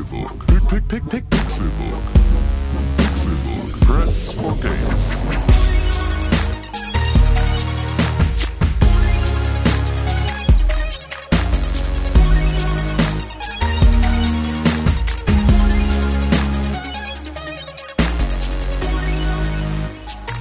[0.00, 0.46] Pixelbook.
[0.46, 2.02] Pick, pick, pick, Pixelbook.
[2.96, 3.80] Pixelbook.
[3.80, 5.22] Press for games.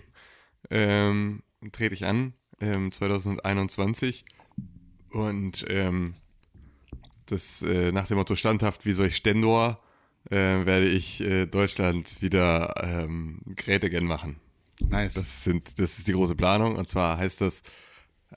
[0.70, 4.25] ähm, trete ich an ähm, 2021
[5.11, 6.16] und ähm,
[7.26, 9.80] das äh, nach dem Motto standhaft wie solch Stendor
[10.30, 14.38] äh, werde ich äh, Deutschland wieder ähm, Great again machen.
[14.80, 15.14] Nice.
[15.14, 17.61] Das sind, das ist die große Planung und zwar heißt das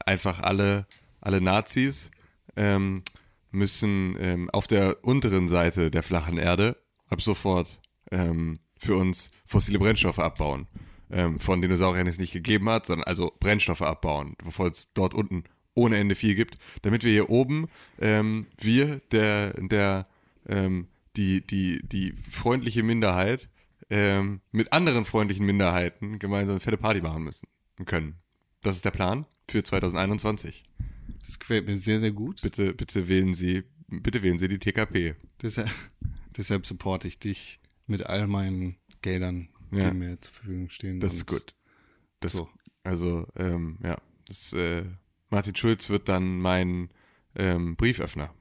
[0.05, 0.87] einfach alle,
[1.27, 2.13] alle Nazis
[2.55, 3.03] ähm,
[3.51, 6.77] müssen ähm, auf der unteren Seite der flachen Erde
[7.09, 7.81] ab sofort
[8.13, 10.69] ähm, für uns fossile Brennstoffe abbauen.
[11.11, 15.45] Ähm, von Dinosauriern es nicht gegeben hat, sondern also Brennstoffe abbauen, bevor es dort unten
[15.75, 17.69] ohne Ende viel gibt, damit wir hier oben,
[18.01, 20.07] ähm, wir, der, der,
[20.49, 23.49] ähm, die, die, die freundliche Minderheit,
[23.91, 27.47] ähm, mit anderen freundlichen Minderheiten gemeinsam eine fette Party machen müssen
[27.85, 28.19] können.
[28.63, 30.65] Das ist der Plan für 2021.
[31.21, 32.41] Das gefällt mir sehr, sehr gut.
[32.43, 35.15] Bitte, bitte wählen Sie, bitte wählen Sie die TKP.
[35.43, 35.71] Deshalb,
[36.37, 39.91] deshalb supporte ich dich mit all meinen Geldern, Ja.
[39.91, 41.01] die mir zur Verfügung stehen.
[41.01, 41.55] Das ist gut.
[42.21, 42.49] Das, So.
[42.85, 43.97] Also, ähm, ja,
[44.27, 44.85] das, äh,
[45.31, 46.91] Martin Schulz wird dann mein
[47.35, 48.33] ähm, Brieföffner.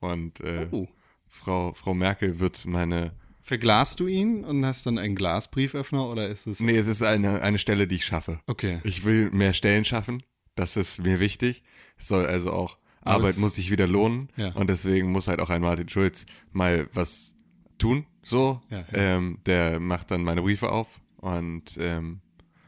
[0.00, 0.88] Und äh, Oh.
[1.26, 3.12] Frau, Frau Merkel wird meine.
[3.42, 6.60] Verglasst du ihn und hast dann einen Glasbrieföffner oder ist es.
[6.60, 8.40] Nee, es ist eine, eine Stelle, die ich schaffe.
[8.46, 8.80] Okay.
[8.84, 10.22] Ich will mehr Stellen schaffen.
[10.54, 11.62] Das ist mir wichtig.
[11.98, 14.28] Es soll also auch, Arbeit muss sich wieder lohnen.
[14.36, 14.52] Ja.
[14.54, 17.34] Und deswegen muss halt auch ein Martin Schulz mal was
[17.78, 18.06] tun.
[18.22, 18.60] So.
[18.70, 18.86] Ja, ja.
[19.16, 20.88] Ähm, der macht dann meine Briefe auf.
[21.18, 22.20] Und ähm,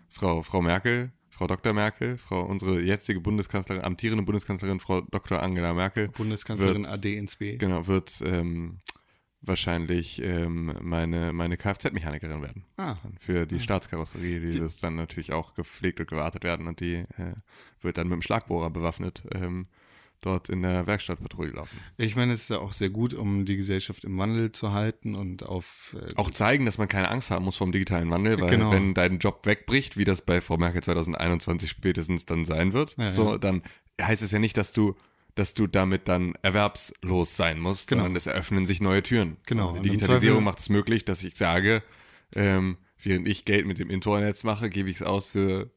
[0.08, 1.72] Frau, Frau Merkel, Frau Dr.
[1.74, 5.42] Merkel, Frau, unsere jetzige Bundeskanzlerin, amtierende Bundeskanzlerin, Frau Dr.
[5.42, 6.08] Angela Merkel.
[6.08, 7.56] Bundeskanzlerin wird- AD ins B.
[7.56, 8.78] Genau, wird ähm,
[9.46, 12.64] wahrscheinlich ähm, meine, meine Kfz-Mechanikerin werden.
[12.76, 12.96] Ah.
[13.20, 17.34] Für die Staatskarosserie, die, das dann natürlich auch gepflegt und gewartet werden und die äh,
[17.80, 19.66] wird dann mit dem Schlagbohrer bewaffnet ähm,
[20.22, 21.78] dort in der Werkstattpatrouille laufen.
[21.98, 25.14] Ich meine, es ist ja auch sehr gut, um die Gesellschaft im Wandel zu halten
[25.14, 25.94] und auf.
[26.00, 28.72] Äh, Auch zeigen, dass man keine Angst haben muss vom digitalen Wandel, weil Genau.
[28.72, 33.12] wenn dein Job wegbricht, wie das bei Frau Merkel 2021 spätestens dann sein wird, Ja,
[33.12, 33.38] so ja.
[33.38, 33.62] dann
[34.00, 34.94] heißt es ja nicht, dass du
[35.36, 38.02] dass du damit dann erwerbslos sein musst, Genau.
[38.02, 39.36] sondern es eröffnen sich neue Türen.
[39.46, 39.72] Genau.
[39.72, 41.82] Die Und im Digitalisierung macht es möglich, dass ich sage,
[42.34, 45.70] ähm, während ich Geld mit dem Internet mache, gebe ich es aus für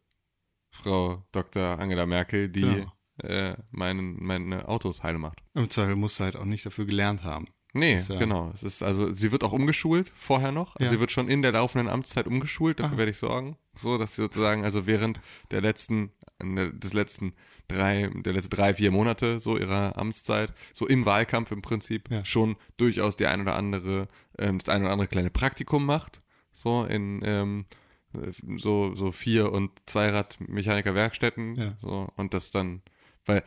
[0.72, 1.80] Frau Dr.
[1.80, 2.92] Angela Merkel, die Genau.
[3.24, 5.40] äh, meinen, meine Autos heile macht.
[5.54, 7.48] Im Zweifel musst du halt auch nicht dafür gelernt haben.
[7.74, 8.50] Nee, ja- genau.
[8.54, 10.76] Es ist also, sie wird auch umgeschult vorher noch.
[10.78, 10.90] Also Ja.
[10.90, 13.58] sie wird schon in der laufenden Amtszeit umgeschult, dafür werde ich sorgen.
[13.76, 15.20] So, dass sie sozusagen, also während
[15.52, 16.12] der letzten,
[16.42, 17.34] des letzten
[17.70, 22.26] drei, der letzten drei, vier Monate so ihrer Amtszeit, so im Wahlkampf im Prinzip, Ja.
[22.26, 24.08] schon durchaus die ein oder andere,
[24.38, 26.22] ähm, das ein oder andere kleine Praktikum macht.
[26.52, 27.66] So in ähm,
[28.14, 31.56] äh, so, so Vier- und Zweirad-Mechaniker-Werkstätten.
[31.56, 31.74] Ja.
[31.80, 32.82] So, und das dann,
[33.26, 33.44] weil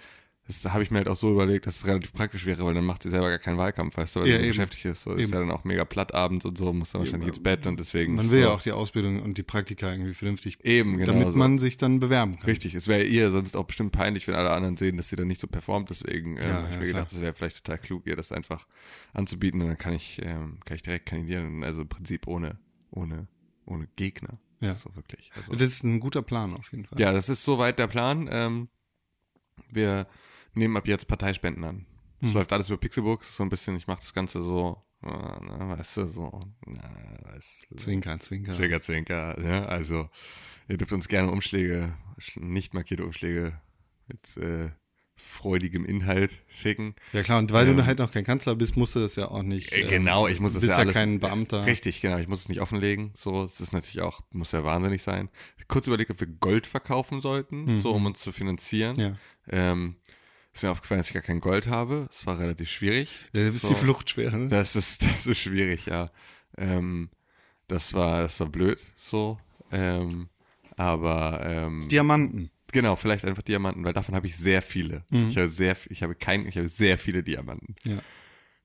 [0.47, 2.85] das habe ich mir halt auch so überlegt, dass es relativ praktisch wäre, weil dann
[2.85, 4.49] macht sie selber gar keinen Wahlkampf, weißt du, weil Ja, sie eben.
[4.51, 5.03] beschäftigt ist.
[5.03, 5.33] So, ist Eben.
[5.35, 8.17] ja dann auch mega platt abends und so, muss dann wahrscheinlich ins Bett und deswegen.
[8.17, 11.33] Man will so, ja auch die Ausbildung und die Praktika irgendwie vernünftig, Eben, genau damit
[11.33, 11.39] so.
[11.39, 12.47] man sich dann bewerben kann.
[12.47, 15.29] Richtig, es wäre ihr sonst auch bestimmt peinlich, wenn alle anderen sehen, dass sie dann
[15.29, 15.91] nicht so performt.
[15.91, 17.13] Deswegen ähm, Ja, habe ich ja, mir gedacht, klar.
[17.13, 18.67] das wäre vielleicht total klug, ihr das einfach
[19.13, 21.63] anzubieten und dann kann ich, ähm, kann ich direkt kandidieren.
[21.63, 22.59] Also im Prinzip ohne,
[22.91, 23.29] ohne,
[23.65, 24.39] ohne Gegner.
[24.61, 24.75] Ja.
[24.75, 25.31] So wirklich.
[25.37, 27.01] Also, Das ist ein guter Plan auf jeden Fall.
[27.01, 28.29] ja, das ist soweit der Plan.
[28.31, 28.69] Ähm,
[29.71, 30.07] wir
[30.55, 31.87] nehmen ab jetzt Parteispenden an.
[32.21, 32.35] Es Hm.
[32.35, 35.97] läuft alles über Pixelbooks, so ein bisschen, ich mache das Ganze so, äh, na, weißt
[35.99, 36.83] du, so, na,
[37.33, 38.53] weißt du, Zwinker, Zwinker.
[38.53, 40.09] Zwinker, Zwinker, ja, also
[40.69, 43.61] ihr dürft uns gerne Umschläge, sch- nicht markierte Umschläge
[44.07, 44.71] mit äh,
[45.17, 46.95] freudigem Inhalt schicken.
[47.13, 49.29] Ja klar, und weil Ähm, du halt noch kein Kanzler bist, musst du das ja
[49.29, 49.73] auch nicht.
[49.73, 50.95] Äh, ähm, genau, ich muss du das bist ja ja alles.
[50.95, 51.67] kein Beamter.
[51.67, 53.11] Richtig, genau, ich muss es nicht offenlegen.
[53.15, 55.29] So, es ist natürlich auch, muss ja wahnsinnig sein.
[55.69, 58.97] Kurz überlegt, ob wir Gold verkaufen sollten, so um uns zu finanzieren.
[58.97, 59.01] Mhm.
[59.03, 59.17] Ja.
[59.49, 59.97] Ähm,
[60.53, 62.07] ist mir aufgefallen, dass ich gar kein Gold habe.
[62.11, 63.09] Es war relativ schwierig.
[63.33, 63.69] Ja, das ist So.
[63.71, 64.49] die Flucht schwer, ne?
[64.49, 66.11] Das ist, das ist schwierig, ja.
[66.59, 67.09] Ähm,
[67.69, 69.39] Das war, das war blöd so.
[69.71, 70.29] Ähm,
[70.77, 72.51] aber ähm, Diamanten.
[72.71, 75.05] genau, vielleicht einfach Diamanten, weil davon habe ich sehr viele.
[75.11, 77.75] Ich habe sehr, ich habe kein, ich habe sehr viele Diamanten.
[77.85, 77.99] Ja.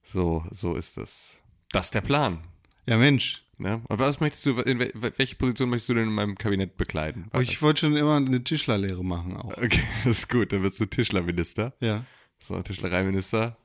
[0.04, 1.40] So, so ist das.
[1.72, 2.44] Das ist der Plan.
[2.86, 3.44] Ja, Mensch.
[3.60, 3.82] Ne?
[3.88, 7.26] Und was möchtest du, in wel- welche Position möchtest du denn in meinem Kabinett bekleiden?
[7.32, 9.58] Aber ich wollte schon immer eine Tischlerlehre machen auch.
[9.58, 10.52] Okay, das ist gut.
[10.54, 11.74] Dann wirst du Tischlerminister.
[11.80, 12.06] Ja.
[12.40, 13.58] So, Tischlereiminister.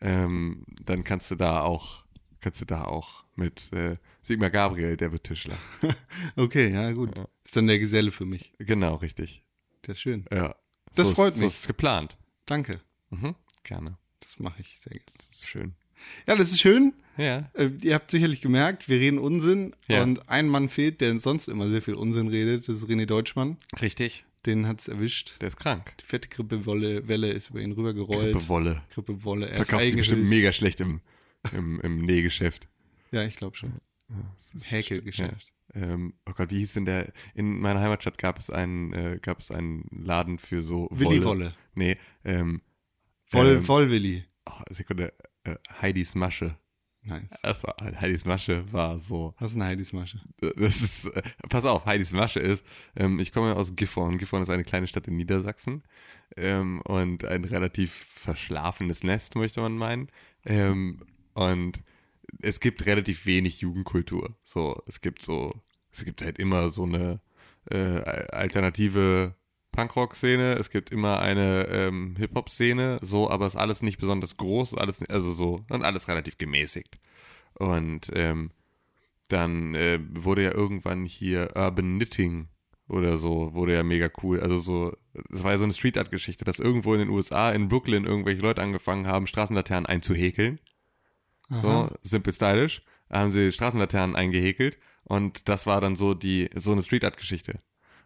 [0.00, 2.04] Ähm, dann kannst du da auch,
[2.40, 5.56] kannst du da auch mit äh, Sigmar Gabriel, der wird Tischler.
[6.36, 7.10] Okay, ja, gut.
[7.44, 8.52] Ist dann der Geselle für mich.
[8.58, 9.44] Genau, richtig.
[9.82, 10.24] Das ist schön.
[10.32, 10.54] Ja.
[10.94, 11.52] Das so freut ist, mich.
[11.52, 12.16] So ist geplant.
[12.46, 12.80] Danke.
[13.10, 13.34] Mhm.
[13.62, 13.96] Gerne.
[14.20, 15.04] Das mache ich sehr gerne.
[15.16, 15.74] Das ist schön.
[16.26, 16.92] Ja, das ist schön.
[17.16, 17.50] Ja.
[17.54, 20.02] Äh, ihr habt sicherlich gemerkt, wir reden Unsinn Ja.
[20.02, 22.66] und ein Mann fehlt, der sonst immer sehr viel Unsinn redet.
[22.68, 23.56] Das ist René Deutschmann.
[23.80, 24.24] Richtig.
[24.46, 25.34] Den hat's erwischt.
[25.42, 25.94] Der ist krank.
[26.00, 28.32] Die fette Grippewelle Welle ist über ihn rübergerollt.
[28.32, 28.82] Bewolle.
[28.94, 29.48] Grippewolle.
[29.50, 31.00] Er Verkauft sich bestimmt mega schlecht im,
[31.52, 32.66] im, im Nähgeschäft.
[33.12, 33.74] Ja, ich glaube schon.
[34.64, 35.52] Häkelgeschäft.
[35.74, 37.12] Ähm, oh Gott, wie hieß denn der?
[37.34, 41.52] In meiner Heimatstadt gab es einen, äh, gab es einen Laden für so Willi Wolle.
[41.74, 42.62] Nee, ähm,
[43.28, 44.24] Voll, ähm, voll Willi.
[44.46, 45.12] oh, Sekunde,
[45.44, 46.56] äh, Heidis Masche.
[47.02, 47.30] Nice.
[47.42, 50.20] Das war, Heidis Masche war so, Was ist eine Heidis Masche?
[50.38, 52.64] das ist, äh, pass auf, Heidis Masche ist,
[52.94, 54.18] ähm, ich komme aus Gifhorn.
[54.18, 55.82] Gifhorn ist eine kleine Stadt in Niedersachsen
[56.36, 60.08] ähm, und ein relativ verschlafenes Nest, möchte man meinen.
[60.44, 61.02] Ähm,
[61.34, 61.82] und
[62.42, 64.36] es gibt relativ wenig Jugendkultur.
[64.42, 65.52] So, es gibt so,
[65.90, 67.20] es gibt halt immer so eine
[67.70, 68.02] äh,
[68.32, 69.34] alternative
[69.72, 74.74] Punkrock-Szene, es gibt immer eine ähm, Hip-Hop-Szene, so, aber es ist alles nicht besonders groß,
[74.74, 76.98] alles, also so, und alles relativ gemäßigt.
[77.54, 78.50] Und ähm,
[79.28, 82.48] dann äh, wurde ja irgendwann hier Urban Knitting
[82.88, 84.40] oder so, wurde ja mega cool.
[84.40, 84.96] Also so,
[85.30, 88.04] das war ja so eine Street Art Geschichte, dass irgendwo in den USA, in Brooklyn,
[88.04, 90.58] irgendwelche Leute angefangen haben, Straßenlaternen einzuhäkeln.
[91.48, 92.82] So, simple stylish.
[93.08, 97.16] Da haben sie Straßenlaternen eingehäkelt und das war dann so die, so eine Street Art
[97.16, 97.60] Geschichte.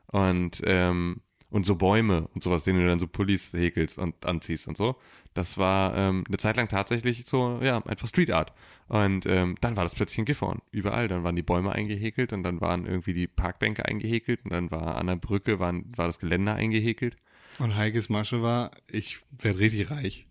[0.07, 1.21] Und, ähm,
[1.55, 4.97] und so Bäume und sowas, denen du dann so Pullis häkelst und anziehst und so.
[5.35, 8.53] Das war ähm, eine Zeit lang tatsächlich so, ja, einfach Street Art.
[8.89, 11.07] Und ähm, dann war das plötzlich in Gifhorn, überall.
[11.07, 14.97] Dann waren die Bäume eingehäkelt und dann waren irgendwie die Parkbänke eingehäkelt und dann war
[14.97, 17.15] an der Brücke waren, war das Geländer eingehäkelt.
[17.61, 20.25] Und Heikes Masche war, ich werde richtig reich.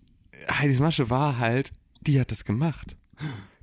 [0.52, 1.72] Heidis Masche war halt,
[2.02, 2.98] die hat das gemacht.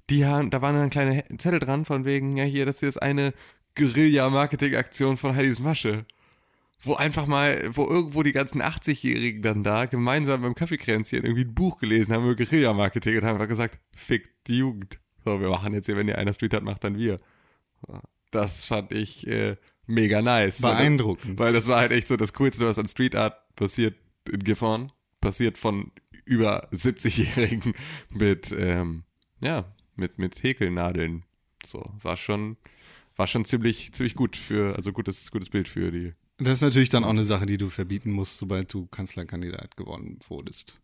[0.09, 3.03] Die haben, da waren dann kleine Zettel dran von wegen, ja hier, das hier ist
[3.03, 3.35] eine
[3.75, 6.07] Guerilla-Marketing-Aktion von Heidis Masche.
[6.83, 11.55] Wo einfach mal, wo irgendwo die ganzen 80-Jährigen dann da gemeinsam beim Kaffeekränzchen irgendwie ein
[11.55, 14.99] Buch gelesen haben über Guerilla-Marketing und haben einfach gesagt, fickt die Jugend.
[15.23, 17.21] So, wir machen jetzt hier, wenn ihr einer Street hat, macht dann wir.
[18.31, 19.57] Das fand ich äh,
[19.87, 20.61] mega nice.
[20.61, 21.39] Beeindruckend.
[21.39, 23.97] Weil das war halt echt so das Coolste, was an Street Art passiert
[24.31, 24.93] in Gifhorn.
[25.21, 25.93] Passiert von
[26.25, 27.75] über 70-Jährigen
[28.11, 29.05] mit, ähm,
[29.41, 29.67] ja,
[29.97, 31.25] mit, mit Häkelnadeln.
[31.65, 32.57] So, war schon,
[33.17, 36.15] war schon ziemlich, ziemlich gut für, also gutes, gutes Bild für die.
[36.41, 40.19] Das ist natürlich dann auch eine Sache, die du verbieten musst, sobald du Kanzlerkandidat geworden
[40.29, 40.81] wurdest.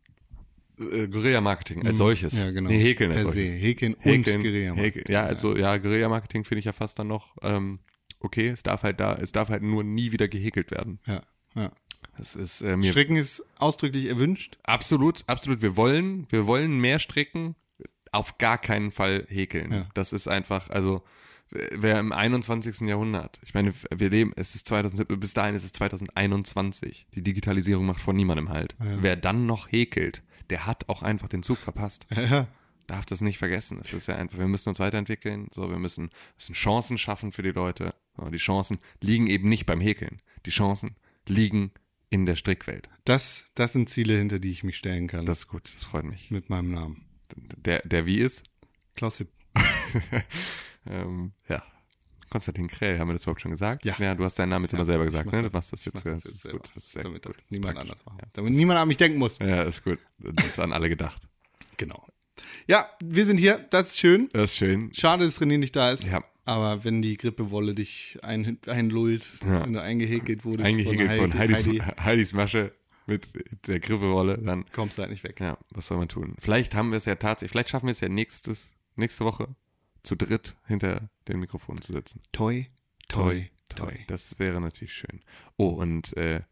[0.78, 2.34] Äh, Guerilla-Marketing als solches.
[2.34, 2.38] Mhm.
[2.38, 2.70] Ja, genau.
[2.70, 3.46] Nee, Häkeln als Per se.
[3.46, 3.62] solches.
[3.62, 4.84] Häkeln und Häkeln, Guerilla-Marketing.
[4.84, 5.04] Häkeln.
[5.08, 7.78] Ja, also, ja, Guerilla-Marketing finde ich ja fast dann noch, ähm,
[8.20, 11.00] okay, es darf halt da, es darf halt nur nie wieder gehäkelt werden.
[11.06, 11.22] Ja,
[11.54, 11.72] ja.
[12.18, 14.58] Das ist äh, mir Stricken ist ausdrücklich erwünscht.
[14.62, 15.60] Absolut, absolut.
[15.62, 17.56] Wir wollen, wir wollen mehr stricken,
[18.12, 19.72] auf gar keinen Fall häkeln.
[19.72, 19.88] Ja.
[19.94, 21.02] Das ist einfach, also
[21.50, 22.88] wer im 21.
[22.88, 27.06] Jahrhundert, ich meine, wir leben, es ist 2007, bis dahin ist es 2021.
[27.14, 28.74] Die Digitalisierung macht vor niemandem halt.
[28.78, 32.06] Wer dann noch häkelt, der hat auch einfach den Zug verpasst.
[32.16, 32.48] Ja,
[32.86, 33.78] Darf das nicht vergessen.
[33.80, 37.42] Es ist ja einfach, wir müssen uns weiterentwickeln, so, wir müssen, müssen Chancen schaffen für
[37.42, 37.94] die Leute.
[38.16, 40.22] So, die Chancen liegen eben nicht beim Häkeln.
[40.44, 40.94] Die Chancen
[41.26, 41.72] liegen
[42.10, 42.88] in der Strickwelt.
[43.04, 45.26] das, das sind Ziele, hinter die ich mich stellen kann.
[45.26, 46.30] Das ist gut, das freut mich.
[46.30, 47.04] mit meinem Namen.
[47.56, 48.44] Der, der wie ist?
[48.94, 49.30] Klaus Hipp.
[50.88, 51.62] Ähm, ja.
[52.28, 53.84] Konstantin Krell, haben wir das überhaupt schon gesagt?
[53.84, 53.94] Ja.
[53.98, 55.42] Ja, du hast deinen Namen jetzt immer selber gesagt, ne?
[55.42, 56.70] Du machst das jetzt, das, selber, gut.
[56.74, 57.36] Das ist damit gut.
[57.36, 58.20] das niemand anders macht.
[58.34, 59.38] Damit niemand an mich denken muss.
[59.38, 59.98] Ja, ist gut.
[60.18, 61.22] Das ist an alle gedacht.
[61.76, 62.04] Genau.
[62.66, 63.58] Ja, wir sind hier.
[63.70, 64.28] Das ist schön.
[64.32, 64.92] Das ist schön.
[64.92, 66.06] Schade, dass René nicht da ist.
[66.06, 66.22] Ja.
[66.44, 69.64] Aber wenn die Grippewolle dich ein, einlullt, Ja.
[69.64, 72.72] wenn du eingehäkelt wurdest Eingehegelt von Heidi, Heidis, Heidi, Heidis Masche
[73.06, 73.28] mit
[73.66, 75.40] der Grippewolle, dann, kommst du halt nicht weg.
[75.40, 76.34] ja, was soll man tun?
[76.38, 79.54] Vielleicht haben wir es ja tatsächlich, vielleicht schaffen wir es ja nächstes, nächste Woche
[80.06, 82.20] zu dritt hinter den Mikrofonen zu sitzen.
[82.32, 82.66] Toi,
[83.08, 83.92] toi, toi.
[84.06, 85.20] Das wäre natürlich schön.
[85.56, 86.42] Oh, und äh,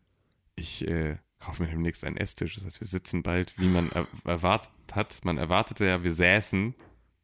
[0.57, 2.55] ich äh, kaufe mir demnächst einen Esstisch.
[2.57, 5.25] Das heißt, wir sitzen bald, wie man er erwartet hat.
[5.25, 6.75] Man erwartete ja, wir säßen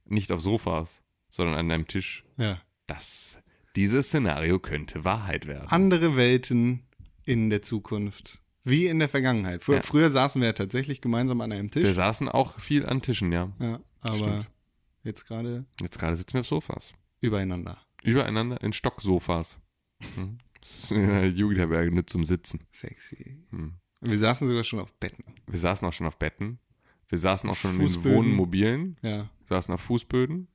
[0.07, 2.25] nicht auf Sofas, sondern an einem Tisch.
[2.37, 2.61] Ja.
[2.87, 3.41] Das,
[3.77, 5.69] dieses Szenario könnte Wahrheit werden.
[5.69, 6.85] Andere Welten
[7.25, 8.39] in der Zukunft.
[8.63, 9.63] Wie in der Vergangenheit.
[9.63, 9.83] Früher, Ja.
[9.83, 11.95] früher saßen wir ja tatsächlich gemeinsam an einem wir Tisch.
[11.95, 13.51] saßen auch viel an Tischen, ja.
[13.59, 14.51] Ja, aber Stimmt.
[15.03, 16.93] Jetzt gerade Jetzt gerade sitzen wir auf Sofas.
[17.21, 17.79] übereinander.
[18.03, 19.59] Übereinander in Stocksofas.
[20.15, 20.39] Hm.
[20.61, 22.61] Das ist in der Jugendherberge nur zum Sitzen.
[22.73, 23.45] Sexy.
[23.51, 23.75] Hm.
[24.01, 25.25] Wir saßen sogar schon auf Betten.
[25.47, 26.59] Wir saßen auch schon auf Betten.
[27.09, 28.11] Wir saßen auch schon Fußböden.
[28.11, 28.97] in Wohnmobilen.
[29.03, 29.31] Ja.
[29.41, 30.49] Wir saßen auf Fußböden.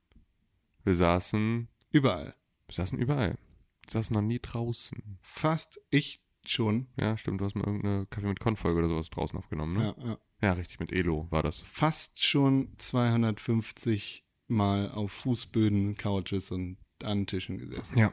[0.84, 2.34] Wir saßen, Überall.
[2.66, 3.38] wir saßen überall.
[3.84, 5.18] Wir saßen noch nie draußen.
[5.20, 6.88] Fast ich schon.
[6.98, 7.40] Ja, stimmt.
[7.40, 9.94] Du hast mal irgendeine Kaffee mit Konfolge oder sowas draußen aufgenommen, ne?
[9.98, 10.18] Ja, ja.
[10.42, 10.80] Ja, richtig.
[10.80, 11.60] Mit Elo war das.
[11.62, 17.98] Fast schon 250 Mal auf Fußböden, Couches und an Tischen gesessen.
[17.98, 18.12] Ja.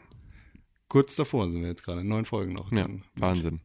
[0.88, 2.04] Kurz davor sind wir jetzt gerade.
[2.04, 2.72] Neun Folgen noch.
[2.72, 2.88] Ja.
[3.16, 3.62] Wahnsinn.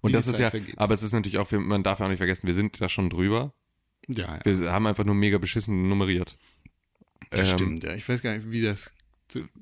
[0.00, 0.78] Und das ist ja, vergeht.
[0.78, 3.10] aber es ist natürlich auch, man darf ja auch nicht vergessen, wir sind da schon
[3.10, 3.54] drüber.
[4.06, 4.40] Ja, ja.
[4.44, 6.36] Wir haben einfach nur mega beschissen nummeriert.
[7.30, 7.94] Das Ähm, stimmt, ja.
[7.94, 8.92] Ich weiß gar nicht, wie das.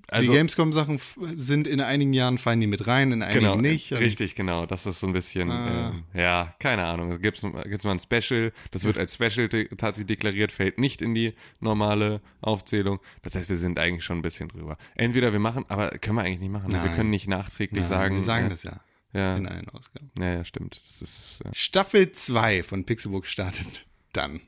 [0.08, 1.00] Also- die Gamescom-Sachen
[1.34, 3.92] sind in einigen Jahren, fallen die mit rein, in einigen Genau, nicht.
[3.92, 4.66] Und richtig, genau.
[4.66, 5.90] Das ist so ein bisschen, Ah.
[5.90, 7.20] ähm, ja, keine Ahnung.
[7.20, 11.14] Gibt es mal ein Special, das wird als Special de tatsächlich deklariert, fällt nicht in
[11.14, 13.00] die normale Aufzählung.
[13.22, 14.76] Das heißt, wir sind eigentlich schon ein bisschen drüber.
[14.94, 16.68] Entweder wir machen, aber können wir eigentlich nicht machen.
[16.70, 16.74] ne?
[16.78, 16.96] Wir Nein.
[16.96, 18.14] können nicht nachträglich Nein, sagen.
[18.16, 18.80] wir sagen äh, das ja
[19.12, 20.10] Ja, in allen Ausgaben.
[20.18, 20.76] ja, ja, stimmt.
[20.86, 23.84] Das ist, äh, Staffel 2 von Pixelbook startet
[24.16, 24.40] dann.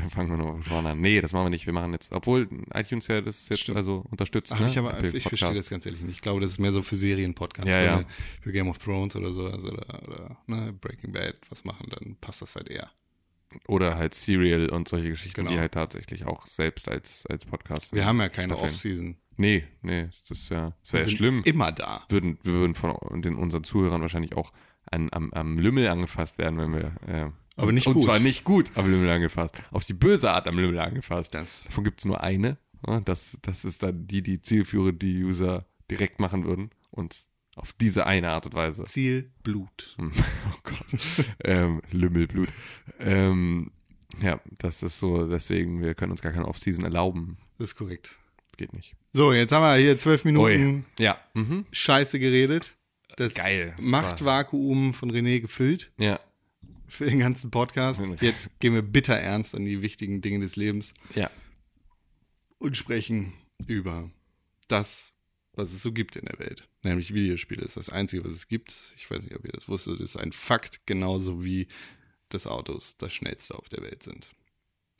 [0.00, 1.00] dann fangen wir noch vorne an.
[1.00, 1.66] Nee, das machen wir nicht.
[1.66, 3.78] Wir machen jetzt, obwohl iTunes ja das jetzt Stimmt.
[3.78, 4.52] also unterstützt.
[4.54, 4.68] Ach, ne?
[4.68, 6.16] ich, aber, Apple ich verstehe das ganz ehrlich nicht.
[6.16, 7.70] Ich glaube, das ist mehr so für Serienpodcasts.
[7.70, 8.04] Ja, ja.
[8.40, 12.16] Für Game of Thrones oder so, also, oder, oder ne, Breaking Bad was machen, dann
[12.20, 12.90] passt das halt eher.
[13.68, 15.52] Oder halt Serial und solche Geschichten, Genau.
[15.52, 17.92] die halt tatsächlich auch selbst als, als Podcast.
[17.92, 18.56] Wir haben ja keine.
[18.56, 19.16] Off-Season.
[19.36, 21.42] Nee, nee, das ist ja, das wäre ja schlimm.
[21.44, 22.04] immer da.
[22.08, 24.52] Würden, wir würden von den, unseren Zuhörern wahrscheinlich auch
[24.90, 26.94] an, am, am Lümmel angefasst werden, wenn wir.
[27.06, 28.04] Äh, Aber nicht und gut.
[28.04, 29.56] zwar nicht gut am Lümmel angefasst.
[29.70, 31.34] Auf die böse Art am Lümmel angefasst.
[31.34, 32.58] Das- Davon gibt es nur eine.
[33.04, 36.70] Das, das ist dann die, die Zielführer, die User direkt machen würden.
[36.90, 37.14] Und
[37.54, 38.84] auf diese eine Art und Weise.
[38.84, 39.96] Ziel Blut.
[40.00, 41.26] Oh Gott.
[41.44, 42.48] ähm, Lümmelblut.
[42.98, 43.70] Ähm,
[44.20, 47.38] ja, das ist so, deswegen, wir können uns gar keine Off-Season erlauben.
[47.58, 48.18] Das ist korrekt.
[48.56, 48.94] Geht nicht.
[49.12, 50.84] So, jetzt haben wir hier zwölf Minuten.
[50.98, 51.18] Ja.
[51.34, 51.66] Mhm.
[51.72, 52.76] Scheiße geredet.
[53.16, 53.74] Das Geil.
[53.76, 56.18] Das Machtvakuum von René gefüllt Ja.
[56.92, 58.00] Für den ganzen Podcast.
[58.20, 61.30] Jetzt gehen wir bitter ernst an die wichtigen Dinge des Lebens Ja.
[62.58, 63.32] und sprechen
[63.66, 64.10] über
[64.68, 65.12] das,
[65.54, 66.68] was es so gibt in der Welt.
[66.82, 68.94] Nämlich Videospiele ist das Einzige, was es gibt.
[68.96, 70.00] Ich weiß nicht, ob ihr das wusstet.
[70.00, 71.68] Das ist ein Fakt, genauso wie
[72.28, 74.26] das Autos das schnellste auf der Welt sind.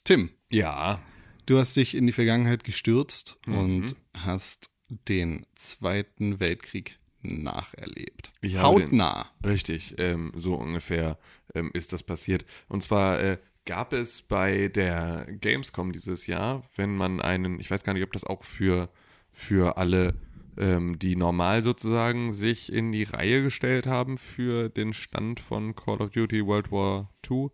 [0.05, 1.03] Tim, Ja.
[1.47, 3.57] du hast dich in die Vergangenheit gestürzt Mhm.
[3.59, 4.71] und hast
[5.09, 8.31] den Zweiten Weltkrieg nacherlebt.
[8.41, 9.27] Ich habe den- Hautnah.
[9.45, 11.19] Richtig, ähm, so ungefähr
[11.55, 12.45] ähm, ist das passiert.
[12.69, 17.85] Und zwar äh, gab es bei der Gamescom dieses Jahr, wenn man einen, ich weiß
[17.85, 18.89] gar nicht, ob das auch für,
[19.31, 20.15] für alle,
[20.59, 26.01] ähm, die normal sozusagen sich in die Reihe gestellt haben für den Stand von Call
[26.03, 27.49] of Duty World War II.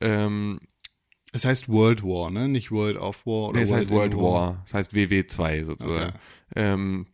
[0.00, 0.60] Ähm,
[1.32, 2.48] Es heißt World War, ne?
[2.48, 4.62] Nicht World of War oder Nee, es heißt World in War.
[4.64, 6.10] Es heißt WW2 sozusagen.
[6.10, 6.18] Okay.
[6.54, 7.06] Ähm,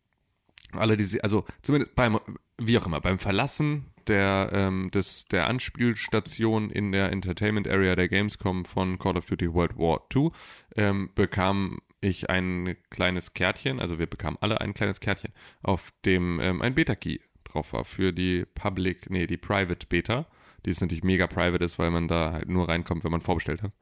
[0.78, 2.18] alle diese, also zumindest beim,
[2.58, 8.08] wie auch immer, beim Verlassen der, ähm, des, der Anspielstation in der Entertainment Area der
[8.08, 10.30] Gamescom von Call of Duty World War II
[10.76, 16.38] ähm, bekam ich ein kleines Kärtchen, also wir bekamen alle ein kleines Kärtchen, auf dem
[16.40, 20.26] ähm, ein Beta-Key drauf war für die Public, nee, die Private Beta,
[20.64, 23.62] die ist natürlich mega private ist, weil man da halt nur reinkommt, wenn man vorbestellt
[23.62, 23.72] hat.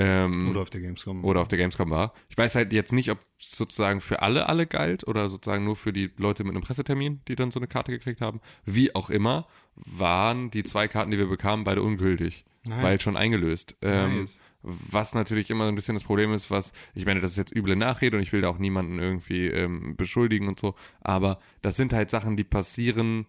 [0.00, 1.24] Ähm, Oder auf der Gamescom.
[1.24, 2.14] oder auf der Gamescom war.
[2.28, 5.74] Ich weiß halt jetzt nicht, ob es sozusagen für alle alle galt oder sozusagen nur
[5.76, 8.40] für die Leute mit einem Pressetermin, die dann so eine Karte gekriegt haben.
[8.64, 12.82] Wie auch immer, waren die zwei Karten, die wir bekamen, beide ungültig, Nice.
[12.82, 13.76] weil schon eingelöst.
[13.82, 14.40] Ähm, Nice.
[14.62, 17.74] was natürlich immer ein bisschen das Problem ist, was, ich meine, das ist jetzt üble
[17.76, 21.92] Nachrede und ich will da auch niemanden irgendwie ähm, beschuldigen und so, aber das sind
[21.92, 23.26] halt Sachen, die passieren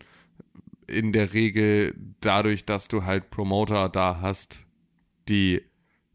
[0.87, 4.65] in der Regel dadurch, dass du halt Promoter da hast,
[5.29, 5.61] die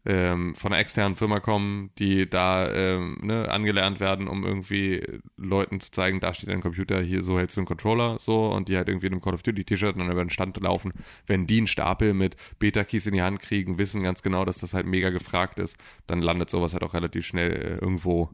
[0.05, 5.03] ähm, von einer externen Firma kommen, die da ähm, ne, angelernt werden, um irgendwie
[5.35, 8.69] Leuten zu zeigen, da steht ein Computer, hier so hältst du einen Controller, so, und
[8.69, 10.93] die halt irgendwie in einem Call of Duty T-Shirt und dann über den Stand laufen.
[11.25, 14.73] Wenn die einen Stapel mit Beta-Keys in die Hand kriegen, wissen ganz genau, dass das
[14.73, 18.29] halt mega gefragt ist, dann landet sowas halt auch relativ schnell äh, irgendwo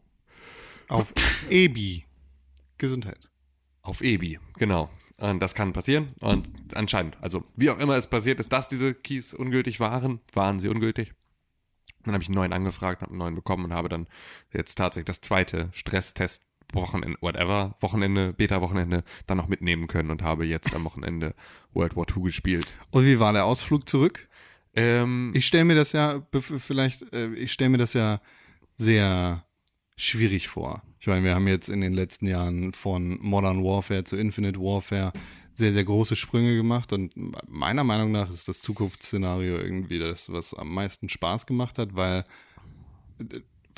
[0.89, 1.13] Auf
[1.49, 2.03] EBI.
[2.77, 3.29] Gesundheit.
[3.81, 4.89] Auf EBI, genau.
[5.19, 6.13] Und das kann passieren.
[6.19, 10.59] Und anscheinend, also wie auch immer es passiert ist, dass diese Keys ungültig waren, waren
[10.59, 11.13] sie ungültig.
[12.03, 14.07] Dann habe ich einen neuen angefragt, habe einen neuen bekommen und habe dann
[14.53, 20.45] jetzt tatsächlich das zweite Stresstest Wochenende, whatever, Wochenende, Beta-Wochenende dann noch mitnehmen können und habe
[20.45, 21.35] jetzt am Wochenende
[21.73, 22.65] World War II gespielt.
[22.91, 24.29] Und wie war der Ausflug zurück?
[24.73, 28.21] Ähm, Ich stelle mir das ja, vielleicht, äh, ich stelle mir das ja
[28.75, 29.45] sehr
[29.97, 30.81] schwierig vor.
[30.99, 35.11] Ich meine, wir haben jetzt in den letzten Jahren von Modern Warfare zu Infinite Warfare
[35.53, 37.13] sehr, sehr große Sprünge gemacht und
[37.49, 42.23] meiner Meinung nach ist das Zukunftsszenario irgendwie das, was am meisten Spaß gemacht hat, weil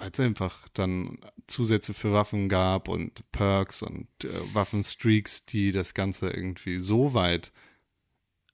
[0.02, 6.30] es einfach dann Zusätze für Waffen gab und Perks und äh, Waffenstreaks, die das Ganze
[6.30, 7.52] irgendwie so weit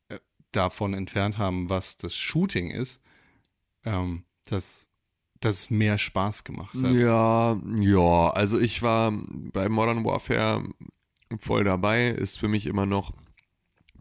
[0.09, 0.19] äh,
[0.51, 3.01] davon entfernt haben, was das Shooting ist,
[3.85, 4.89] ähm, dass
[5.39, 6.91] das mehr Spaß gemacht hat.
[6.93, 10.67] Ja, ja, also ich war bei Modern Warfare
[11.37, 13.13] voll dabei, ist für mich immer noch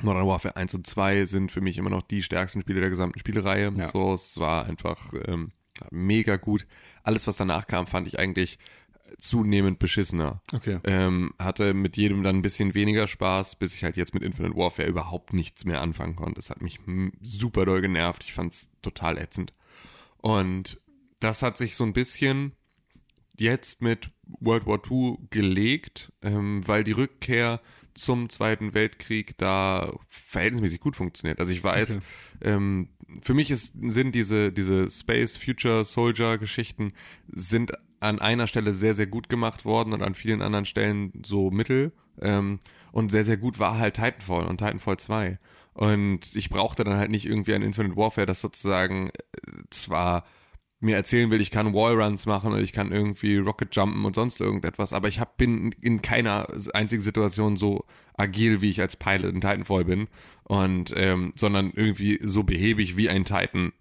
[0.01, 3.19] Modern Warfare 1 und 2 sind für mich immer noch die stärksten Spiele der gesamten
[3.19, 3.73] Spielereihe.
[3.75, 3.89] Ja.
[3.89, 5.53] So, es war einfach ähm,
[5.91, 6.67] mega gut.
[7.03, 8.59] Alles, was danach kam, fand ich eigentlich
[9.19, 10.43] zunehmend beschissener.
[10.53, 10.79] Okay.
[10.85, 14.57] Ähm, hatte mit jedem dann ein bisschen weniger Spaß, bis ich halt jetzt mit Infinite
[14.57, 16.39] Warfare überhaupt nichts mehr anfangen konnte.
[16.39, 16.79] Es hat mich
[17.23, 18.25] super doll genervt.
[18.25, 19.55] Ich fand's total ätzend.
[20.19, 20.81] Und
[21.21, 22.53] das hat sich so ein bisschen
[23.41, 27.61] jetzt mit World War II gelegt, ähm, weil die Rückkehr
[27.95, 31.41] zum Zweiten Weltkrieg da verhältnismäßig gut funktioniert.
[31.41, 32.01] Also ich war jetzt,
[32.43, 32.89] ähm,
[33.23, 36.93] für mich ist, sind diese, diese Space Future Soldier Geschichten
[37.29, 41.51] sind an einer Stelle sehr, sehr gut gemacht worden und an vielen anderen Stellen so
[41.51, 41.93] mittel.
[42.21, 42.61] Ähm,
[42.93, 45.39] und sehr, sehr gut war halt Titanfall und Titanfall 2.
[45.75, 50.25] Und ich brauchte dann halt nicht irgendwie ein Infinite Warfare, das sozusagen äh, zwar
[50.81, 54.41] mir erzählen will, ich kann Wallruns machen oder ich kann irgendwie Rocket jumpen und sonst
[54.41, 57.85] irgendetwas, aber ich hab, bin in keiner einzigen Situation so
[58.17, 60.09] agil, wie ich als Pilot in Titanfall bin
[60.45, 63.73] und ähm, sondern irgendwie so behäbig wie ein Titan,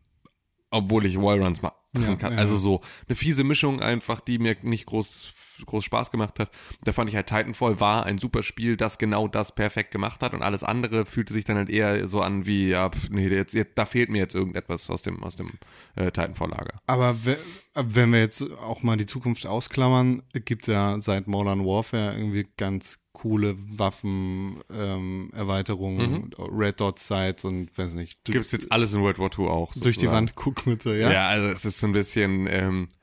[0.71, 2.33] obwohl ich Wallruns machen Ja, kann.
[2.33, 2.39] ja.
[2.39, 5.33] Also so eine fiese Mischung einfach, die mir nicht groß
[5.65, 6.49] groß Spaß gemacht hat.
[6.83, 10.33] Da fand ich halt Titanfall war ein super Spiel, das genau das perfekt gemacht hat
[10.33, 13.53] und alles andere fühlte sich dann halt eher so an wie, ja, pf, nee, jetzt,
[13.53, 15.49] jetzt, da fehlt mir jetzt irgendetwas aus dem, aus dem
[15.95, 16.81] äh, Titanfall-Lager.
[16.87, 17.37] Aber we-
[17.75, 22.47] wenn wir jetzt auch mal die Zukunft ausklammern, gibt es ja seit Modern Warfare irgendwie
[22.57, 28.19] ganz coole Waffen, ähm, Erweiterungen, Red Dot Sights und weiß nicht.
[28.23, 29.73] du- Gibt's jetzt alles in World War II auch.
[29.73, 30.15] durch die sozusagen.
[30.15, 31.11] Wand gucken und so, ja?
[31.11, 32.96] Ja, also es ist so ein bisschen, ähm, äh,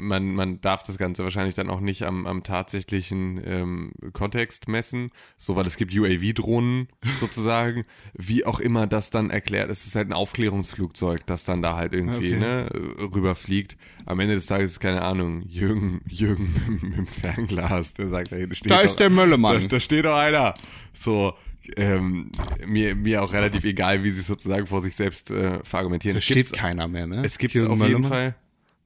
[0.00, 5.08] man, man darf das Ganze wahrscheinlich dann auch nicht am, am tatsächlichen ähm, Kontext messen,
[5.36, 9.70] so weil es gibt UAV-Drohnen sozusagen, wie auch immer das dann erklärt.
[9.70, 12.38] Es ist halt ein Aufklärungsflugzeug, das dann da halt irgendwie Okay.
[12.38, 12.68] ne,
[13.14, 13.76] rüberfliegt.
[14.06, 18.32] Am Ende des Tages ist keine Ahnung, Jürgen, Jürgen mit, mit dem Fernglas, der sagt,
[18.32, 19.62] da hinten steht Da ist doch- der Möllemann.
[19.62, 20.52] Da, da steht doch einer.
[20.92, 21.32] So,
[21.76, 22.30] ähm,
[22.66, 26.14] mir, mir auch relativ egal, wie sie es sozusagen vor sich selbst äh, verargumentieren.
[26.14, 27.22] Da Es steht keiner mehr, ne?
[27.24, 28.04] es gibt auf jeden?
[28.04, 28.34] Fall.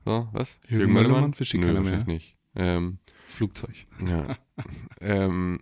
[0.04, 0.58] So, was?
[0.68, 2.04] Jürgen Möllermann versteht Nö, keiner mehr.
[2.06, 2.36] nicht.
[2.56, 3.74] Ähm, Flugzeug.
[4.06, 4.36] ja.
[5.00, 5.60] ähm,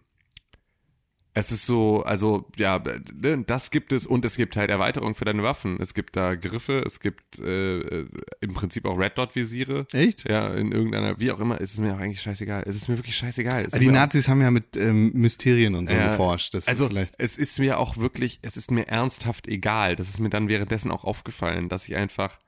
[1.33, 2.83] es ist so, also ja,
[3.15, 5.79] ne, das gibt es und es gibt halt Erweiterungen für deine Waffen.
[5.81, 8.09] Es gibt da Griffe, es gibt äh, äh,
[8.41, 9.87] im Prinzip auch Red Dot Visiere.
[9.93, 10.29] Echt?
[10.29, 12.65] Ja, in irgendeiner, wie auch immer, ist es mir auch eigentlich scheißegal.
[12.67, 13.65] Es ist mir wirklich scheißegal.
[13.65, 16.53] Es Ah, Die mir auch- Nazis haben ja mit ähm, Mysterien und so Ja, geforscht.
[16.55, 17.15] Das also vielleicht.
[17.19, 19.95] es ist mir auch wirklich, es ist mir ernsthaft egal.
[19.95, 22.41] Das ist mir dann währenddessen auch aufgefallen, dass ich einfach,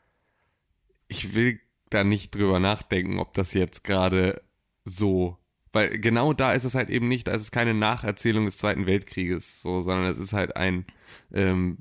[1.07, 1.61] ich will
[1.95, 4.43] da nicht drüber nachdenken, ob das jetzt gerade
[4.85, 5.39] so,
[5.73, 8.87] weil genau da ist es halt eben nicht, da ist es keine Nacherzählung des Zweiten
[8.87, 10.87] Weltkrieges, so, sondern es ist halt ein
[11.33, 11.79] ähm,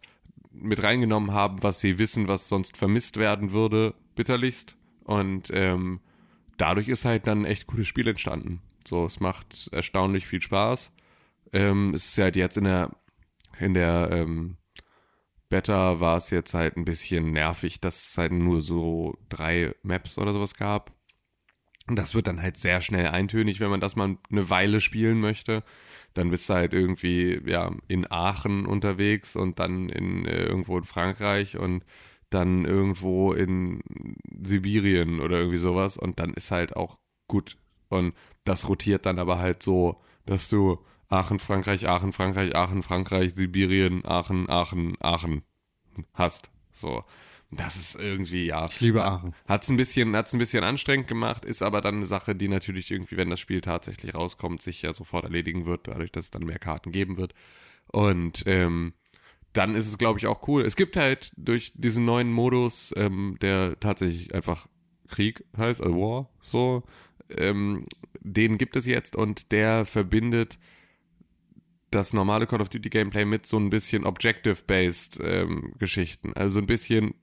[0.52, 4.76] mit reingenommen haben, was sie wissen, was sonst vermisst werden würde, bitterlichst.
[5.04, 6.00] Und ähm,
[6.58, 8.62] dadurch ist halt dann ein echt gutes Spiel entstanden.
[8.86, 10.92] So, es macht erstaunlich viel Spaß.
[11.54, 12.92] Ähm, es ist halt jetzt in der
[13.60, 14.58] in der ähm,
[15.50, 20.18] Beta war es jetzt halt ein bisschen nervig, dass es halt nur so drei Maps
[20.18, 20.94] oder sowas gab.
[21.88, 25.20] Und das wird dann halt sehr schnell eintönig, wenn man das mal eine Weile spielen
[25.20, 25.64] möchte.
[26.14, 30.84] Dann bist du halt irgendwie ja in Aachen unterwegs und dann in äh, irgendwo in
[30.84, 31.86] Frankreich und
[32.30, 33.82] dann irgendwo in
[34.42, 36.98] Sibirien oder irgendwie sowas und dann ist halt auch
[37.28, 37.58] gut.
[37.90, 38.14] Und
[38.46, 44.06] das rotiert dann aber halt so, dass du Aachen, Frankreich, Aachen, Frankreich, Aachen, Frankreich, Sibirien,
[44.06, 45.44] Aachen, Aachen, Aachen
[46.14, 46.52] hast.
[46.72, 47.04] So.
[47.52, 48.68] Das ist irgendwie, ja.
[48.68, 49.36] Ich liebe Aachen.
[49.46, 52.90] Hat's ein bisschen, hat's ein bisschen anstrengend gemacht, ist aber dann eine Sache, die natürlich
[52.90, 56.46] irgendwie, wenn das Spiel tatsächlich rauskommt, sich ja sofort erledigen wird, dadurch, dass es dann
[56.46, 57.34] mehr Karten geben wird.
[57.92, 58.94] Und ähm,
[59.52, 60.64] dann ist es, glaube ich, auch cool.
[60.64, 64.68] Es gibt halt durch diesen neuen Modus, ähm, der tatsächlich einfach
[65.10, 66.84] Krieg heißt, also War, so,
[67.38, 67.86] ähm,
[68.22, 70.58] den gibt es jetzt und der verbindet
[71.90, 76.32] das normale Call of Duty Gameplay mit so ein bisschen Objective-based ähm, Geschichten.
[76.34, 77.14] Also so ein bisschen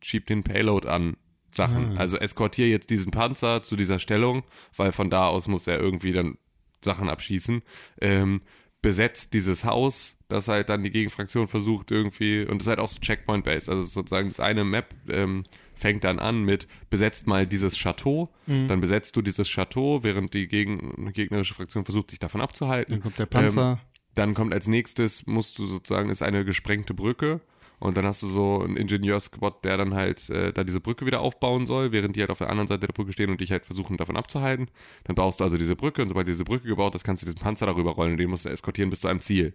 [0.00, 1.16] schieb den Payload an
[1.50, 1.98] Sachen.
[1.98, 4.44] Also eskortiere jetzt diesen Panzer zu dieser Stellung,
[4.76, 6.38] weil von da aus muss er irgendwie dann
[6.82, 7.62] Sachen abschießen.
[8.00, 8.40] Ähm,
[8.80, 12.88] besetzt dieses Haus, das halt dann die Gegenfraktion versucht irgendwie, und das ist halt auch
[12.88, 15.42] so Checkpoint-based, also sozusagen das eine Map ähm,
[15.74, 18.68] fängt dann an mit, besetzt mal dieses Chateau, Mhm.
[18.68, 22.92] dann besetzt du dieses Chateau, während die gegen, gegnerische Fraktion versucht, dich davon abzuhalten.
[22.92, 23.72] Dann kommt der Panzer.
[23.72, 23.78] Ähm,
[24.14, 27.40] dann kommt als nächstes, musst du sozusagen, ist eine gesprengte Brücke
[27.80, 31.20] und dann hast du so einen Ingenieursquad, der dann halt äh, da diese Brücke wieder
[31.20, 33.64] aufbauen soll, während die halt auf der anderen Seite der Brücke stehen und dich halt
[33.64, 34.68] versuchen davon abzuhalten.
[35.04, 37.40] Dann baust du also diese Brücke und sobald diese Brücke gebaut ist, kannst du diesen
[37.40, 39.54] Panzer darüber rollen und den musst du eskortieren bis zu einem Ziel.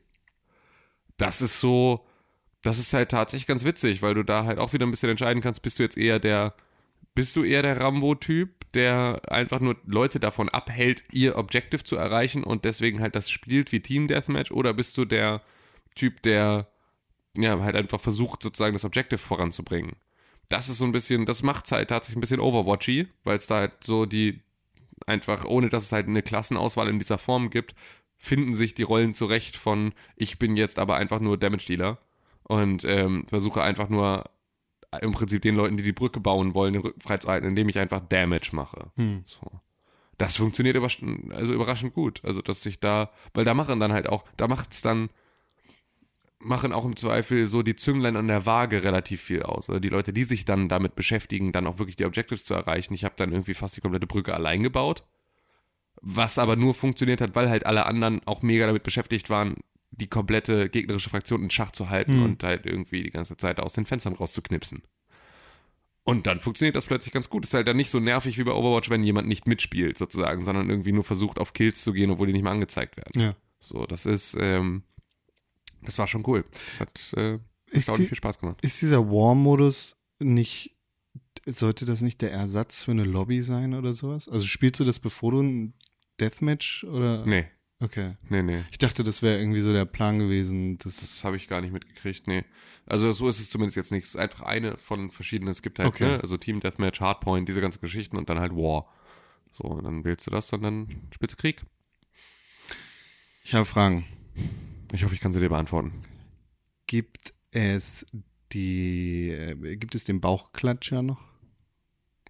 [1.18, 2.06] Das ist so,
[2.62, 5.44] das ist halt tatsächlich ganz witzig, weil du da halt auch wieder ein bisschen entscheiden
[5.44, 6.56] kannst, bist du jetzt eher der,
[7.16, 12.44] bist du eher der Rambo-Typ, der einfach nur Leute davon abhält, ihr Objective zu erreichen
[12.44, 15.42] und deswegen halt das spielt wie Team Deathmatch oder bist du der
[15.96, 16.73] Typ, der
[17.36, 19.94] ja halt einfach versucht sozusagen das Objective voranzubringen?
[20.50, 23.56] Das ist so ein bisschen, das macht's halt tatsächlich ein bisschen Overwatchy, weil es da
[23.56, 24.42] halt so die
[25.08, 27.76] einfach, ohne dass es halt eine Klassenauswahl in dieser Form gibt,
[28.18, 31.98] finden sich die Rollen zurecht von ich bin jetzt aber einfach nur Damage Dealer
[32.44, 34.24] und ähm, versuche einfach nur
[35.02, 38.00] im Prinzip den Leuten, die die Brücke bauen wollen, den Rücken freizuhalten, indem ich einfach
[38.00, 38.92] Damage mache.
[39.26, 39.52] So.
[40.18, 42.22] Das funktioniert überrasch also überraschend gut.
[42.24, 45.10] Also, dass sich da, weil da machen dann halt auch, da macht's dann,
[46.44, 49.70] machen auch im Zweifel so die Zünglein an der Waage relativ viel aus.
[49.70, 52.94] Also die Leute, die sich dann damit beschäftigen, dann auch wirklich die Objectives zu erreichen.
[52.94, 55.04] Ich habe dann irgendwie fast die komplette Brücke allein gebaut.
[56.02, 59.56] Was aber nur funktioniert hat, weil halt alle anderen auch mega damit beschäftigt waren,
[59.92, 63.74] die komplette gegnerische Fraktion in Schach zu halten und halt irgendwie die ganze Zeit aus
[63.74, 64.84] den Fenstern rauszuknipsen.
[66.04, 67.46] Und dann funktioniert das plötzlich ganz gut.
[67.46, 70.70] Ist halt dann nicht so nervig wie bei Overwatch, wenn jemand nicht mitspielt, sozusagen, sondern
[70.70, 73.22] irgendwie nur versucht, auf Kills zu gehen, obwohl die nicht mehr angezeigt werden.
[73.22, 73.36] Ja.
[73.60, 74.84] So, das ist, ähm,
[75.86, 76.44] das war schon cool.
[76.52, 77.40] Das hat äh,
[77.74, 78.58] die- viel Spaß gemacht.
[78.62, 80.76] Ist dieser War-Modus nicht,
[81.46, 84.28] sollte das nicht der Ersatz für eine Lobby sein oder sowas?
[84.30, 85.74] Also spielst du das, bevor du ein
[86.20, 87.26] Deathmatch oder?
[87.26, 87.48] Nee,
[87.80, 88.12] Okay.
[88.30, 88.62] nee, nee.
[88.72, 90.78] Ich dachte, das wäre irgendwie so der Plan gewesen.
[90.78, 92.46] Das Das habe ich gar nicht mitgekriegt, nee.
[92.86, 94.04] Also so ist es zumindest jetzt nicht.
[94.06, 95.52] Es ist einfach eine von verschiedenen.
[95.52, 96.06] Es gibt halt, Okay.
[96.06, 98.88] ne, also Team Deathmatch, Hardpoint, diese ganzen Geschichten und dann halt War.
[99.58, 101.62] So, und dann wählst du das und dann spielst du Krieg.
[103.44, 104.06] ich habe Fragen.
[104.94, 105.92] Ich hoffe, ich kann sie dir beantworten.
[106.88, 108.06] Gibt es
[108.52, 111.22] die, äh, gibt es den Bauchklatscher noch?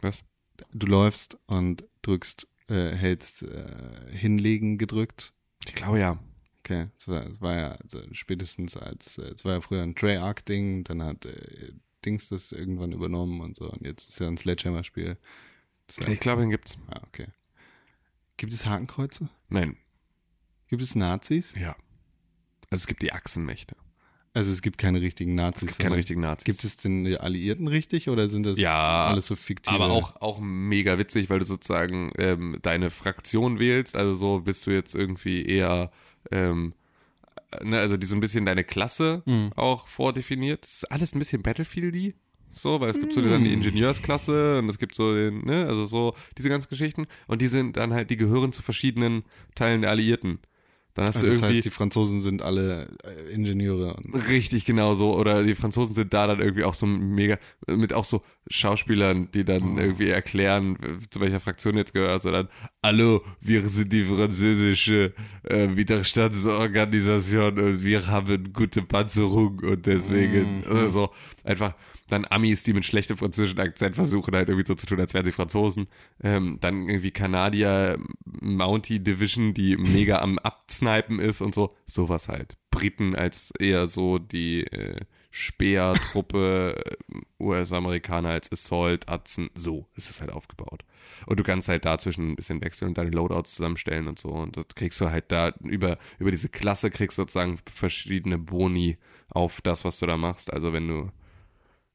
[0.01, 0.23] Was?
[0.71, 5.33] Du läufst und drückst, äh, hältst äh, hinlegen gedrückt.
[5.65, 6.19] Ich glaube ja.
[6.59, 9.95] Okay, das war, das war ja also spätestens als, äh, es war ja früher ein
[9.95, 11.73] Treyarch-Ding, dann hat äh,
[12.05, 15.17] Dings das irgendwann übernommen und so und jetzt ist ja ein Sledgehammer-Spiel.
[15.89, 16.77] Heißt- Ich glaube, den gibt's.
[16.87, 17.27] Ah, okay.
[18.37, 19.27] Gibt es Hakenkreuze?
[19.49, 19.75] Nein.
[20.69, 21.53] Gibt es Nazis?
[21.55, 21.75] Ja.
[22.73, 23.75] Also es gibt die Achsenmächte.
[24.35, 25.63] Also es gibt keine richtigen Nazis.
[25.69, 26.45] Es gibt keine richtigen Nazis.
[26.45, 29.75] Gibt es denn die Alliierten richtig oder sind das Ja, alles so fiktive?
[29.75, 33.95] Aber auch, auch mega witzig, weil du sozusagen ähm, deine Fraktion wählst.
[33.95, 35.91] Also so bist du jetzt irgendwie eher,
[36.31, 36.73] ähm,
[37.61, 39.51] ne, also die so ein bisschen deine Klasse Mhm.
[39.55, 40.63] auch vordefiniert.
[40.63, 42.15] Das ist alles ein bisschen Battlefield-y.
[42.55, 43.57] So, weil es gibt so dann die Mhm.
[43.57, 47.05] Ingenieursklasse und es gibt so den, ne, also so diese ganzen Geschichten.
[47.27, 50.39] Und die sind dann halt, die gehören zu verschiedenen Teilen der Alliierten.
[50.95, 51.55] Dann hast Also du das irgendwie.
[51.57, 53.95] heißt, die Franzosen sind alle äh, Ingenieure.
[54.29, 55.15] Richtig, genau so.
[55.15, 59.43] Oder die Franzosen sind da dann irgendwie auch so mega, mit auch so Schauspielern, die
[59.43, 60.77] dann irgendwie erklären,
[61.09, 62.47] zu welcher Fraktion jetzt gehört, sondern,
[62.83, 70.89] hallo, wir sind die französische äh, Widerstandsorganisation und wir haben gute Panzerung und deswegen, also
[70.89, 71.09] so,
[71.43, 71.73] einfach,
[72.13, 75.25] dann Amis, die mit schlechtem französischen Akzent versuchen halt irgendwie so zu tun, als wären
[75.25, 75.87] sie Franzosen.
[76.21, 81.75] Ähm, dann irgendwie Kanadier, Mountie Division, die mega am Absnipen ist und so.
[81.85, 82.55] Sowas halt.
[82.71, 89.49] Briten als eher so die äh, Speertruppe, äh, US-Amerikaner als Assault, Atzen.
[89.55, 90.85] So ist es halt aufgebaut.
[91.25, 94.29] Und du kannst halt dazwischen ein bisschen wechseln und deine Loadouts zusammenstellen und so.
[94.29, 98.97] Und das kriegst du halt da über, über diese Klasse kriegst du sozusagen verschiedene Boni
[99.29, 100.53] auf das, was du da machst.
[100.53, 101.11] Also wenn du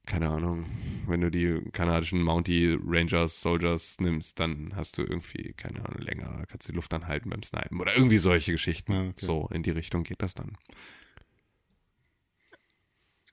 [0.09, 0.64] keine Ahnung,
[1.07, 6.44] wenn du die kanadischen Mountie Rangers Soldiers nimmst, dann hast du irgendwie, keine Ahnung, länger,
[6.49, 8.92] kannst die Luft anhalten beim Snipen oder irgendwie solche Geschichten.
[8.92, 9.27] Ja, okay.
[9.27, 10.57] So, in die Richtung geht das dann.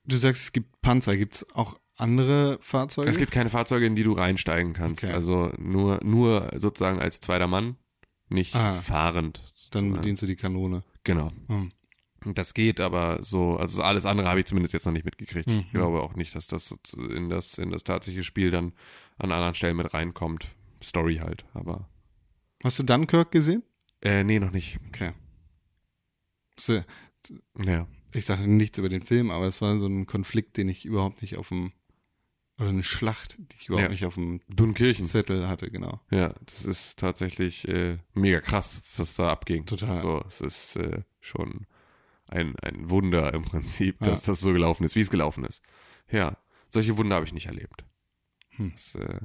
[0.05, 1.17] du sagst, es gibt Panzer.
[1.17, 3.09] Gibt es auch andere Fahrzeuge?
[3.09, 5.03] Es gibt keine Fahrzeuge, in die du reinsteigen kannst.
[5.03, 5.13] Okay.
[5.13, 7.77] Also nur, nur sozusagen als zweiter Mann,
[8.29, 8.81] nicht Ah.
[8.81, 9.41] fahrend.
[9.71, 10.83] Dann bedienst du die Kanone.
[11.03, 11.31] Genau.
[11.47, 11.71] Hm.
[12.33, 15.47] Das geht, aber so, also alles andere habe ich zumindest jetzt noch nicht mitgekriegt.
[15.47, 15.59] Mhm.
[15.59, 16.75] Ich glaube auch nicht, dass das
[17.09, 18.73] in das, in das tatsächliche Spiel dann
[19.17, 20.47] an anderen Stellen mit reinkommt.
[20.83, 21.87] Story halt, aber
[22.63, 23.63] Hast du Dunkirk gesehen?
[24.01, 24.79] äh, nee, noch nicht.
[24.87, 25.11] Okay.
[26.59, 26.83] So,
[27.63, 27.87] Ja.
[28.13, 31.21] Ich sage nichts über den Film, aber es war so ein Konflikt, den ich überhaupt
[31.21, 31.71] nicht auf dem
[32.57, 33.89] oder eine Schlacht, die ich überhaupt Ja.
[33.89, 35.03] nicht auf dem Dunkirchen.
[35.05, 35.99] Zettel hatte, genau.
[36.09, 39.65] Ja, das ist tatsächlich äh, mega krass, was da abging.
[39.65, 40.01] Total.
[40.01, 41.67] So, es ist äh, schon
[42.29, 45.63] ein, ein Wunder im Prinzip, dass das so gelaufen ist, wie es gelaufen ist.
[46.11, 46.37] Ja,
[46.69, 47.83] solche Wunder habe ich nicht erlebt.
[48.57, 49.19] Das, äh,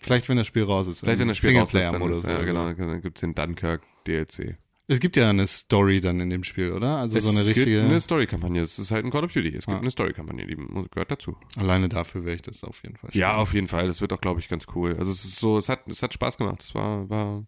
[0.00, 1.00] Vielleicht, wenn das Spiel raus ist.
[1.00, 2.28] vielleicht wenn das Spiel raus ist, dann, ja, oder so.
[2.44, 4.58] genau, dann gibt's den Dunkirk DLC.
[4.88, 6.96] Es gibt ja eine Story dann in dem Spiel, oder?
[6.98, 7.76] Also so eine es richtige.
[7.76, 8.60] gibt eine Story-Kampagne.
[8.60, 9.56] Es ist halt ein Call of Duty.
[9.56, 11.36] Es gibt eine Story-Kampagne, die gehört dazu.
[11.56, 13.10] Alleine dafür wäre ich das auf jeden Fall.
[13.14, 13.86] Ja, auf jeden Fall.
[13.86, 14.96] Das wird auch, glaube ich, ganz cool.
[14.98, 16.62] Also es ist so, es hat, es hat Spaß gemacht.
[16.62, 17.46] Es war, war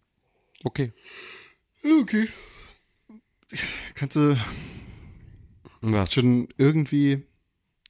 [0.63, 0.93] okay.
[1.81, 2.01] spielen.
[2.01, 2.27] Okay.
[3.93, 4.35] Kannst du
[5.81, 6.13] Was?
[6.13, 7.23] schon irgendwie,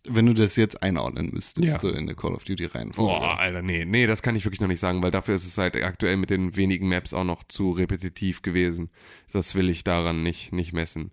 [0.07, 1.79] wenn du das jetzt einordnen müsstest, Ja.
[1.79, 3.09] so in eine Call of Duty Reihenfolge.
[3.19, 5.57] Boah, Alter, nee, nee, das kann ich wirklich noch nicht sagen, weil dafür ist es
[5.57, 8.89] halt aktuell mit den wenigen Maps auch noch zu repetitiv gewesen.
[9.31, 11.11] Das will ich daran nicht, nicht messen.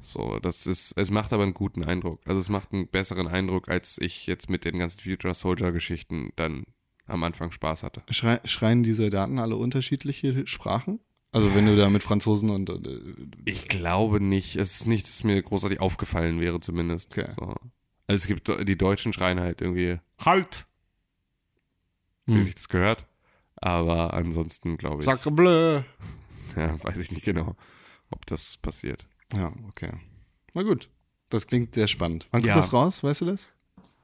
[0.00, 2.20] So, das ist, es macht aber einen guten Eindruck.
[2.26, 6.30] Also es macht einen besseren Eindruck, als ich jetzt mit den ganzen Future Soldier Geschichten
[6.36, 6.64] dann
[7.06, 8.02] am Anfang Spaß hatte.
[8.10, 11.00] Schrei schreien die Soldaten alle unterschiedliche Sprachen?
[11.30, 13.00] Also wenn du da mit Franzosen und äh,
[13.44, 14.56] Ich glaube nicht.
[14.56, 17.16] Es ist nicht, dass mir großartig aufgefallen wäre, zumindest.
[17.16, 17.30] Okay.
[17.38, 17.46] So.
[18.06, 20.66] Also es gibt die Deutschen schreien halt irgendwie Halt!
[22.26, 22.44] Wie Hm.
[22.44, 23.06] sich das gehört.
[23.56, 25.82] Aber ansonsten glaube ich, Sacre bleu.
[26.56, 27.56] ja, weiß ich nicht genau,
[28.10, 29.06] ob das passiert.
[29.34, 29.92] Ja, okay.
[30.54, 30.88] Na gut.
[31.30, 32.26] Das klingt sehr spannend.
[32.30, 32.56] Wann kommt Ja.
[32.56, 33.02] das raus?
[33.04, 33.48] Weißt du das?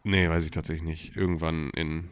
[0.02, 1.16] Nee, weiß ich tatsächlich nicht.
[1.16, 2.10] Irgendwann in,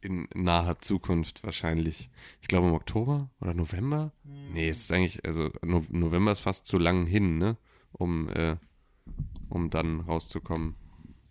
[0.00, 2.08] in naher Zukunft wahrscheinlich.
[2.40, 4.12] Ich glaube im Oktober oder November?
[4.52, 7.56] Nee, es ist eigentlich, also no November ist fast zu lang hin, ne?
[7.92, 8.56] Um, äh,
[9.48, 10.74] um dann rauszukommen.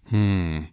[0.05, 0.67] Hm.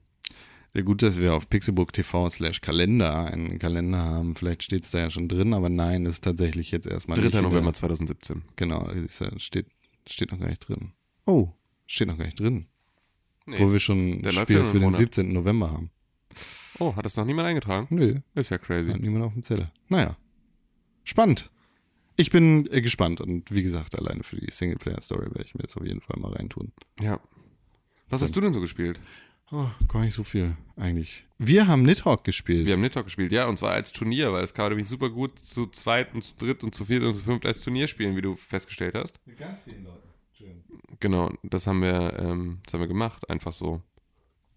[0.73, 4.35] Ja, gut, dass wir auf Pixelbook TV slash Kalender einen Kalender haben.
[4.35, 7.25] Vielleicht steht es da ja schon drin, aber nein, ist tatsächlich jetzt erstmal 3.
[7.27, 8.43] nicht in der- November 2017.
[8.57, 9.67] Genau, ist ja, steht,
[10.07, 10.93] steht noch gar nicht drin.
[11.27, 11.51] Oh,
[11.87, 12.67] steht noch gar nicht drin.
[13.47, 13.61] Nee.
[13.61, 14.99] Wo wir schon ein Spiel für den Monat.
[14.99, 15.33] 17.
[15.33, 15.91] November haben.
[16.79, 17.87] Oh, hat das noch niemand eingetragen?
[17.91, 18.91] Nö, Ist ja crazy.
[18.93, 19.71] hat niemand auf dem Zettel.
[19.89, 20.17] Naja,
[21.05, 21.51] spannend.
[22.17, 25.77] Ich bin äh, gespannt und wie gesagt, alleine für die Singleplayer-Story werde ich mir jetzt
[25.77, 26.73] auf jeden Fall mal reintun.
[27.01, 27.19] Ja.
[28.09, 29.01] Was hast du denn so gespielt?
[29.51, 31.27] Oh, gar nicht so viel eigentlich.
[31.39, 32.67] Wir haben Nidhogg gespielt.
[32.67, 35.11] Wir haben Nidhogg gespielt, ja, und zwar als Turnier, weil das kann man nämlich super
[35.11, 38.17] gut zu zweit und zu dritt und zu viert und zu fünft als Turnier spielen,
[38.17, 39.21] wie du festgestellt hast.
[39.27, 40.09] Mit ganz vielen Leuten.
[40.33, 40.65] Schön.
[41.01, 43.83] Genau, das haben wir, ähm, das haben wir gemacht, einfach so.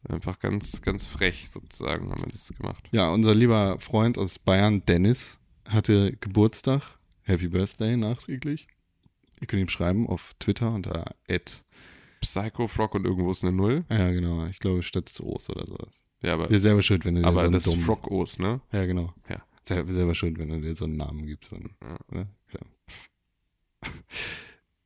[0.07, 2.87] Einfach ganz, ganz frech sozusagen haben wir das gemacht.
[2.91, 6.81] Ja, unser lieber Freund aus Bayern, Dennis, hatte Geburtstag.
[7.23, 8.67] Happy Birthday nachträglich.
[9.41, 11.65] Ihr könnt ihm schreiben auf Twitter unter Ed.
[12.21, 13.85] Psycho Frog und irgendwo ist eine Null.
[13.89, 14.45] Ja, genau.
[14.47, 16.03] Ich glaube, statt des O's oder sowas.
[16.21, 17.85] Ja, aber, Ihr selber schuld, wenn du dir so aber einen das ist dummen...
[17.85, 18.61] Frog-Os, ne?
[18.71, 19.13] Ja, genau.
[19.29, 19.43] Ja.
[19.61, 21.51] Sel selber schuld, wenn du dir so einen Namen gibst.
[21.51, 21.69] Dann?
[22.13, 22.25] Ja.
[22.89, 23.09] Pff.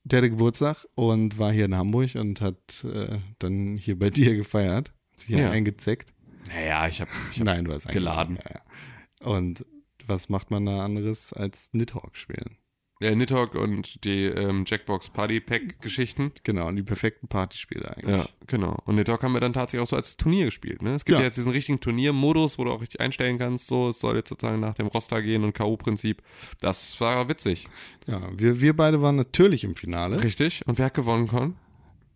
[0.04, 4.36] Der hatte Geburtstag und war hier in Hamburg und hat äh, dann hier bei dir
[4.36, 4.92] gefeiert.
[5.22, 5.52] Sich hier Ja.
[5.52, 6.14] eingezeckt.
[6.50, 8.38] Naja, ich habe ich hab Nein, du hast geladen.
[8.44, 9.28] Ja, ja.
[9.28, 9.66] Und
[10.06, 12.58] was macht man da anderes als Nidhogg spielen?
[13.02, 16.32] ja, Nidhogg und die ähm, Jackbox Party Pack Geschichten.
[16.44, 18.16] Genau, die perfekten Partyspiele eigentlich.
[18.16, 18.78] Ja, genau.
[18.86, 20.84] Und Nidhogg haben wir dann tatsächlich auch so als Turnier gespielt.
[20.84, 20.94] Ne?
[20.94, 21.22] Es gibt ja.
[21.22, 21.26] Ja.
[21.26, 23.66] jetzt diesen richtigen Turniermodus, wo du auch richtig einstellen kannst.
[23.68, 26.18] So, es soll jetzt sozusagen nach dem Roster gehen und K.O.-Prinzip.
[26.60, 27.68] Das war witzig.
[28.06, 30.22] Ja, wir, wir beide waren natürlich im Finale.
[30.22, 30.62] Richtig.
[30.68, 31.56] Und wer hat gewonnen, Con?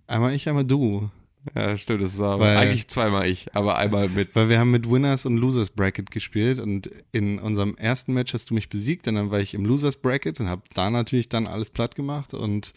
[0.05, 1.09] Einmal ich, einmal du.
[1.53, 2.01] Ja, stimmt.
[2.01, 4.35] Das war Weil- eigentlich zweimal ich, aber einmal mit.
[4.35, 8.49] Weil wir haben mit Winners und Losers Bracket gespielt und in unserem ersten Match hast
[8.49, 11.45] du mich besiegt und dann war ich im Losers Bracket und habe da natürlich dann
[11.45, 12.73] alles platt gemacht und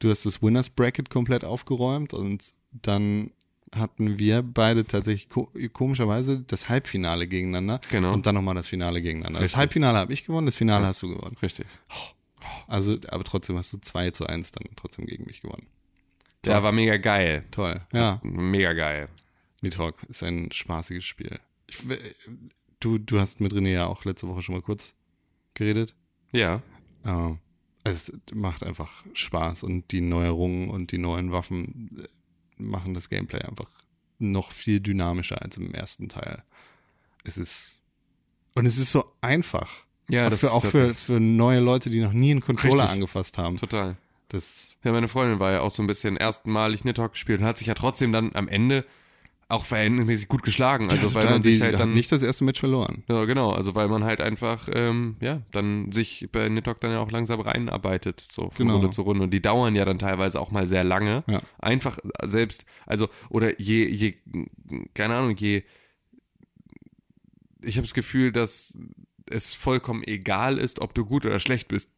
[0.00, 3.30] du hast das Winners Bracket komplett aufgeräumt und dann
[3.74, 8.14] hatten wir beide tatsächlich ko komischerweise das Halbfinale gegeneinander Genau.
[8.14, 9.40] und dann nochmal das Finale gegeneinander.
[9.40, 9.58] Das Richtig.
[9.58, 11.36] Halbfinale habe ich gewonnen, das Finale hast du gewonnen.
[11.42, 11.66] Richtig.
[12.66, 15.66] Also, aber trotzdem hast du 2 zu 1 dann trotzdem gegen mich gewonnen.
[16.44, 17.44] Der war mega geil.
[17.50, 17.80] Toll.
[17.92, 18.20] Ja.
[18.22, 19.08] Mega geil.
[19.60, 21.38] Nidhogg ist ein spaßiges Spiel.
[21.66, 21.84] Ich,
[22.80, 24.94] du, du hast mit René ja auch letzte Woche schon mal kurz
[25.54, 25.94] geredet.
[26.32, 26.62] Ja.
[27.04, 27.32] Äh,
[27.84, 33.42] es macht einfach Spaß und die Neuerungen und die neuen Waffen äh, machen das Gameplay
[33.42, 33.70] einfach
[34.18, 36.42] noch viel dynamischer als im ersten Teil.
[37.24, 37.82] Es ist
[38.54, 39.84] und es ist so einfach.
[40.08, 42.84] Ja, auch das für, ist auch für, für neue Leute, die noch nie einen Controller
[42.84, 42.90] Richtig.
[42.90, 43.56] angefasst haben.
[43.56, 43.96] Total.
[44.28, 47.58] Das Ja, meine Freundin war ja auch so ein bisschen erstmalig Nidhogg gespielt und hat
[47.58, 48.84] sich ja trotzdem dann am Ende
[49.50, 50.90] auch verhältnismäßig gut geschlagen.
[50.90, 53.02] Also weil man sich halt dann nicht das erste Match verloren.
[53.08, 53.52] Ja, genau.
[53.52, 57.40] Also weil man halt einfach, ähm, ja, dann sich bei Nidhogg dann ja auch langsam
[57.40, 58.74] reinarbeitet, so von Genau.
[58.74, 59.24] Runde zu Runde.
[59.24, 61.24] Und die dauern ja dann teilweise auch mal sehr lange.
[61.26, 61.40] Ja.
[61.58, 64.16] Einfach selbst, also, oder je, je,
[64.92, 65.62] keine Ahnung, je,
[67.62, 68.76] ich habe das Gefühl, dass
[69.30, 71.90] es vollkommen egal ist, ob du gut oder schlecht bist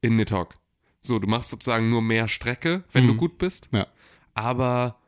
[0.00, 0.54] in Nidhogg.
[1.00, 3.86] So, du machst sozusagen nur mehr Strecke, wenn du gut bist, Ja,
[4.34, 4.98] aber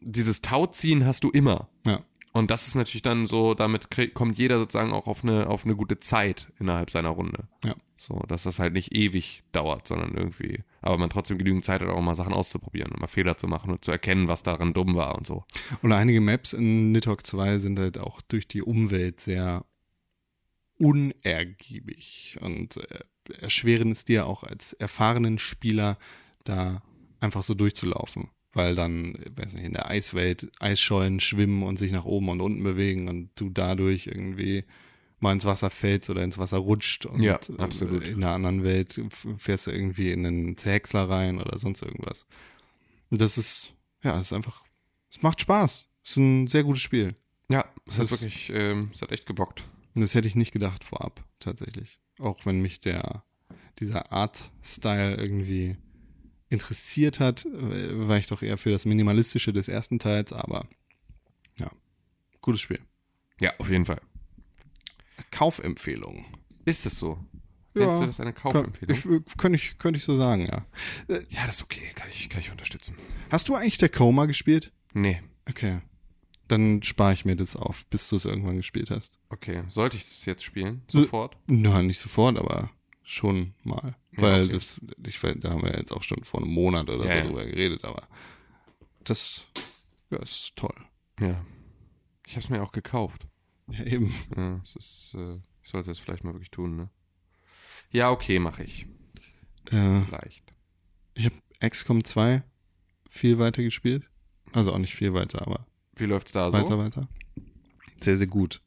[0.00, 1.68] dieses Tauziehen hast du immer.
[1.84, 2.00] ja.
[2.34, 5.48] Und Und das ist natürlich dann so, damit krieg, kommt jeder sozusagen auch auf eine,
[5.48, 7.48] auf eine gute Zeit innerhalb seiner Runde.
[7.64, 7.74] Ja.
[7.96, 11.88] So, dass das halt nicht ewig dauert, sondern irgendwie, aber man trotzdem genügend Zeit hat,
[11.88, 14.94] auch mal Sachen auszuprobieren und mal Fehler zu machen und zu erkennen, was daran dumm
[14.94, 15.44] war und so.
[15.82, 19.64] Und einige Maps in Nidhogg 2 sind halt auch durch die Umwelt sehr
[20.78, 23.00] unergiebig und äh,
[23.40, 25.98] erschweren es dir auch als erfahrenen Spieler,
[26.44, 26.82] da
[27.20, 28.30] einfach so durchzulaufen.
[28.52, 32.62] Weil dann, weiß nicht, in der Eiswelt Eisschollen schwimmen und sich nach oben und unten
[32.62, 34.64] bewegen und du dadurch irgendwie
[35.20, 38.04] mal ins Wasser fällst oder ins Wasser rutscht und Ja, äh, absolut.
[38.04, 39.00] in einer anderen Welt
[39.36, 42.26] fährst du irgendwie in einen Zerhäcksler rein oder sonst irgendwas.
[43.10, 44.64] Und das ist, ja, es ist einfach,
[45.10, 45.88] es macht Spaß.
[46.04, 47.16] Es ist ein sehr gutes Spiel.
[47.50, 49.68] Ja, es hat wirklich, ähm, es hat echt gebockt.
[49.94, 51.98] Das hätte ich nicht gedacht vorab, tatsächlich.
[52.18, 53.24] Auch wenn mich der,
[53.78, 55.76] dieser Art-Style irgendwie
[56.48, 60.66] interessiert hat, war ich doch eher für das Minimalistische des ersten Teils, aber
[61.58, 61.70] ja,
[62.40, 62.80] gutes Spiel.
[63.40, 64.00] Ja, auf jeden Fall.
[65.30, 66.24] Kaufempfehlung.
[66.64, 67.18] Ist es so?
[67.74, 68.96] Findest du das eine Kaufempfehlung?
[68.96, 70.66] Ich, äh, könnte, ich, könnte ich so sagen, ja.
[71.28, 72.96] Ja, das ist okay, kann ich, kann ich unterstützen.
[73.30, 74.72] Hast du eigentlich der Coma gespielt?
[74.94, 75.80] Nee, Okay.
[76.48, 79.18] Dann spare ich mir das auf, bis du es irgendwann gespielt hast.
[79.28, 79.64] okay.
[79.68, 80.82] Sollte ich das jetzt spielen?
[80.88, 81.36] Sofort?
[81.46, 82.70] Na, nicht sofort, aber
[83.02, 83.96] schon mal.
[84.12, 84.52] Weil okay.
[84.52, 87.16] das, ich weiß, da haben wir jetzt auch schon vor einem Monat oder Ja, so
[87.18, 87.24] ja.
[87.24, 88.08] drüber geredet, aber
[89.04, 89.46] das,
[90.10, 90.74] ja, ist toll.
[91.20, 91.44] Ja.
[92.26, 93.26] Ich habe es mir auch gekauft.
[93.70, 94.14] Ja, eben.
[94.36, 96.90] Ja, es ist, äh, ich sollte es vielleicht mal wirklich tun, ne?
[97.90, 98.86] Ja, okay, mache ich.
[99.70, 100.54] Äh, Vielleicht.
[101.14, 102.42] ich habe XCOM 2
[103.08, 104.08] viel weiter gespielt.
[104.52, 105.66] Also auch nicht viel weiter, aber
[105.98, 106.56] Wie läuft's da so?
[106.56, 107.02] weiter, weiter.
[108.00, 108.60] Sehr, sehr gut.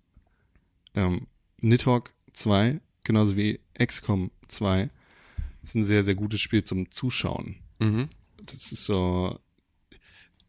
[0.96, 1.28] Ähm,
[1.62, 4.89] Nidhogg 2, genauso wie XCOM 2,
[5.63, 7.58] ist ein sehr, sehr gutes Spiel zum Zuschauen.
[7.80, 8.10] Mhm.
[8.46, 9.39] Das ist so.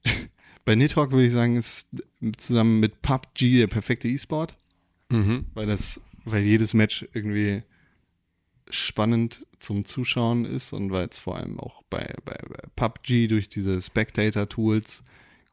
[0.65, 1.89] Bei Nidhogg würde ich sagen, ist
[2.37, 4.57] zusammen mit PUBG der perfekte E-Sport,
[5.11, 5.47] Mhm.
[5.55, 7.63] weil das, weil jedes Match irgendwie
[8.71, 13.49] spannend zum Zuschauen ist und weil es vor allem auch bei, bei, bei PUBG durch
[13.49, 15.03] diese Spectator-Tools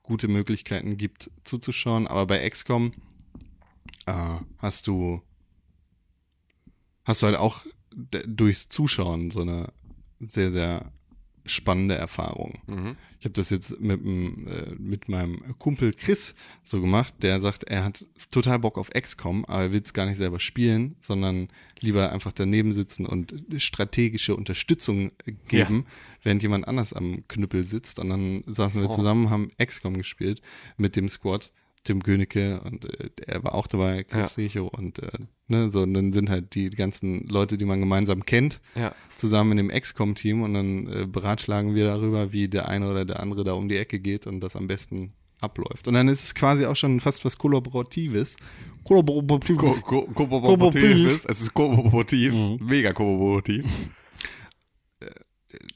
[0.10, 2.08] gute Möglichkeiten gibt zuzuschauen.
[2.08, 2.94] Aber bei XCOM
[4.08, 5.22] äh, hast du
[7.06, 7.64] hast du halt auch
[8.26, 9.72] durchs Zuschauen so eine
[10.20, 10.92] sehr, sehr
[11.50, 12.60] spannende Erfahrung.
[12.68, 12.96] Mhm.
[13.20, 17.84] Ich habe das jetzt mit, äh, mit meinem Kumpel Chris so gemacht, der sagt, er
[17.84, 21.50] hat total Bock auf XCOM, aber er will es gar nicht selber spielen, sondern
[21.82, 25.12] lieber einfach daneben sitzen und strategische Unterstützung
[25.48, 25.86] geben,
[26.24, 28.00] während jemand anders am Knüppel sitzt.
[28.00, 28.96] Und dann saßen wir Oh.
[28.96, 30.42] zusammen, haben XCOM gespielt
[30.78, 31.52] mit dem Squad.
[31.90, 34.62] Tim Königke und äh, er war auch dabei, Chris Ja.
[34.62, 35.10] Und äh,
[35.48, 38.94] ne, so und dann sind halt die ganzen Leute, die man gemeinsam kennt, Ja.
[39.16, 43.22] zusammen in dem XCOM-Team und dann äh, beratschlagen wir darüber, wie der eine oder der
[43.22, 45.08] andere da um die Ecke geht und das am besten
[45.42, 45.88] abläuft.
[45.88, 48.36] Und dann ist es quasi auch schon fast was Kollaboratives.
[48.84, 49.82] Kollaboratives.
[49.82, 51.26] Ko ko kooperativ.
[51.28, 52.34] Es ist kooperativ.
[52.60, 53.66] Mega kooperativ.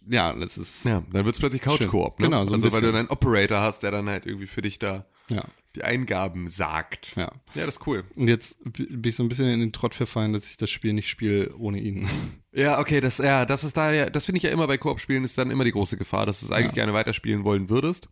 [0.07, 2.25] ja, das ist, Ja, dann wird's plötzlich Couch-Koop, ne?
[2.27, 4.77] Genau, so ein Also, weil du einen Operator hast, der dann halt irgendwie für dich
[4.77, 5.43] da ja.
[5.75, 7.15] Die Eingaben sagt.
[7.15, 7.29] Ja.
[7.55, 8.03] Ja, das ist cool.
[8.15, 10.93] Und jetzt bin ich so ein bisschen in den Trott verfallen, dass ich das Spiel
[10.93, 12.07] nicht spiele ohne ihn.
[12.55, 15.23] Ja, okay, das, ja, das ist da ja, das finde ich ja immer bei Koop-Spielen
[15.23, 18.09] ist dann immer die große Gefahr, dass du es eigentlich gerne weiterspielen wollen würdest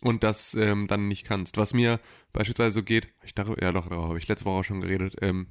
[0.00, 1.58] und das ähm, dann nicht kannst.
[1.58, 2.00] Was mir
[2.32, 5.16] beispielsweise so geht, ich dachte, ja doch, darüber habe ich letzte Woche auch schon geredet,
[5.20, 5.48] ähm,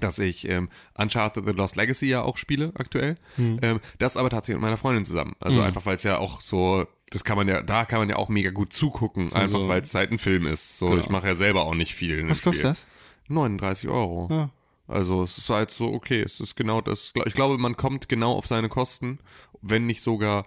[0.00, 3.14] dass ich ähm, Uncharted The Lost Legacy ja auch spiele aktuell.
[3.62, 5.36] Ähm, das aber tatsächlich mit meiner Freundin zusammen.
[5.38, 8.16] Also einfach, weil es ja auch so, das kann man ja, da kann man ja
[8.16, 10.78] auch mega gut zugucken, einfach so- weil es halt ein Film ist.
[10.78, 11.00] So, Genau.
[11.02, 12.28] ich mache ja selber auch nicht viel.
[12.28, 12.70] Was kostet Spiel.
[12.70, 12.86] das?
[13.28, 14.28] 39 Euro.
[14.30, 14.50] Ja.
[14.86, 17.12] Also es ist halt so, okay, es ist genau das.
[17.24, 19.18] Ich glaube, man kommt genau auf seine Kosten,
[19.62, 20.44] wenn nicht sogar,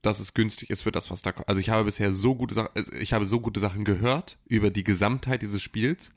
[0.00, 1.48] dass es günstig ist für das, was da kommt.
[1.48, 4.84] Also ich habe bisher so gute Sachen, ich habe so gute Sachen gehört über die
[4.84, 6.12] Gesamtheit dieses Spiels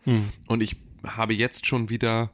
[0.48, 2.32] und ich habe jetzt schon wieder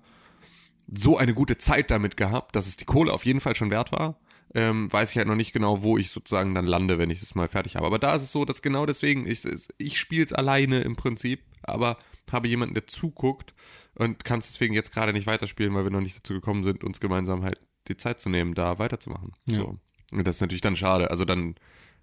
[0.94, 3.92] so eine gute Zeit damit gehabt, dass es die Kohle auf jeden Fall schon wert
[3.92, 4.20] war.
[4.56, 7.34] Ähm, weiß ich halt noch nicht genau, wo ich sozusagen dann lande, wenn ich das
[7.34, 7.88] mal fertig habe.
[7.88, 11.42] Aber da ist es so, dass genau deswegen, ich, ich spiele es alleine im Prinzip,
[11.64, 11.98] aber
[12.32, 13.54] habe jemanden, der zuguckt
[13.96, 16.84] und kann es deswegen jetzt gerade nicht weiterspielen, weil wir noch nicht dazu gekommen sind,
[16.84, 19.34] uns gemeinsam halt die Zeit zu nehmen, da weiterzumachen.
[19.46, 19.78] So.
[20.12, 21.10] Und das ist natürlich dann schade.
[21.10, 21.56] Also dann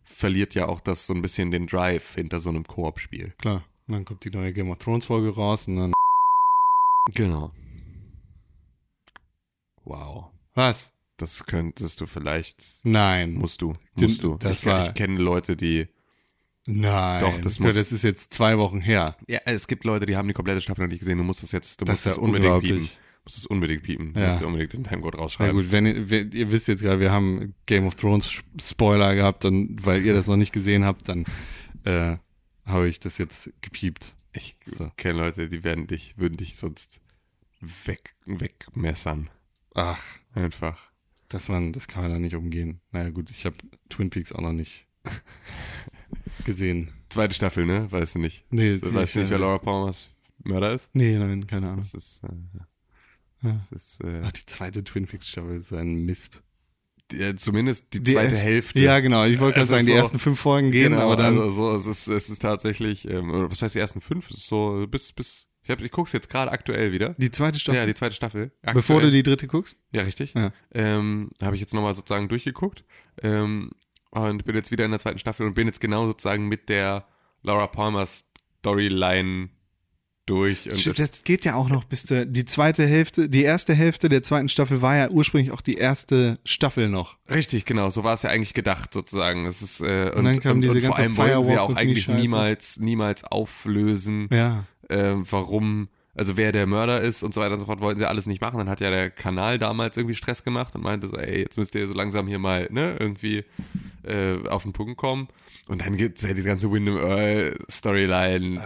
[0.02, 3.34] verliert ja auch das so ein bisschen den Drive hinter so einem Koop-Spiel.
[3.38, 3.64] Klar.
[3.86, 5.92] Und dann kommt die neue Game of Thrones Folge raus und dann.
[7.14, 7.52] Genau.
[9.84, 10.30] Wow.
[10.54, 10.92] Was?
[11.20, 13.34] Das könntest du vielleicht Nein.
[13.34, 13.74] Musst du.
[13.96, 14.36] Musst du.
[14.36, 15.88] das ich, war- ich kenne Leute, die.
[16.66, 17.20] Nein.
[17.20, 19.16] Doch, das Ja, muss- das ist jetzt zwei Wochen her.
[19.28, 21.18] Ja, es gibt Leute, die haben die komplette Staffel noch nicht gesehen.
[21.18, 22.78] Du musst das jetzt, du Das musst ja unbedingt piepen.
[22.84, 24.12] Du musst es unbedingt piepen.
[24.12, 24.28] Du Ja.
[24.28, 25.56] musst dir unbedingt den Timecode Ja rausschreiben.
[25.56, 29.44] gut, wenn ihr, wenn, ihr wisst jetzt gerade, wir haben Game of Thrones Spoiler gehabt,
[29.44, 31.24] dann, weil ihr das noch nicht gesehen habt, dann
[31.84, 32.16] äh,
[32.66, 34.14] habe ich das jetzt gepiept.
[34.32, 34.90] Ich So.
[34.96, 37.00] kenne Leute, die werden dich, würden dich sonst
[37.60, 39.28] weg, wegmessern.
[39.74, 40.02] Ach,
[40.34, 40.89] Einfach.
[41.30, 42.80] Dass man, das kann man da nicht umgehen.
[42.92, 43.56] Naja gut, ich habe
[43.88, 44.86] Twin Peaks auch noch nicht
[46.44, 46.92] gesehen.
[47.08, 47.90] Zweite Staffel, ne?
[47.90, 48.44] Weißt du nicht.
[48.50, 50.08] Nee, Du weißt nicht, wer Laura Palmers
[50.44, 50.90] Mörder ist?
[50.92, 51.78] Nee, nein, keine Ahnung.
[51.80, 52.28] Das ist, äh,
[53.42, 53.60] Ja.
[53.70, 56.42] das ist äh, Ach, die zweite Twin Peaks Staffel ist so ein Mist.
[57.10, 58.80] die, äh, zumindest die zweite erste- Hälfte.
[58.80, 59.24] Ja, genau.
[59.24, 61.36] Ich wollte gerade sagen, die so- ersten fünf Folgen gehen, genau, aber dann.
[61.38, 64.30] also so, es ist, es ist tatsächlich, ähm, oder was heißt die ersten fünf?
[64.30, 67.14] Es ist so bis, bis, ich, hab, ich guck's jetzt gerade aktuell wieder.
[67.18, 67.78] die zweite Staffel.
[67.80, 68.50] Ja, die zweite Staffel.
[68.62, 69.02] bevor Aktuell.
[69.02, 69.76] du die dritte guckst?
[69.92, 70.34] Ja, richtig.
[70.34, 70.52] Ja.
[70.72, 72.84] Ähm, habe ich jetzt nochmal sozusagen durchgeguckt.
[73.22, 73.70] Ähm,
[74.10, 77.06] und bin jetzt wieder in der zweiten Staffel und bin jetzt genau sozusagen mit der
[77.42, 79.50] Laura Palmer Storyline
[80.26, 80.70] durch.
[80.70, 84.08] Und das, das geht ja auch noch bis zur, die zweite Hälfte, die erste Hälfte
[84.08, 87.18] der zweiten Staffel war ja ursprünglich auch die erste Staffel noch.
[87.28, 89.46] richtig, genau, so war es ja eigentlich gedacht sozusagen.
[89.46, 91.62] Es ist, äh, und, dann kam und, diese und vor ganze allem wollen sie ja
[91.62, 94.64] auch und eigentlich niemals, niemals auflösen, Ja.
[94.90, 95.88] Ähm, warum,
[96.20, 98.42] also wer der Mörder ist und so weiter und so fort, wollten sie alles nicht
[98.42, 98.58] machen.
[98.58, 101.74] Dann hat ja der Kanal damals irgendwie Stress gemacht und meinte so, ey, jetzt müsst
[101.74, 103.42] ihr so langsam hier mal, ne, irgendwie
[104.02, 105.28] äh, auf den Punkt kommen.
[105.66, 108.60] Und dann gibt's ja die ganze Wyndham Earl Storyline,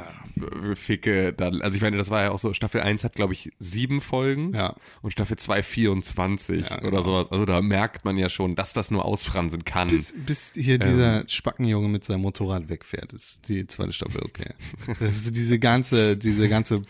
[0.70, 3.34] äh, Ficke, dann, also ich meine, das war ja auch so, Staffel 1 hat, glaube
[3.34, 4.74] ich, sieben Folgen Ja.
[5.02, 7.02] und Staffel 2 24 Ja, oder genau.
[7.02, 7.30] sowas.
[7.30, 9.88] Also da merkt man ja schon, dass das nur ausfransen kann.
[9.88, 14.50] Bis, bis hier dieser Spackenjunge mit seinem Motorrad wegfährt, ist die zweite Staffel okay.
[14.98, 16.80] Das ist diese ganze, diese ganze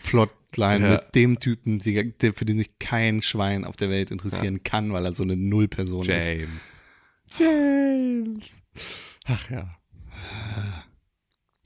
[0.55, 0.91] Plotline Ja.
[0.93, 4.91] mit dem Typen, die, der, für den sich kein Schwein auf der Welt interessieren kann,
[4.93, 6.27] weil er so eine Nullperson ist.
[6.27, 6.83] James.
[7.37, 8.63] James.
[9.25, 9.71] Ach ja.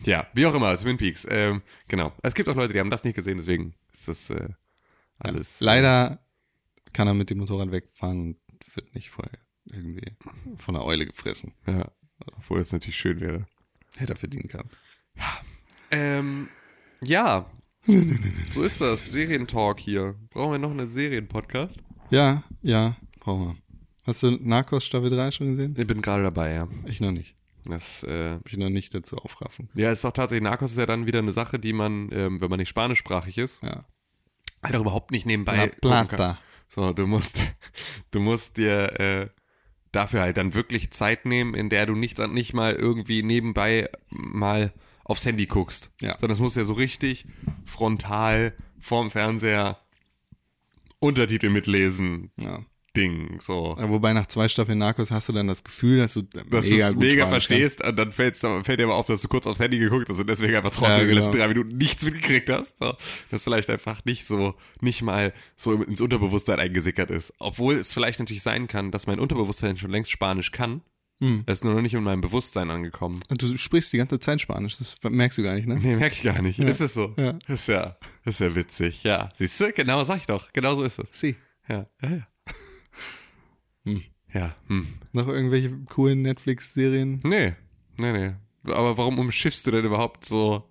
[0.05, 1.27] Ja, wie auch immer, Twin Peaks.
[1.29, 2.13] Ähm, genau.
[2.23, 4.49] Es gibt auch Leute, die haben das nicht gesehen, deswegen ist das äh,
[5.17, 5.59] alles.
[5.59, 6.19] Leider
[6.93, 10.13] kann er mit dem Motorrad wegfahren und wird nicht vorher irgendwie
[10.57, 11.53] von einer Eule gefressen.
[11.67, 11.91] Ja,
[12.37, 13.45] obwohl das natürlich schön wäre.
[13.97, 14.69] Hätte er verdienen können.
[15.91, 16.49] Ähm,
[17.03, 17.45] ja.
[18.51, 19.11] So ist das.
[19.11, 20.15] Serientalk hier.
[20.29, 21.79] Brauchen wir noch einen Serienpodcast?
[22.09, 23.55] Ja, ja, brauchen wir.
[24.05, 25.75] Hast du Narcos Staffel 3 schon gesehen?
[25.77, 26.67] Ich bin gerade dabei, ja.
[26.85, 27.35] Ich noch nicht.
[27.65, 29.69] Das, äh, ich noch nicht dazu aufraffen.
[29.75, 32.49] ja, ist auch tatsächlich, Narcos ist ja dann wieder eine Sache, die man, ähm, wenn
[32.49, 33.85] man nicht spanischsprachig ist, Ja.
[34.63, 36.07] halt auch überhaupt nicht nebenbei gucken kann.
[36.07, 36.39] Plata.
[36.67, 37.39] So, du musst,
[38.11, 39.27] du musst dir äh,
[39.91, 44.71] dafür halt dann wirklich Zeit nehmen, in der du nicht, nicht mal irgendwie nebenbei mal
[45.09, 45.91] aufs Handy guckst.
[45.99, 46.11] Ja.
[46.13, 47.25] Sondern das muss ja so richtig
[47.65, 49.77] frontal vorm Fernseher
[50.99, 52.59] Untertitel mitlesen, Ja.
[52.97, 53.77] Ding, so.
[53.79, 56.89] Ja, Wobei nach zwei Staffeln Narcos hast du dann das Gefühl, dass du Dass mega
[56.89, 59.77] gut mega verstehst und dann fällt's, fällt dir aber auf, dass du kurz aufs Handy
[59.77, 61.21] geguckt hast und deswegen einfach trotzdem Ja, genau.
[61.21, 62.79] letzten drei Minuten nichts mitgekriegt hast.
[62.79, 62.93] So.
[63.29, 67.31] Das vielleicht einfach nicht so, nicht mal so ins Unterbewusstsein eingesickert ist.
[67.37, 70.81] Obwohl es vielleicht natürlich sein kann, dass mein Unterbewusstsein schon längst Spanisch kann.
[71.21, 71.43] Hm.
[71.45, 73.19] Das ist nur noch nicht in meinem Bewusstsein angekommen.
[73.29, 75.75] Und du sprichst die ganze Zeit Spanisch, das merkst du gar nicht, ne?
[75.75, 76.59] Nee, merke ich gar nicht.
[76.59, 77.13] Ist es so?
[77.17, 77.37] Ja.
[77.47, 79.03] Ist ja, ist ja witzig.
[79.03, 79.71] Ja, siehst du?
[79.73, 80.51] Genau, sag ich doch.
[80.53, 81.09] Genau so ist es.
[81.11, 81.35] Sie.
[81.67, 82.27] Ja, ja, ja.
[84.33, 84.87] Ja, hm.
[85.11, 87.19] Noch irgendwelche coolen Netflix-Serien?
[87.23, 87.55] Nee,
[87.97, 88.33] nee, nee.
[88.71, 90.68] Aber warum umschiffst du denn überhaupt so,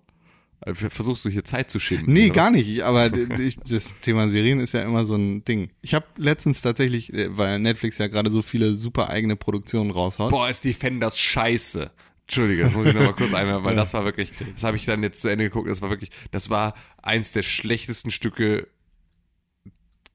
[0.65, 2.11] versuchst du hier Zeit zu schinden?
[2.11, 2.33] Nee, oder?
[2.33, 2.83] gar nicht.
[2.83, 5.69] Aber ich, das Thema Serien ist ja immer so ein Ding.
[5.81, 10.31] Ich habe letztens tatsächlich, äh, weil Netflix ja gerade so viele super eigene Produktionen raushaut.
[10.31, 11.91] Boah, ist Defenders scheiße.
[12.23, 15.01] Entschuldige, das muss ich nochmal kurz einmal, weil das war wirklich, das habe ich dann
[15.01, 18.67] jetzt zu Ende geguckt, das war wirklich, das war eins der schlechtesten Stücke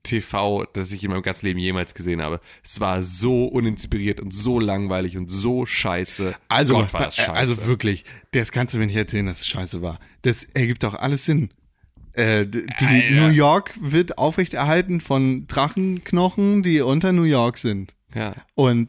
[0.05, 2.41] TV, das ich in meinem ganzen Leben jemals gesehen habe.
[2.63, 6.35] Es war so uninspiriert und so langweilig und so scheiße.
[6.49, 7.33] Also, Gott, war das scheiße.
[7.33, 9.99] also wirklich, das kannst du mir nicht erzählen, dass es scheiße war.
[10.23, 11.51] Das ergibt doch alles Sinn.
[12.13, 13.11] Äh, die Alter.
[13.11, 17.95] New York wird aufrechterhalten von Drachenknochen, die unter New York sind.
[18.15, 18.35] ja.
[18.55, 18.89] Und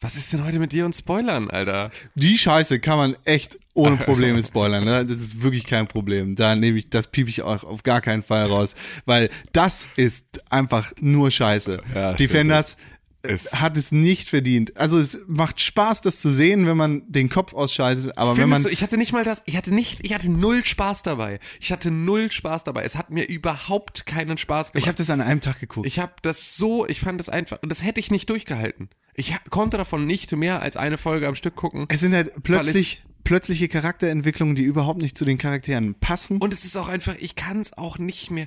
[0.00, 1.90] Was ist denn heute mit dir und Spoilern, Alter?
[2.14, 4.84] die Scheiße kann man echt ohne Probleme spoilern.
[4.84, 5.04] Ne?
[5.04, 6.36] Das ist wirklich kein Problem.
[6.36, 10.42] Da nehme ich, das piep ich auch auf gar keinen Fall raus, weil das ist
[10.50, 11.80] einfach nur Scheiße.
[11.94, 12.76] Ja, Defenders
[13.22, 14.76] Es- hat es nicht verdient.
[14.76, 18.56] Also es macht Spaß, das zu sehen, wenn man den Kopf ausschaltet, aber wenn man
[18.58, 21.40] Findest du, ich hatte nicht mal das, ich hatte nicht, ich hatte null Spaß dabei.
[21.58, 22.84] Ich hatte null Spaß dabei.
[22.84, 24.84] Es hat mir überhaupt keinen Spaß gemacht.
[24.84, 25.86] ich habe das an einem Tag geguckt.
[25.86, 28.90] Ich habe das so, ich fand das einfach, und das hätte ich nicht durchgehalten.
[29.14, 31.86] Ich konnte davon nicht mehr als eine Folge am Stück gucken.
[31.88, 36.38] es sind halt plötzlich plötzliche Charakterentwicklungen, die überhaupt nicht zu den Charakteren passen.
[36.38, 38.46] Und es ist auch einfach, ich kann es auch nicht mehr.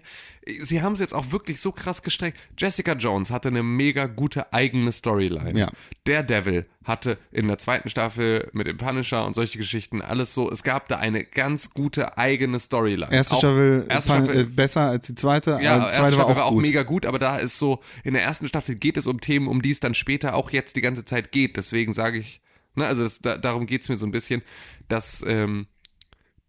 [0.62, 2.38] Sie haben es jetzt auch wirklich so krass gestreckt.
[2.58, 5.58] Jessica Jones hatte eine mega gute eigene Storyline.
[5.60, 5.68] Ja.
[6.06, 10.50] Daredevil hatte in der zweiten Staffel mit dem Punisher und solche Geschichten alles so.
[10.50, 13.12] Es gab da eine ganz gute eigene Storyline.
[13.12, 16.02] erste Auch- Staffel, erste pan- Staffel äh, besser als die zweite, Ja, aber die erste
[16.02, 16.62] zweite Staffel war auch gut.
[16.62, 19.62] mega gut, aber da ist so, in der ersten Staffel geht es um Themen, um
[19.62, 21.58] die es dann später auch jetzt die ganze Zeit geht.
[21.58, 22.40] Deswegen sage ich,
[22.78, 24.42] ne, also das, da, darum geht's mir so ein bisschen,
[24.88, 25.68] dass ähm,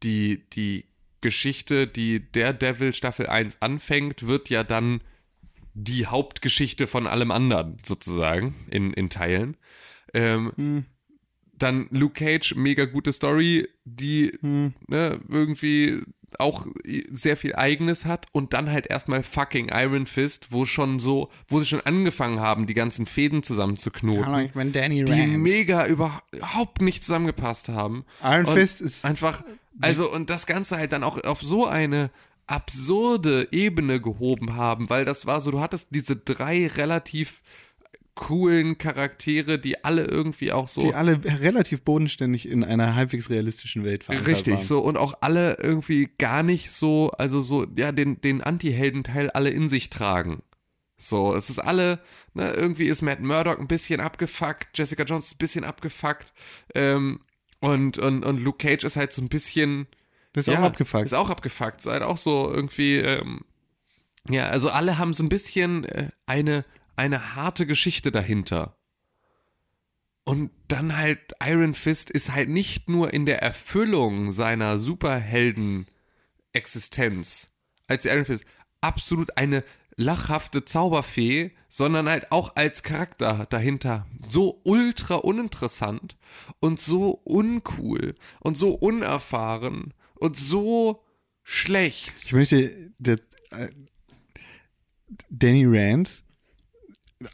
[0.02, 0.84] die, die
[1.20, 5.00] Geschichte, die Daredevil Staffel 1 anfängt, wird ja dann
[5.74, 9.56] die Hauptgeschichte von allem anderen, sozusagen, in, in Teilen.
[10.14, 10.86] Ähm,
[11.52, 16.00] Dann Luke Cage, mega gute Story, die ne, irgendwie
[16.38, 16.66] auch
[17.10, 21.60] sehr viel Eigenes hat und dann halt erstmal fucking Iron Fist, wo schon so, wo
[21.60, 27.02] sie schon angefangen haben, die ganzen Fäden zusammenzuknoten ich mein Danny die mega überhaupt nicht
[27.02, 28.04] zusammengepasst haben.
[28.22, 29.42] Iron und Fist ist- einfach,
[29.80, 32.10] also und das Ganze halt dann auch auf so eine
[32.46, 37.42] absurde Ebene gehoben haben, weil das war so, du hattest diese drei relativ
[38.18, 43.84] coolen Charaktere, die alle irgendwie auch so Die alle relativ bodenständig in einer halbwegs realistischen
[43.84, 44.62] Welt verankert Richtig, waren.
[44.62, 49.50] so und auch alle irgendwie gar nicht so, also so, ja, den, den Anti-Heldenteil alle
[49.50, 50.42] in sich tragen.
[50.96, 52.00] So, es ist alle,
[52.34, 56.32] ne, irgendwie ist Matt Murdock ein bisschen abgefuckt, Jessica Jones ist ein bisschen abgefuckt,
[56.74, 57.20] ähm,
[57.60, 59.86] und, und, und Luke Cage ist halt so ein bisschen.
[60.32, 61.04] Das ist auch abgefuckt.
[61.04, 63.42] Ist auch abgefuckt, ist halt auch so irgendwie, ähm,
[64.28, 66.64] ja, also alle haben so ein bisschen äh, eine,
[66.98, 68.76] eine harte Geschichte dahinter.
[70.24, 77.54] Und dann halt Iron Fist ist halt nicht nur in der Erfüllung seiner Superhelden-Existenz
[77.86, 78.44] als Iron Fist
[78.82, 79.64] absolut eine
[79.96, 86.16] lachhafte Zauberfee, sondern halt auch als Charakter dahinter so ultra uninteressant
[86.60, 91.02] und so uncool und so unerfahren und so
[91.42, 92.14] schlecht.
[92.24, 93.18] Ich möchte, der,
[93.50, 93.70] äh,
[95.30, 96.22] Danny Rand,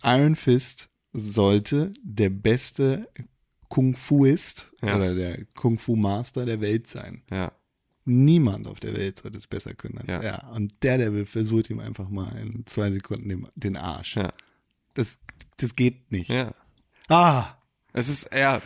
[0.02, 3.08] Iron Fist sollte der beste
[3.68, 4.96] Kung Fuist Ja.
[4.96, 7.22] oder der Kung Fu Master der Welt sein.
[7.30, 7.52] Ja.
[8.06, 10.20] Niemand auf der Welt sollte es besser können als Ja.
[10.20, 10.50] er.
[10.52, 14.16] Und Daredevil versucht ihm einfach mal in zwei Sekunden den, den Arsch.
[14.16, 14.32] Ja.
[14.94, 15.18] Das,
[15.56, 16.30] das geht nicht.
[16.30, 16.54] Ja.
[17.08, 17.56] Ah!
[17.92, 18.60] Es ist, ja,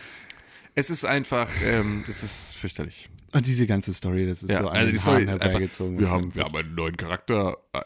[0.75, 3.09] es ist einfach, ähm, es ist fürchterlich.
[3.33, 5.99] Und diese ganze Story, das ist Ja, so also die Story ist einfach, herbeigezogen.
[5.99, 7.81] wir haben, wir haben einen neuen Charakter äh,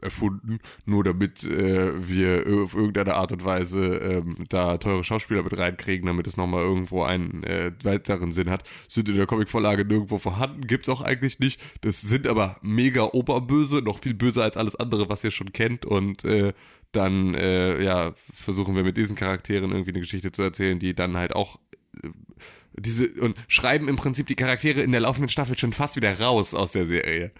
[0.00, 5.58] erfunden, nur damit äh, wir auf irgendeine Art und Weise ähm, da teure Schauspieler mit
[5.58, 8.62] reinkriegen, damit es nochmal irgendwo einen äh, weiteren Sinn hat.
[8.88, 11.60] Sind in der Comicvorlage nirgendwo vorhanden, gibt's auch eigentlich nicht.
[11.82, 15.84] Das sind aber mega oberböse, noch viel böser als alles andere, was ihr schon kennt
[15.84, 16.54] und äh,
[16.92, 21.16] dann äh, ja versuchen wir mit diesen Charakteren irgendwie eine Geschichte zu erzählen, die dann
[21.16, 21.58] halt auch
[22.74, 26.54] diese und schreiben im Prinzip die Charaktere in der laufenden Staffel schon fast wieder raus
[26.54, 27.32] aus der Serie.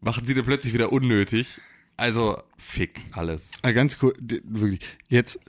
[0.00, 1.60] Machen sie dann plötzlich wieder unnötig.
[1.96, 3.50] Also fick alles.
[3.62, 4.80] Ah, ganz cool, wirklich.
[5.08, 5.40] Jetzt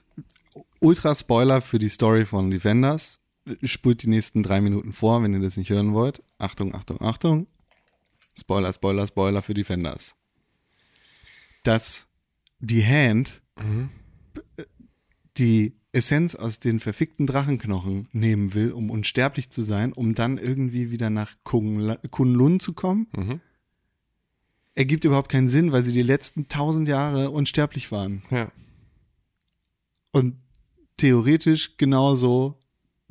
[0.79, 3.21] ultra Spoiler für die Story von Defenders.
[3.63, 6.21] Spult die nächsten drei Minuten vor, wenn ihr das nicht hören wollt.
[6.37, 7.47] Achtung, Achtung, Achtung.
[8.37, 10.15] Spoiler, Spoiler, Spoiler für Defenders.
[11.63, 12.07] Dass
[12.59, 14.63] die Hand äh,
[15.37, 20.89] die Essenz aus den verfickten Drachenknochen nehmen will, um unsterblich zu sein, um dann irgendwie
[20.91, 23.07] wieder nach Kung- Kunlun zu kommen,
[24.73, 28.51] ergibt überhaupt keinen Sinn, weil sie die letzten tausend Jahre unsterblich waren Ja.
[30.11, 30.37] und
[30.97, 32.57] theoretisch genauso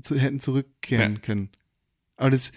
[0.03, 1.19] zu, hätten zurückkehren Ja.
[1.21, 1.51] können.
[2.17, 2.53] Aber das,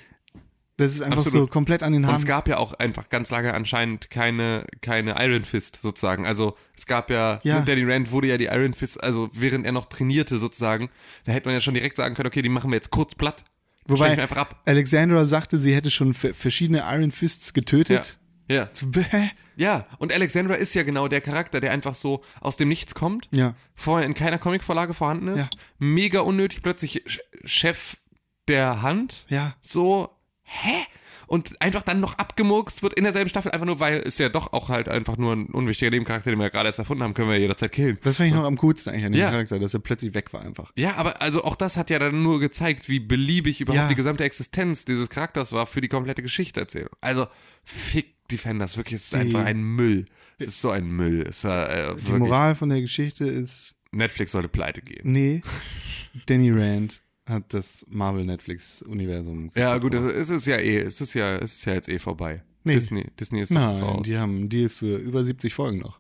[0.78, 1.52] das ist einfach so Absolut.
[1.52, 2.26] komplett an den Und es Haaren.
[2.28, 6.26] gab ja auch einfach ganz lange anscheinend keine, keine Iron Fist sozusagen.
[6.26, 7.60] Also es gab ja, Ja.
[7.60, 10.90] mit Danny Rand wurde ja die Iron Fist, also während er noch trainierte sozusagen,
[11.26, 13.44] da hätte man ja schon direkt sagen können, okay, die machen wir jetzt kurz platt.
[13.88, 14.62] Wobei einfach ab.
[14.66, 17.54] Alexandra sagte, sie hätte schon verschiedene Iron Fists Ja.
[17.54, 18.18] getötet.
[18.50, 18.70] Ja.
[18.74, 19.30] So, Hä?
[19.56, 23.28] Ja, und Alexandra ist ja genau der Charakter, der einfach so aus dem Nichts kommt,
[23.32, 23.54] Ja.
[23.76, 27.98] vorher in keiner Comicvorlage vorhanden ist, mega unnötig, plötzlich Ch- Chef
[28.48, 29.54] der Hand, Ja.
[29.62, 30.10] so,
[30.62, 30.86] hä?
[31.26, 34.52] Und einfach dann noch abgemurkst wird in derselben Staffel, einfach nur, weil es ja doch
[34.54, 37.30] auch halt einfach nur ein unwichtiger Nebencharakter, den wir ja gerade erst erfunden haben, können
[37.30, 37.98] wir ja jederzeit killen.
[38.04, 39.30] Das fand ich noch am coolsten eigentlich an dem Ja.
[39.32, 40.72] Charakter, dass er plötzlich weg war einfach.
[40.76, 43.88] Ja, aber also auch das hat ja dann nur gezeigt, wie beliebig überhaupt Ja.
[43.88, 46.90] die gesamte Existenz dieses Charakters war für die komplette Geschichteerzählung.
[47.02, 47.26] Also,
[47.64, 50.06] fick Defenders, wirklich, es ist einfach ein Müll.
[50.40, 51.22] Es ist so ein Müll.
[51.28, 55.02] Es äh, Die Moral von der Geschichte ist, Netflix sollte pleite gehen.
[55.12, 55.42] nee,
[56.28, 61.36] Danny Rand hat das Marvel-Netflix-Universum Ja, gut, es es ist ja eh, es ist ja,
[61.36, 62.44] es ist ja jetzt eh vorbei.
[62.64, 62.76] Nee.
[62.76, 64.06] Disney, Disney ist Nein, raus.
[64.06, 66.00] die haben einen Deal für über 70 Folgen noch.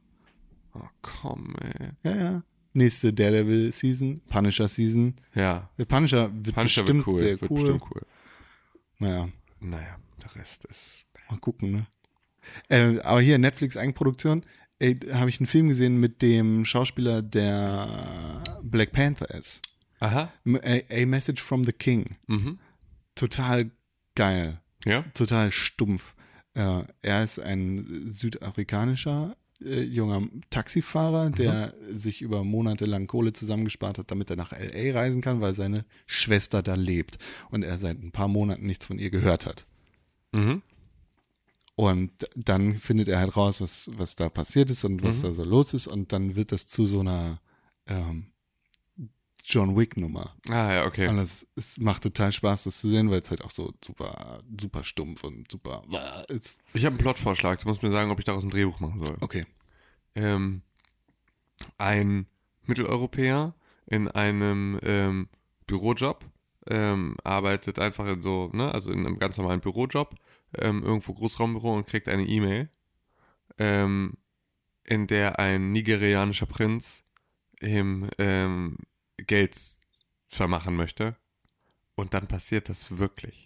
[0.73, 1.89] Oh, komm, ey.
[2.03, 2.43] Ja, ja.
[2.73, 5.13] Nächste Daredevil-Season, Punisher-Season.
[5.35, 7.59] Ja, Der Punisher wird Punisher bestimmt wird cool, sehr wird cool.
[7.59, 8.01] bestimmt cool.
[8.99, 11.05] Naja, Naja, der Rest ist.
[11.29, 11.87] mal gucken, ne?
[12.69, 14.43] Äh, aber hier, Netflix-Eigenproduktion,
[14.79, 19.61] ey, habe ich einen Film gesehen mit dem Schauspieler, der Black Panther ist.
[20.03, 20.31] Aha.
[20.45, 22.17] A, Message from the King.
[22.27, 22.59] Mhm.
[23.15, 23.71] Total
[24.15, 24.59] geil.
[24.85, 25.05] Ja?
[25.13, 26.13] Total stumpf.
[26.55, 33.97] Äh, er ist ein südafrikanischer äh, junger Taxifahrer, der sich über Monate lang Kohle zusammengespart
[33.97, 37.17] hat, damit er nach LA reisen kann, weil seine Schwester da lebt
[37.49, 39.65] und er seit ein paar Monaten nichts von ihr gehört hat.
[40.33, 40.61] Mhm.
[41.75, 45.43] Und dann findet er halt raus, was, was da passiert ist und was da so
[45.43, 45.87] los ist.
[45.87, 47.39] Und dann wird das zu so einer
[47.87, 48.27] ähm,
[49.45, 50.35] John Wick-Nummer.
[50.49, 51.07] Ah, ja, okay.
[51.07, 54.41] Und es, es macht total Spaß, das zu sehen, weil es halt auch so super,
[54.59, 55.81] super stumpf und super
[56.29, 56.61] ist.
[56.73, 57.59] Ich habe einen Plotvorschlag.
[57.59, 59.17] Du musst mir sagen, ob ich daraus ein Drehbuch machen soll.
[59.19, 59.45] Okay.
[60.15, 60.61] ähm,
[61.77, 62.27] ein
[62.65, 63.53] Mitteleuropäer
[63.85, 65.29] in einem ähm,
[65.67, 66.25] Bürojob,
[66.67, 70.15] ähm, arbeitet einfach in so, ne, also in einem ganz normalen Bürojob,
[70.57, 72.69] ähm, irgendwo Großraumbüro und kriegt eine E-Mail,
[73.57, 74.13] ähm,
[74.85, 77.03] in der ein nigerianischer Prinz
[77.61, 78.77] ihm ähm,
[79.25, 79.59] Geld
[80.27, 81.15] vermachen möchte.
[81.95, 83.45] Und dann passiert das wirklich.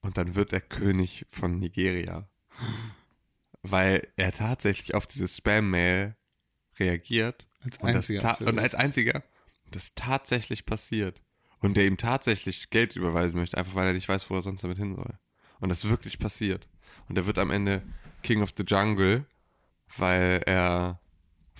[0.00, 2.28] Und dann wird er König von Nigeria
[3.64, 6.14] weil er tatsächlich auf diese Spam-Mail
[6.78, 9.24] reagiert Als und, einziger und als einziger
[9.70, 11.20] das tatsächlich passiert
[11.58, 14.62] und der ihm tatsächlich Geld überweisen möchte, einfach weil er nicht weiß, wo er sonst
[14.62, 15.18] damit hin soll.
[15.60, 16.68] Und das wirklich passiert.
[17.08, 17.82] Und er wird am Ende
[18.22, 19.24] King of the Jungle,
[19.96, 21.00] weil er,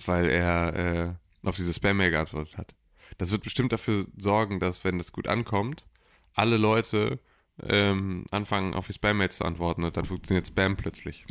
[0.05, 1.13] weil er äh,
[1.47, 2.75] auf diese Spam-Mail geantwortet hat.
[3.17, 5.85] Das wird bestimmt dafür sorgen, dass, wenn das gut ankommt,
[6.33, 7.19] alle Leute
[7.63, 11.23] ähm, anfangen, auf die Spam-Mails zu antworten und dann funktioniert Spam plötzlich.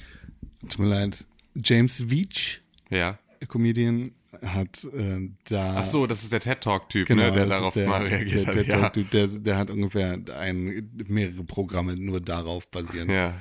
[0.60, 1.24] Tut mir leid.
[1.54, 2.60] James Veach,
[2.90, 3.18] Ja.
[3.48, 4.12] Comedian,
[4.42, 5.76] hat äh, da.
[5.78, 8.46] Ach so, das ist der TED-Talk-Typ, Genau, ne, der das ist darauf der, mal reagiert
[8.46, 8.54] der, hat.
[8.56, 8.88] der, ja.
[8.90, 13.10] der, der, der hat ungefähr ein, mehrere Programme nur darauf basierend.
[13.10, 13.34] ja.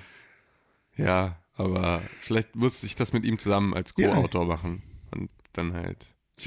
[0.95, 4.13] Ja, aber vielleicht muss ich das mit ihm zusammen als Ja.
[4.13, 4.83] Co-Autor machen.
[5.11, 5.97] Und dann halt.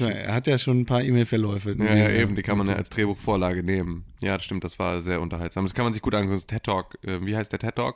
[0.01, 1.75] Er hat ja schon ein paar E-Mail-Verläufe.
[1.77, 4.05] Ja, ja, eben, die kann man ja als Drehbuchvorlage nehmen.
[4.21, 5.65] Ja, das stimmt, das war sehr unterhaltsam.
[5.65, 6.35] Das kann man sich gut angucken.
[6.35, 7.95] Das TED-Talk, äh, wie heißt der TED-Talk?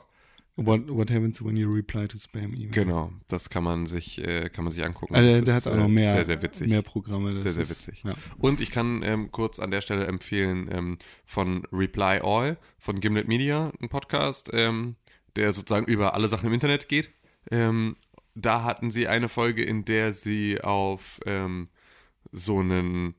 [0.56, 2.68] What, what happens when you reply to spam email?
[2.72, 5.14] Genau, das kann man sich, äh, kann man sich angucken.
[5.14, 6.68] Also, Das der, ist, hat auch äh, noch mehr, Sehr, sehr witzig.
[6.68, 7.40] mehr Programme.
[7.40, 8.02] Sehr, sehr ist- witzig.
[8.04, 8.12] Ja.
[8.36, 13.28] Und ich kann ähm, kurz an der Stelle empfehlen ähm, von Reply All, von Gimlet
[13.28, 14.96] Media, ein Podcast, ähm,
[15.36, 17.08] der sozusagen über alle Sachen im Internet geht.
[17.50, 17.94] Ähm,
[18.34, 21.68] da hatten sie eine Folge, in der sie auf ähm,
[22.32, 23.14] so einen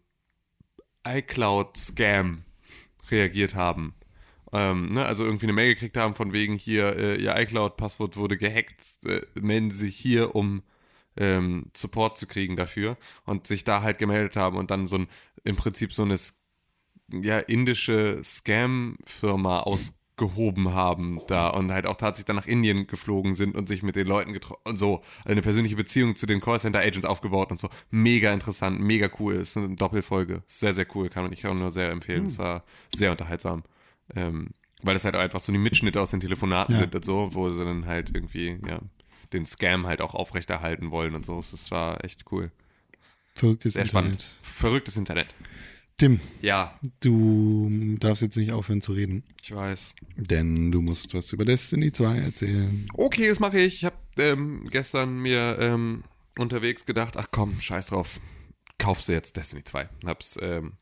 [1.06, 2.44] iCloud-Scam
[3.10, 3.96] reagiert haben.
[4.52, 8.38] Ähm, ne, also irgendwie eine Mail gekriegt haben von wegen hier, äh, ihr iCloud-Passwort wurde
[8.38, 10.64] gehackt, äh, melden Sie sich hier, um
[11.18, 15.08] ähm, Support zu kriegen dafür und sich da halt gemeldet haben und dann so ein,
[15.44, 16.18] im Prinzip so eine
[17.12, 19.60] ja, indische Scam-Firma
[20.18, 23.96] ausgehoben haben da und halt auch tatsächlich dann nach Indien geflogen sind und sich mit
[23.96, 27.70] den Leuten getroffen und so eine persönliche Beziehung zu den Callcenter-Agents aufgebaut und so.
[27.90, 29.36] Mega interessant, mega cool.
[29.36, 30.44] Ist eine Doppelfolge.
[30.48, 31.10] Sehr, sehr cool.
[31.10, 32.28] Kann man, ich kann nur sehr empfehlen.
[32.28, 33.64] Es war sehr unterhaltsam.
[34.16, 34.50] Ähm,
[34.84, 36.82] weil das halt auch einfach so die Mitschnitte aus den Telefonaten Ja.
[36.82, 38.80] sind und so, wo sie dann halt irgendwie, ja,
[39.32, 41.38] den Scam halt auch aufrechterhalten wollen und so.
[41.38, 42.52] Das war echt cool.
[43.36, 44.22] Verrücktes Sehr Internet.
[44.22, 44.38] spannend.
[44.42, 45.28] Verrücktes Internet.
[45.98, 47.70] Tim, Ja, du
[48.00, 49.94] darfst jetzt nicht aufhören zu reden, ich weiß.
[50.16, 52.86] denn du musst was über Destiny 2 erzählen.
[52.96, 53.76] Okay, das mache ich.
[53.76, 56.04] Ich habe ähm, gestern mir ähm,
[56.38, 58.20] unterwegs gedacht, ach komm, scheiß drauf.
[58.80, 59.88] Kaufst du jetzt Destiny 2.
[60.06, 60.74] Hab's ähm,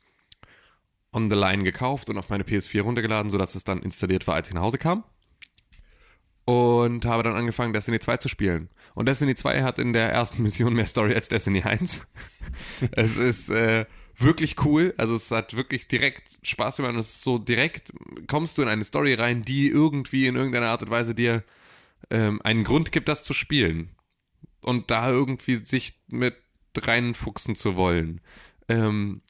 [1.11, 4.47] on the line gekauft und auf meine PS4 runtergeladen, sodass es dann installiert war, als
[4.47, 5.03] ich nach Hause kam.
[6.45, 8.69] Und habe dann angefangen, Destiny 2 zu spielen.
[8.95, 12.07] Und Destiny 2 hat in der ersten Mission mehr Story als Destiny 1.
[12.93, 13.85] es ist äh,
[14.21, 14.93] wirklich cool.
[14.97, 16.93] Also es hat wirklich direkt Spaß gemacht.
[16.93, 17.93] Und es ist so direkt,
[18.27, 21.43] kommst du in eine Story rein, die irgendwie in irgendeiner Art und Weise dir
[22.09, 23.89] ähm, einen Grund gibt, das zu spielen.
[24.61, 26.35] Und da irgendwie sich mit
[26.77, 28.21] reinfuchsen zu wollen.
[28.69, 29.21] Ähm,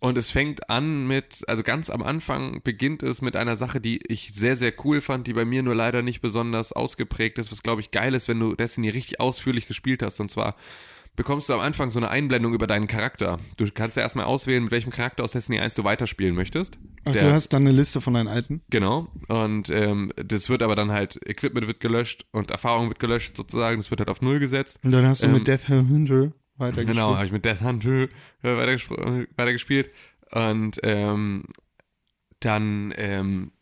[0.00, 4.00] und es fängt an mit, also ganz am Anfang beginnt es mit einer Sache, die
[4.06, 7.64] ich sehr, sehr cool fand, die bei mir nur leider nicht besonders ausgeprägt ist, was
[7.64, 10.20] glaube ich geil ist, wenn du Destiny richtig ausführlich gespielt hast.
[10.20, 10.54] Und zwar
[11.18, 13.36] bekommst du am Anfang so eine Einblendung über deinen Charakter.
[13.58, 16.78] Du kannst ja erstmal auswählen, mit welchem Charakter aus Destiny 1 du weiterspielen möchtest.
[17.04, 18.62] Ach, Der- du hast dann eine Liste von deinen alten?
[18.70, 19.08] Genau.
[19.28, 23.76] Und ähm, das wird aber dann halt, Equipment wird gelöscht und Erfahrung wird gelöscht sozusagen.
[23.78, 24.78] Das wird halt auf Null gesetzt.
[24.82, 26.96] Und dann hast du Ähm, mit Death Hunter weitergespielt.
[26.96, 28.08] Genau, habe ich mit Death Hunter
[28.42, 29.90] äh, weitergespielt.
[30.32, 31.44] Und ähm,
[32.40, 33.52] dann ähm,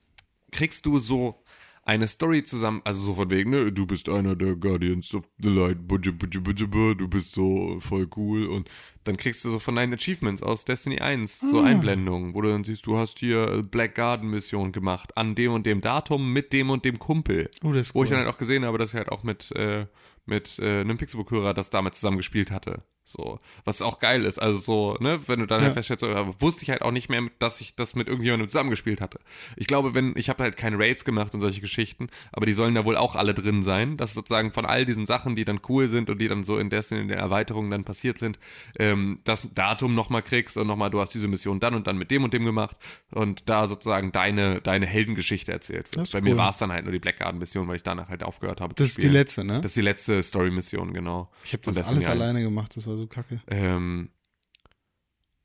[0.53, 1.43] kriegst du so
[1.87, 5.49] eine Story zusammen, also so von wegen, ne, du bist einer der Guardians of the
[5.49, 8.69] Light, du bist so voll cool und
[9.05, 12.65] dann kriegst du so von deinen Achievements aus Destiny 1 so Einblendungen, wo du dann
[12.65, 16.71] siehst, du hast hier Black Garden Mission gemacht, an dem und dem Datum mit dem
[16.71, 17.49] und dem Kumpel.
[17.63, 18.17] Oh, das ist Wo ich cool.
[18.17, 19.87] dann halt auch gesehen habe, dass ich halt auch mit, äh,
[20.25, 22.83] mit äh, einem Pixelbook-Hörer das damals zusammen gespielt hatte.
[23.09, 24.43] So, was auch geil ist.
[24.43, 25.67] Also so, ne, wenn du dann Ja.
[25.67, 29.01] halt feststellst, so, wusste ich halt auch nicht mehr, dass ich das mit irgendjemandem zusammengespielt
[29.01, 29.21] hatte.
[29.55, 32.75] Ich glaube, wenn, ich habe halt keine Raids gemacht und solche Geschichten, aber die sollen
[32.75, 35.87] da wohl auch alle drin sein, dass sozusagen von all diesen Sachen, die dann cool
[35.87, 38.41] sind und die dann so in dessen, in der Erweiterung dann passiert sind,
[38.77, 42.11] ähm, das Datum nochmal kriegst und nochmal, du hast diese Mission dann und dann mit
[42.11, 42.77] dem und dem gemacht
[43.13, 46.11] und da sozusagen deine, deine Heldengeschichte erzählt wird.
[46.11, 46.39] Bei mir cool.
[46.39, 48.75] war es dann halt nur die Blackguard-Mission, weil ich danach halt aufgehört habe.
[48.75, 49.61] zu Das ist die letzte, ne?
[49.61, 51.31] Das ist die letzte Story-Mission, genau.
[51.45, 52.09] Ich habe das alles 1.
[52.09, 53.41] alleine gemacht, das war so kacke.
[53.49, 54.11] Ähm,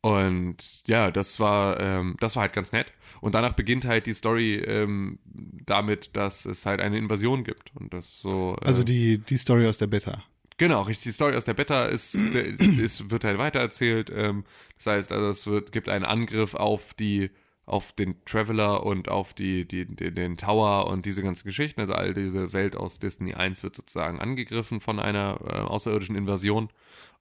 [0.02, 2.92] und ja, das war, ähm, das war halt ganz nett.
[3.22, 5.20] Und danach beginnt halt die Story ähm,
[5.66, 7.72] damit, dass es halt eine Invasion gibt.
[7.76, 8.56] Und das so.
[8.62, 10.24] Äh, Also die, die Story aus der Beta.
[10.58, 11.04] Genau, richtig.
[11.04, 14.12] Die Story aus der Beta ist, ist, ist wird halt weitererzählt.
[14.14, 14.44] Ähm,
[14.78, 17.30] das heißt, also es wird, gibt einen Angriff auf die,
[17.68, 21.80] auf den Traveler und auf die, die, die, den Tower und diese ganzen Geschichten.
[21.80, 26.70] Also all diese Welt aus Destiny 1 wird sozusagen angegriffen von einer äh, außerirdischen Invasion.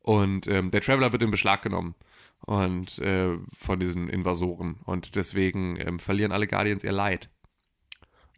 [0.02, 1.94] Und ähm, der Traveler wird in Beschlag genommen.
[2.46, 4.80] Und äh, von diesen Invasoren.
[4.84, 7.30] Und deswegen ähm, verlieren alle Guardians ihr Leid.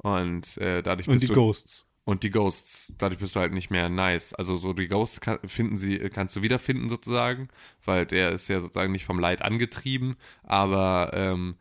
[0.02, 1.86] Und äh, dadurch Und bist die du, Ghosts.
[2.04, 4.34] und die Ghosts, dadurch bist du halt nicht mehr nice.
[4.34, 7.48] Also so die Ghosts kann, finden sie, kannst du wiederfinden sozusagen,
[7.84, 11.56] weil der ist ja sozusagen nicht vom Leid angetrieben, aber ähm,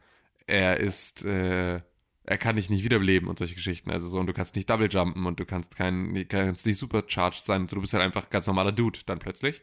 [0.47, 1.81] er ist, äh,
[2.23, 3.91] er kann dich nicht wiederbeleben und solche Geschichten.
[3.91, 7.43] Also so, und du kannst nicht double jumpen und du kannst kein, kannst nicht supercharged
[7.45, 7.67] sein.
[7.67, 9.61] Du bist halt einfach ganz normaler Dude dann plötzlich.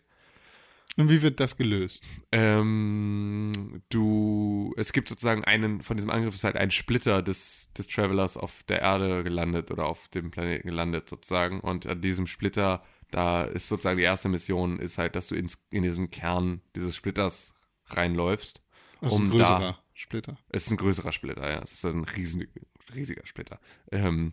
[0.99, 2.05] Und wie wird das gelöst?
[2.33, 7.87] Ähm, du, es gibt sozusagen einen, von diesem Angriff ist halt ein Splitter des, des
[7.87, 11.61] Travelers auf der Erde gelandet oder auf dem Planeten gelandet sozusagen.
[11.61, 12.83] Und an diesem Splitter,
[13.13, 16.97] da ist sozusagen die erste Mission, ist halt, dass du ins, in diesen Kern dieses
[16.97, 17.55] Splitters
[17.87, 18.61] reinläufst.
[19.01, 20.37] Das ist um ein größerer da, Splitter.
[20.49, 21.63] es ist ein größerer Splitter, ja.
[21.63, 22.49] Es ist ein riesen,
[22.93, 23.61] riesiger Splitter.
[23.93, 24.33] Ähm,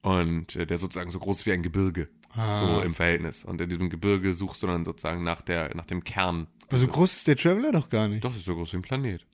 [0.00, 2.08] und äh, der sozusagen so groß ist wie ein Gebirge.
[2.34, 2.60] Ah.
[2.60, 3.44] So im Verhältnis.
[3.44, 6.46] Und in diesem Gebirge suchst du dann sozusagen nach der, nach dem Kern.
[6.70, 8.24] Also groß ist der Traveler doch gar nicht.
[8.24, 9.26] Doch, das ist so groß wie ein Planet.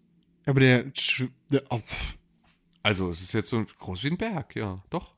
[0.47, 0.85] Aber der,
[1.51, 1.81] der oh.
[2.83, 4.83] Also, es ist jetzt so groß wie ein Berg, ja.
[4.91, 5.15] Doch.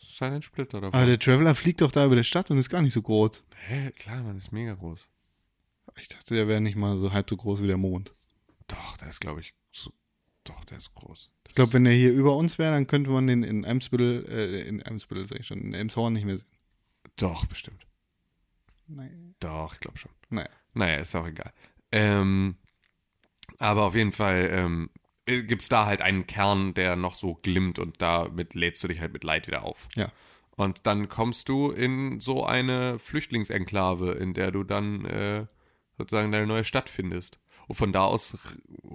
[0.00, 0.98] Es ist halt ein Splitter davon.
[0.98, 3.46] aber der Traveler fliegt doch da über der Stadt und ist gar nicht so groß.
[3.66, 3.90] Hä?
[3.92, 5.06] Klar, man ist mega groß.
[6.00, 8.14] Ich dachte, der wäre nicht mal so halb so groß wie der Mond.
[8.68, 9.92] Doch, der ist, glaube ich, so,
[10.44, 11.30] doch, der ist groß.
[11.48, 14.62] Ich glaube, wenn der hier über uns wäre, dann könnte man den in Eimsbüttel, äh,
[14.62, 16.48] in Eimsbüttel sag ich schon, in Elmshorn nicht mehr sehen.
[17.20, 17.86] Doch, bestimmt.
[18.86, 19.34] Nein.
[19.40, 20.12] Doch, ich glaube schon.
[20.30, 20.48] Naja.
[20.72, 21.52] Naja, ist auch egal.
[21.92, 22.56] Ähm,
[23.58, 24.90] aber auf jeden Fall ähm,
[25.26, 29.00] gibt es da halt einen Kern, der noch so glimmt und damit lädst du dich
[29.00, 29.88] halt mit Leid wieder auf.
[29.96, 30.10] Ja.
[30.56, 35.46] Und dann kommst du in so eine Flüchtlingsenklave, in der du dann äh,
[35.98, 37.38] sozusagen deine neue Stadt findest.
[37.70, 38.36] Und von da aus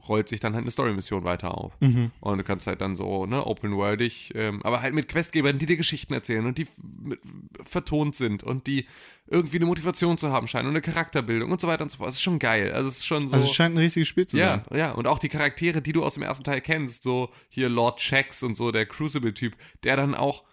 [0.10, 1.72] rollt sich dann halt eine Story-Mission weiter auf.
[2.20, 5.78] Und du kannst halt dann so, ne, open-worldig, ähm, aber halt mit Questgebern, die dir
[5.78, 6.68] Geschichten erzählen und die
[7.02, 7.22] mit,
[7.64, 8.86] vertont sind und die
[9.28, 12.10] irgendwie eine Motivation zu haben scheinen und eine Charakterbildung und so weiter und so fort.
[12.10, 12.74] Das ist schon geil.
[12.74, 13.34] Also es ist schon so.
[13.36, 14.78] Also es scheint ein richtiges Spiel zu Ja, sein.
[14.78, 18.02] ja, und auch die Charaktere, die du aus dem ersten Teil kennst, so hier Lord
[18.02, 19.56] Shax und so, der Crucible-Typ,
[19.86, 20.44] der dann auch,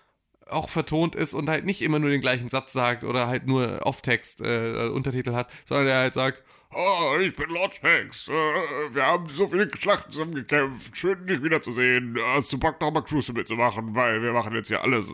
[0.46, 3.80] auch vertont ist und halt nicht immer nur den gleichen Satz sagt oder halt nur
[3.84, 6.44] Off-Text äh, Untertitel hat, sondern der halt sagt,
[6.74, 8.28] Oh, ich bin Lord Shax.
[8.28, 10.96] Äh, wir haben so viele Schlachten zusammen gekämpft.
[10.96, 12.16] Schön, dich wiederzusehen.
[12.34, 13.94] Hast du Bock, nochmal Crucible zu machen?
[13.94, 15.12] Weil wir machen jetzt hier alles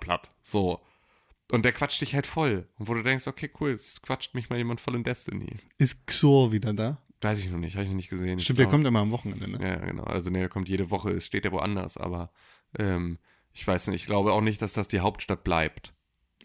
[0.00, 0.30] platt.
[0.42, 0.80] so.
[1.50, 2.66] Und der quatscht dich halt voll.
[2.78, 5.58] Und wo du denkst, okay, cool, jetzt quatscht mich mal jemand voll in Destiny.
[5.78, 6.98] Ist Xor wieder da?
[7.20, 8.40] Weiß ich noch nicht, habe ich noch nicht gesehen.
[8.40, 9.58] Stimmt, der kommt immer am Wochenende, ne?
[9.66, 10.04] Ja, genau.
[10.04, 12.30] Also nee, der kommt jede Woche, es steht ja woanders, aber
[12.78, 13.18] ähm,
[13.52, 15.94] ich weiß nicht, ich glaube auch nicht, dass das die Hauptstadt bleibt.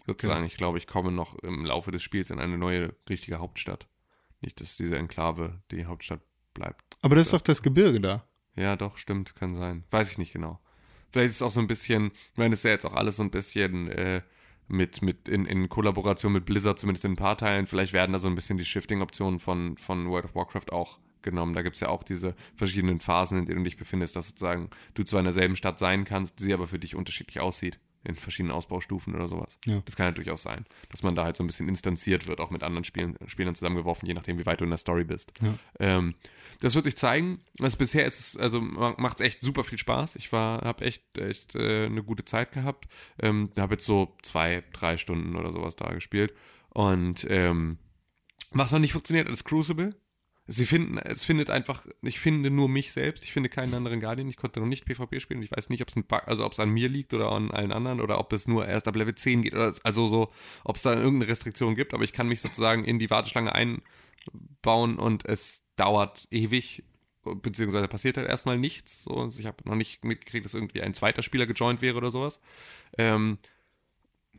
[0.06, 3.88] Sozusagen, ich glaube, ich komme noch im Laufe des Spiels in eine neue, richtige Hauptstadt.
[4.40, 6.20] Nicht, dass diese Enklave die Hauptstadt
[6.54, 6.82] bleibt.
[7.02, 8.26] Aber das ist doch das Gebirge da.
[8.56, 9.84] Ja, doch, stimmt, kann sein.
[9.90, 10.60] Weiß ich nicht genau.
[11.12, 13.16] Vielleicht ist es auch so ein bisschen, ich meine, das ist ja jetzt auch alles
[13.16, 14.22] so ein bisschen äh,
[14.68, 17.66] mit, mit in, in Kollaboration mit Blizzard, zumindest in ein paar Teilen.
[17.66, 21.52] Vielleicht werden da so ein bisschen die Shifting-Optionen von, von World of Warcraft auch genommen.
[21.54, 25.02] Da gibt's ja auch diese verschiedenen Phasen, in denen du dich befindest, dass sozusagen du
[25.02, 27.78] zwar in derselben Stadt sein kannst, sie aber für dich unterschiedlich aussieht.
[28.02, 29.58] In verschiedenen Ausbaustufen oder sowas.
[29.66, 29.82] Ja.
[29.84, 32.50] Das kann ja durchaus sein, dass man da halt so ein bisschen instanziert wird, auch
[32.50, 35.32] mit anderen Spielen, Spielern zusammengeworfen, je nachdem, wie weit du in der Story bist.
[35.78, 36.14] Ähm,
[36.60, 37.40] das wird sich zeigen.
[37.60, 40.16] Also bisher ist es, also macht es echt super viel Spaß.
[40.16, 42.88] Ich war, habe echt, echt äh, eine gute Zeit gehabt.
[43.20, 46.32] Ähm, habe jetzt so zwei, drei Stunden oder sowas da gespielt.
[46.70, 47.78] Und ähm,
[48.52, 49.94] was noch nicht funktioniert, ist Crucible.
[50.52, 54.28] Sie finden, es findet einfach, ich finde nur mich selbst, ich finde keinen anderen Guardian,
[54.28, 56.50] ich konnte noch nicht PvP spielen, ich weiß nicht, ob es ein Bug, also ob
[56.50, 59.14] es an mir liegt oder an allen anderen oder ob es nur erst ab Level
[59.14, 60.32] 10 geht oder also so,
[60.64, 64.98] ob es da irgendeine Restriktion gibt, aber ich kann mich sozusagen in die Warteschlange einbauen
[64.98, 66.82] und es dauert ewig,
[67.22, 69.04] beziehungsweise passiert halt erstmal nichts.
[69.04, 72.10] So, also ich habe noch nicht mitgekriegt, dass irgendwie ein zweiter Spieler gejoint wäre oder
[72.10, 72.40] sowas.
[72.98, 73.38] Ähm,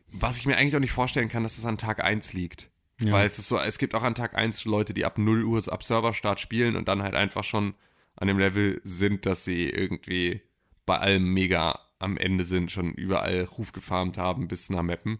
[0.08, 2.71] was ich mir eigentlich auch nicht vorstellen kann, dass das an Tag 1 liegt.
[3.10, 5.62] Weil es ist so, es gibt auch an Tag 1 Leute, die ab 0 Uhr
[5.72, 7.74] ab Serverstart spielen und dann halt einfach schon
[8.16, 10.42] an dem Level sind, dass sie irgendwie
[10.86, 15.18] bei allem mega am Ende sind, schon überall Ruf gefarmt haben bis nach Mappen.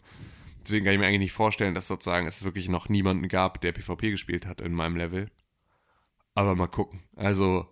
[0.62, 3.72] Deswegen kann ich mir eigentlich nicht vorstellen, dass sozusagen es wirklich noch niemanden gab, der
[3.72, 5.30] PvP gespielt hat in meinem Level.
[6.34, 7.02] Aber mal gucken.
[7.16, 7.66] Also,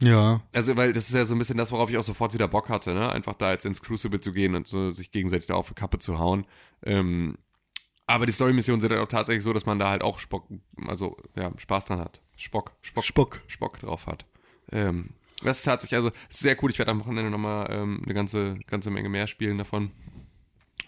[0.00, 0.42] Ja.
[0.54, 2.68] also, weil das ist ja so ein bisschen das, worauf ich auch sofort wieder Bock
[2.68, 3.10] hatte, ne?
[3.10, 5.98] Einfach da jetzt ins Crucible zu gehen und so sich gegenseitig da auf die Kappe
[5.98, 6.46] zu hauen.
[6.84, 7.38] Ähm,
[8.06, 10.46] aber die Story-Missionen sind halt auch tatsächlich so, dass man da halt auch Spock,
[10.86, 12.22] also ja, Spaß dran hat.
[12.36, 13.40] Spock, Spock, Spock.
[13.48, 14.24] Spock drauf hat.
[14.70, 15.10] Ähm,
[15.42, 16.70] das ist tatsächlich, also sehr cool.
[16.70, 19.90] Ich werde am Wochenende nochmal ähm, eine ganze, ganze Menge mehr spielen davon.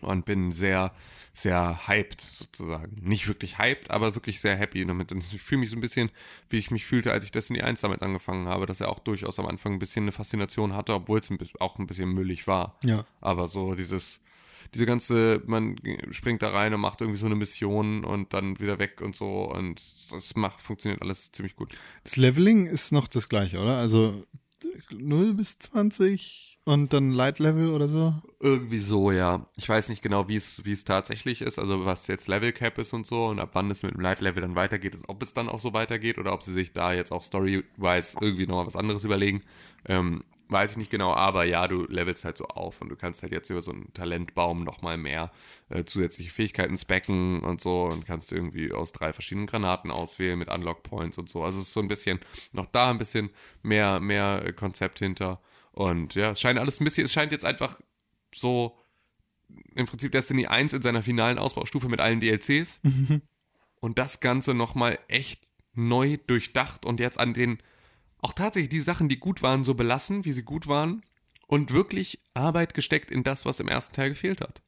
[0.01, 0.93] Und bin sehr,
[1.33, 3.01] sehr hyped sozusagen.
[3.03, 5.11] Nicht wirklich hyped, aber wirklich sehr happy damit.
[5.11, 6.11] Und ich fühle mich so ein bisschen,
[6.51, 9.41] wie ich mich fühlte, als ich Destiny 1 damit angefangen habe, dass er auch durchaus
[9.41, 12.79] am Anfang ein bisschen eine Faszination hatte, obwohl es auch ein bisschen müllig war.
[12.85, 13.05] Ja.
[13.21, 14.21] Aber so dieses,
[14.75, 15.77] diese ganze, man
[16.11, 19.51] springt da rein und macht irgendwie so eine Mission und dann wieder weg und so
[19.51, 21.75] und das macht, funktioniert alles ziemlich gut.
[22.05, 23.79] Das Leveling ist noch das gleiche, oder?
[23.79, 24.25] Also
[24.91, 28.13] 0 bis 20 und dann Light Level oder so?
[28.41, 29.47] Irgendwie so, ja.
[29.57, 32.77] Ich weiß nicht genau, wie es, wie es tatsächlich ist, also was jetzt Level Cap
[32.77, 35.23] ist und so und ab wann es mit dem Light Level dann weitergeht und ob
[35.23, 38.67] es dann auch so weitergeht oder ob sie sich da jetzt auch story-wise irgendwie nochmal
[38.67, 39.41] was anderes überlegen.
[39.87, 43.23] Ähm, weiß ich nicht genau, aber ja, du levelst halt so auf und du kannst
[43.23, 45.31] halt jetzt über so einen Talentbaum nochmal mehr
[45.69, 50.49] äh, zusätzliche Fähigkeiten specken und so und kannst irgendwie aus drei verschiedenen Granaten auswählen mit
[50.49, 51.43] Unlock Points und so.
[51.43, 52.19] Also es ist so ein bisschen
[52.53, 53.31] noch da ein bisschen
[53.63, 55.41] mehr, mehr äh, Konzept hinter.
[55.73, 57.81] Und ja, es scheint alles ein bisschen, es scheint jetzt einfach
[58.35, 58.79] so
[59.75, 62.81] im Prinzip Destiny 1 in seiner finalen Ausbaustufe mit allen DLCs
[63.81, 67.59] und das Ganze nochmal echt neu durchdacht und jetzt an den
[68.21, 71.03] auch tatsächlich die Sachen, die gut waren, so belassen, wie sie gut waren
[71.47, 74.63] und wirklich Arbeit gesteckt in das, was im ersten Teil gefehlt hat.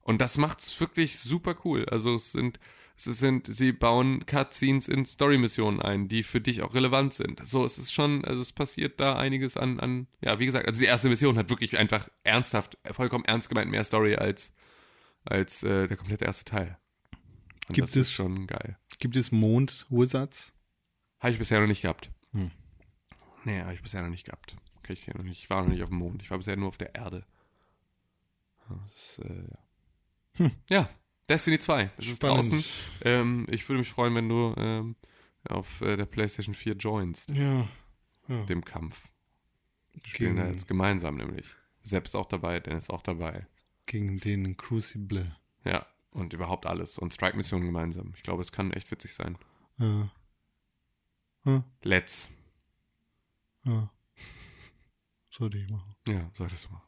[0.00, 1.86] Und das macht's wirklich super cool.
[1.88, 2.58] Also es sind,
[2.96, 7.44] es sind, sie bauen Cutscenes in Story-Missionen ein, die für dich auch relevant sind.
[7.46, 10.80] So, es ist schon, also es passiert da einiges an, an, ja, wie gesagt, also
[10.80, 14.54] die erste Mission hat wirklich einfach ernsthaft, vollkommen ernst gemeint mehr Story als,
[15.24, 16.78] als äh, der komplette erste Teil.
[17.68, 18.76] Und Gibt das ist es- schon geil.
[18.98, 20.52] Gibt es Mond-Wizards?
[21.20, 22.10] Habe ich bisher noch nicht gehabt.
[22.32, 22.50] Hm.
[23.44, 24.54] Nee, habe ich bisher noch nicht gehabt.
[24.82, 25.42] Kenn ich ja noch nicht.
[25.44, 26.22] Ich war noch nicht auf dem Mond.
[26.22, 27.24] Ich war bisher nur auf der Erde.
[28.68, 29.44] Ja, Das, äh,
[30.38, 30.50] ja.
[30.68, 30.88] ja,
[31.28, 31.90] Destiny 2.
[31.98, 32.64] Es ist draußen.
[33.02, 34.96] Ähm, ich würde mich freuen, wenn du ähm,
[35.48, 37.68] auf äh, der PlayStation 4 joinst, Ja.
[38.48, 39.08] dem Kampf.
[39.92, 41.46] Wir spielen da jetzt gemeinsam nämlich.
[41.82, 43.46] Selbst auch dabei, Dennis auch dabei.
[43.86, 45.36] gegen den Crucible.
[45.64, 46.98] Ja, und überhaupt alles.
[46.98, 48.12] Und Strike-Missionen gemeinsam.
[48.16, 49.36] Ich glaube, es kann echt witzig sein.
[49.78, 50.10] Ja.
[51.44, 51.64] Ja.
[51.82, 52.30] Let's.
[53.64, 53.90] Ja.
[55.30, 55.94] Sollte ich machen.
[56.08, 56.82] Ja, solltest du mal.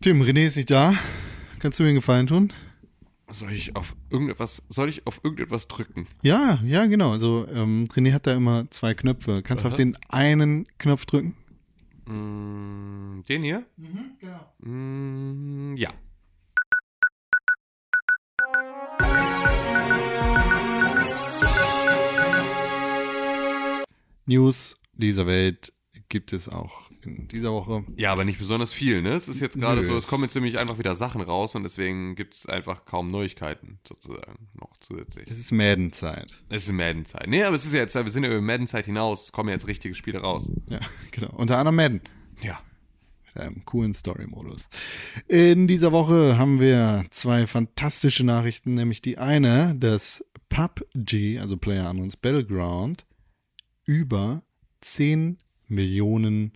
[0.00, 0.94] Tim, René ist nicht da.
[1.58, 2.52] Kannst du mir einen Gefallen tun?
[3.30, 6.06] Soll ich auf irgendetwas, soll ich auf irgendetwas drücken?
[6.22, 7.12] Ja, ja, genau.
[7.12, 9.42] Also ähm, René hat da immer zwei Knöpfe.
[9.42, 11.34] Kannst du auf den einen Knopf drücken?
[12.06, 13.64] Mm, den hier?
[13.76, 14.52] Mhm, genau.
[14.58, 15.90] Mm, ja.
[24.26, 25.72] News dieser Welt
[26.08, 27.84] gibt es auch in dieser Woche.
[27.96, 29.14] Ja, aber nicht besonders viel, ne?
[29.14, 32.14] Es ist jetzt gerade so, es kommen jetzt nämlich einfach wieder Sachen raus und deswegen
[32.14, 35.30] gibt es einfach kaum Neuigkeiten, sozusagen, noch zusätzlich.
[35.30, 36.42] Es ist Madden-Zeit.
[36.48, 37.26] Es ist Madden-Zeit.
[37.26, 39.66] Nee, aber es ist ja jetzt, wir sind ja über Madden-Zeit hinaus, es kommen jetzt
[39.66, 40.52] richtige Spiele raus.
[40.68, 40.80] Ja,
[41.10, 41.32] genau.
[41.36, 42.00] Unter anderem Madden.
[42.42, 42.60] Ja.
[43.34, 44.68] Mit einem coolen Story-Modus.
[45.26, 51.92] In dieser Woche haben wir zwei fantastische Nachrichten, nämlich die eine, dass PUBG, also Player
[52.22, 53.04] Battleground,
[53.84, 54.42] über
[54.84, 56.52] 10 Millionen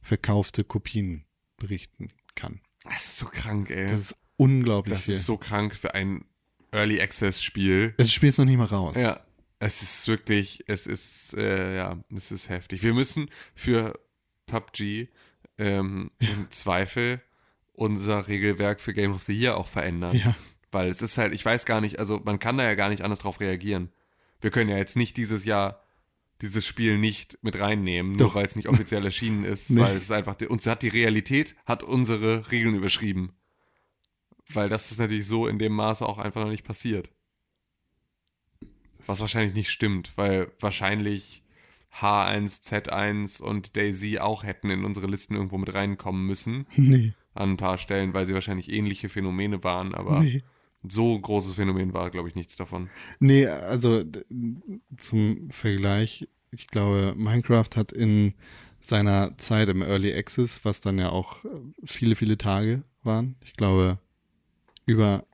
[0.00, 1.24] verkaufte Kopien
[1.56, 2.60] berichten kann.
[2.84, 3.86] Das ist so krank, ey.
[3.86, 5.14] Das ist unglaublich Das viel.
[5.14, 6.24] ist so krank für ein
[6.70, 7.92] Early Access Spiel.
[7.96, 8.96] das Spiel ist noch nicht mal raus.
[8.96, 9.20] Ja,
[9.58, 12.82] es ist wirklich, es ist, äh, ja, es ist heftig.
[12.84, 13.98] Wir müssen für
[14.46, 15.08] PUBG
[15.58, 17.20] ähm, im Zweifel
[17.72, 20.16] unser Regelwerk für Game of the Year auch verändern.
[20.16, 20.36] Ja.
[20.70, 23.02] Weil es ist halt, ich weiß gar nicht, also man kann da ja gar nicht
[23.02, 23.90] anders drauf reagieren.
[24.40, 25.82] Wir können ja jetzt nicht dieses Jahr
[26.42, 29.80] dieses Spiel nicht mit reinnehmen, nur weil es nicht offiziell erschienen ist, Nee.
[29.80, 33.32] weil es einfach, uns hat die Realität, hat unsere Regeln überschrieben.
[34.48, 37.10] Weil das ist natürlich so in dem Maße auch einfach noch nicht passiert.
[39.06, 41.42] Was wahrscheinlich nicht stimmt, weil wahrscheinlich
[42.00, 46.66] H1, Z1 und Daisy auch hätten in unsere Listen irgendwo mit reinkommen müssen.
[46.76, 47.14] Nee.
[47.34, 50.42] An ein paar Stellen, weil sie wahrscheinlich ähnliche Phänomene waren, aber Nee.
[50.88, 52.90] So großes Phänomen war, glaube ich, nichts davon.
[53.20, 54.04] Nee, also
[54.96, 58.34] zum Vergleich, ich glaube, Minecraft hat in
[58.80, 61.48] seiner Zeit im Early Access, was dann ja auch äh,
[61.84, 63.98] viele, viele Tage waren, ich glaube,
[64.86, 65.24] über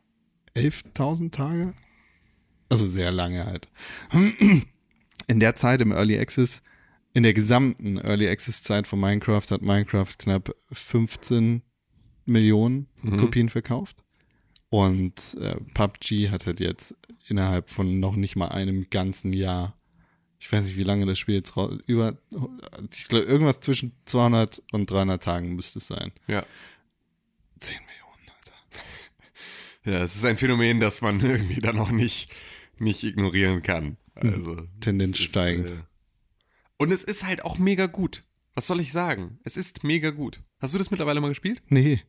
[0.57, 1.75] 11.000 Tage?
[2.69, 3.69] Also sehr lange halt.
[5.29, 6.63] In der Zeit im Early Access,
[7.15, 11.63] in der gesamten Early Access Zeit von Minecraft hat Minecraft knapp 15
[12.25, 12.89] Millionen
[13.19, 14.03] Kopien verkauft.
[14.73, 16.95] Und äh, PUBG hat halt jetzt
[17.29, 19.77] innerhalb von noch nicht mal einem ganzen Jahr,
[20.41, 22.17] ich weiß nicht, wie lange das Spiel jetzt raus, über,
[22.91, 26.11] ich glaube, irgendwas zwischen 200 und 300 Tagen müsste es sein.
[26.27, 26.47] Ja.
[27.61, 28.57] 10 Millionen, Alter.
[29.99, 32.31] Ja, es ist ein Phänomen, das man irgendwie dann auch nicht,
[32.79, 33.99] nicht ignorieren kann.
[34.15, 35.69] Also, Tendenz ist, steigend.
[35.69, 35.75] äh,
[36.79, 38.25] Und es ist halt auch mega gut.
[38.55, 39.39] Was soll ich sagen?
[39.45, 40.43] Es ist mega gut.
[40.61, 41.63] Hast du das mittlerweile mal gespielt?
[41.69, 42.01] Nee,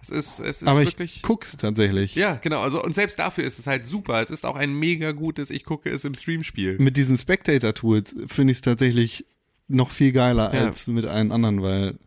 [0.00, 1.16] Es ist, es ist aber wirklich.
[1.16, 2.14] ich guck's tatsächlich.
[2.14, 2.60] ja, genau.
[2.60, 4.22] Also, und selbst dafür ist es halt super.
[4.22, 6.78] Es ist auch ein mega gutes, ich gucke es im Stream-Spiel.
[6.78, 9.26] Mit diesen Spectator-Tools finde ich es tatsächlich
[9.66, 10.66] noch viel geiler Ja.
[10.66, 11.98] als mit allen anderen, weil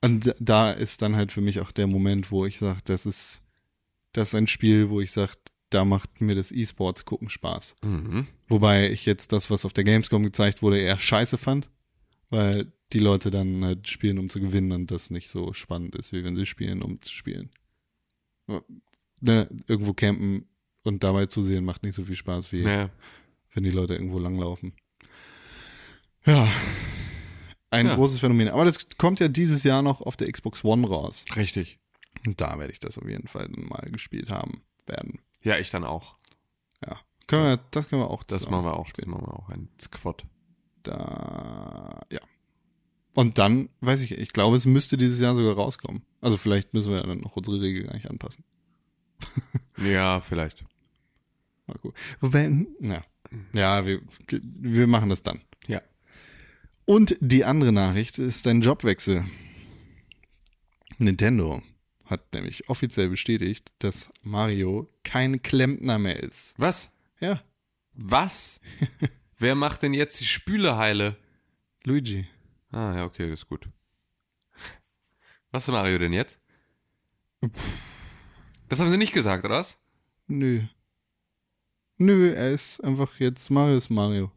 [0.00, 3.40] und da ist dann halt für mich auch der Moment, wo ich sage, das ist,
[4.12, 5.32] das ist ein Spiel, wo ich sage,
[5.70, 7.74] da macht mir das E-Sports gucken Spaß.
[7.82, 8.26] Mhm.
[8.48, 11.68] Wobei ich jetzt das, was auf der Gamescom gezeigt wurde, eher scheiße fand,
[12.28, 16.12] weil die Leute dann halt spielen, um zu gewinnen und das nicht so spannend ist,
[16.12, 17.50] wie wenn sie spielen, um zu spielen.
[19.20, 20.48] Ne, irgendwo campen
[20.82, 22.90] und dabei zu sehen, macht nicht so viel Spaß wie Ja.
[23.54, 24.74] wenn die Leute irgendwo langlaufen.
[26.26, 26.48] Ja,
[27.70, 27.94] ein Ja.
[27.94, 28.48] großes Phänomen.
[28.48, 31.24] Aber das kommt ja dieses Jahr noch auf der Xbox One raus.
[31.36, 31.78] Richtig.
[32.26, 35.18] Und da werde ich das auf jeden Fall mal gespielt haben werden.
[35.42, 36.16] Ja, ich dann auch.
[36.86, 38.22] Ja, können wir, das können wir auch.
[38.24, 38.90] Das machen wir auch.
[38.92, 39.48] Das machen wir auch.
[39.50, 40.22] Ein Squad.
[40.82, 42.20] Da, ja.
[43.14, 46.02] Und dann, weiß ich, ich glaube, es müsste dieses Jahr sogar rauskommen.
[46.20, 48.44] Also vielleicht müssen wir dann noch unsere Regel gar nicht anpassen.
[49.76, 50.64] Ja, vielleicht.
[51.66, 51.98] Mal gucken.
[52.20, 53.04] Wobei, hm, ja,
[53.52, 55.40] ja wir, wir machen das dann.
[55.66, 55.82] Ja.
[56.84, 59.24] Und die andere Nachricht ist ein Jobwechsel.
[60.98, 61.60] Nintendo
[62.04, 66.54] hat nämlich offiziell bestätigt, dass Mario kein Klempner mehr ist.
[66.56, 66.92] Was?
[67.18, 67.42] Ja,
[67.94, 68.60] Was?
[69.38, 71.16] Wer macht denn jetzt die Spüle heile?
[71.84, 72.26] Luigi.
[72.74, 73.66] Ah, ja, okay, das ist gut.
[75.52, 76.40] Was ist Mario denn jetzt?
[78.68, 79.76] Das haben sie nicht gesagt, oder was?
[80.26, 80.64] Nö.
[81.98, 84.32] Nö, er ist einfach jetzt Mario ist Mario.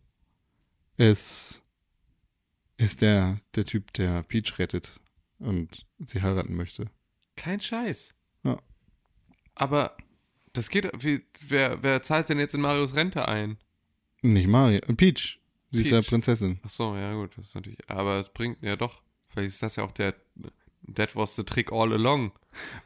[0.97, 1.63] Er ist,
[2.77, 4.99] ist der, der Typ, der Peach rettet
[5.39, 6.91] und sie heiraten möchte.
[7.35, 8.13] Kein Scheiß.
[8.43, 8.61] Ja.
[9.55, 9.97] Aber
[10.53, 13.57] das geht, wie, wer, wer zahlt denn jetzt in Marios Rente ein?
[14.21, 15.39] Nicht Mario, äh, Peach.
[15.71, 16.01] Sie ist ja.
[16.01, 16.59] Prinzessin.
[16.65, 19.75] Ach so, ja gut, das ist natürlich, aber es bringt, ja doch, vielleicht ist das
[19.75, 20.13] ja auch der,
[20.95, 22.31] that was the trick all along.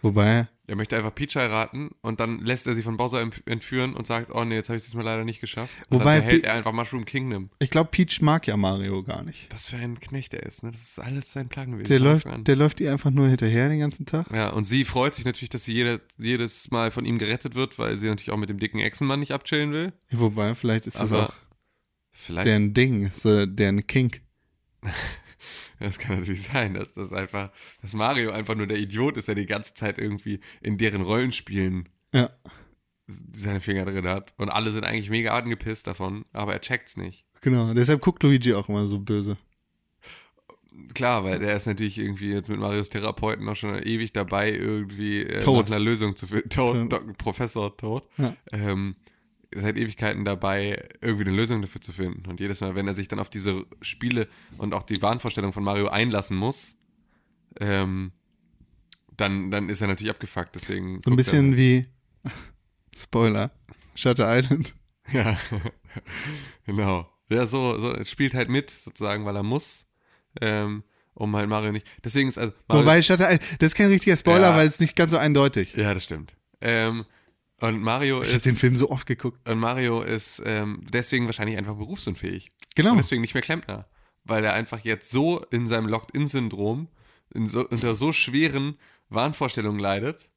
[0.02, 4.06] Wobei, Er möchte einfach Peach heiraten und dann lässt er sie von Bowser entführen und
[4.08, 5.72] sagt, oh nee, jetzt habe ich es diesmal leider nicht geschafft.
[5.90, 7.50] Und Wobei dann behält Pe- er einfach Mushroom Kingdom.
[7.60, 9.48] ich glaube, Peach mag ja Mario gar nicht.
[9.52, 10.72] Was für ein Knecht er ist, ne?
[10.72, 11.88] Das ist alles sein Plan gewesen.
[11.90, 12.44] Der läuft, an.
[12.44, 14.26] der läuft ihr einfach nur hinterher den ganzen Tag.
[14.34, 17.78] Ja, und sie freut sich natürlich, dass sie jede, jedes Mal von ihm gerettet wird,
[17.80, 19.94] weil sie natürlich auch mit dem dicken Echsenmann nicht abchillen will.
[20.12, 21.34] Wobei, vielleicht ist das Aber auch
[22.12, 24.22] vielleicht, deren Ding, so deren Kink.
[25.80, 27.52] das kann natürlich sein, dass das einfach,
[27.82, 31.90] dass Mario einfach nur der Idiot ist, der die ganze Zeit irgendwie in deren Rollenspielen
[32.14, 32.30] Ja.
[33.32, 34.34] seine Finger drin hat.
[34.38, 37.26] Und alle sind eigentlich mega angepisst davon, aber er checkt's nicht.
[37.42, 39.38] Genau, deshalb guckt Luigi auch immer so böse.
[40.94, 45.22] Klar, weil der ist natürlich irgendwie jetzt mit Marios Therapeuten auch schon ewig dabei, irgendwie
[45.24, 45.70] äh, Tot.
[45.70, 46.50] nach einer Lösung zu finden.
[46.50, 46.94] Tot, Tot.
[46.94, 48.08] Doc, Professor Tot.
[48.18, 48.36] Ja.
[48.52, 48.96] Ähm,
[49.54, 52.30] seit Ewigkeiten dabei, irgendwie eine Lösung dafür zu finden.
[52.30, 54.28] Und jedes Mal, wenn er sich dann auf diese Spiele
[54.58, 56.78] und auch die Wahnvorstellung von Mario einlassen muss,
[57.60, 58.12] ähm,
[59.18, 60.56] dann, dann ist er natürlich abgefuckt.
[60.56, 61.86] Deswegen So ein bisschen wie,
[62.98, 63.52] Spoiler,
[63.96, 64.74] Shutter Island.
[65.12, 65.38] Er, ja,
[66.66, 67.10] genau.
[67.30, 69.88] Ja, so, so er spielt halt mit, sozusagen, weil er muss.
[70.40, 70.84] Ähm,
[71.14, 71.86] um halt Mario nicht.
[72.04, 72.54] Deswegen ist also.
[72.68, 74.56] Mario Wobei Shutter Island, das ist kein richtiger Spoiler, Ja.
[74.56, 75.74] weil es nicht ganz so eindeutig.
[75.76, 76.36] Ja, das stimmt.
[76.62, 77.06] Ähm,
[77.62, 79.48] und Mario Ich ist den Film so oft geguckt.
[79.48, 82.50] und Mario ist ähm, deswegen wahrscheinlich einfach berufsunfähig.
[82.76, 82.92] Genau.
[82.92, 83.88] Und deswegen nicht mehr Klempner.
[84.24, 86.88] Weil er einfach jetzt so in seinem Locked-In-Syndrom,
[87.34, 88.78] in so, unter so schweren
[89.10, 90.30] Wahnvorstellungen leidet,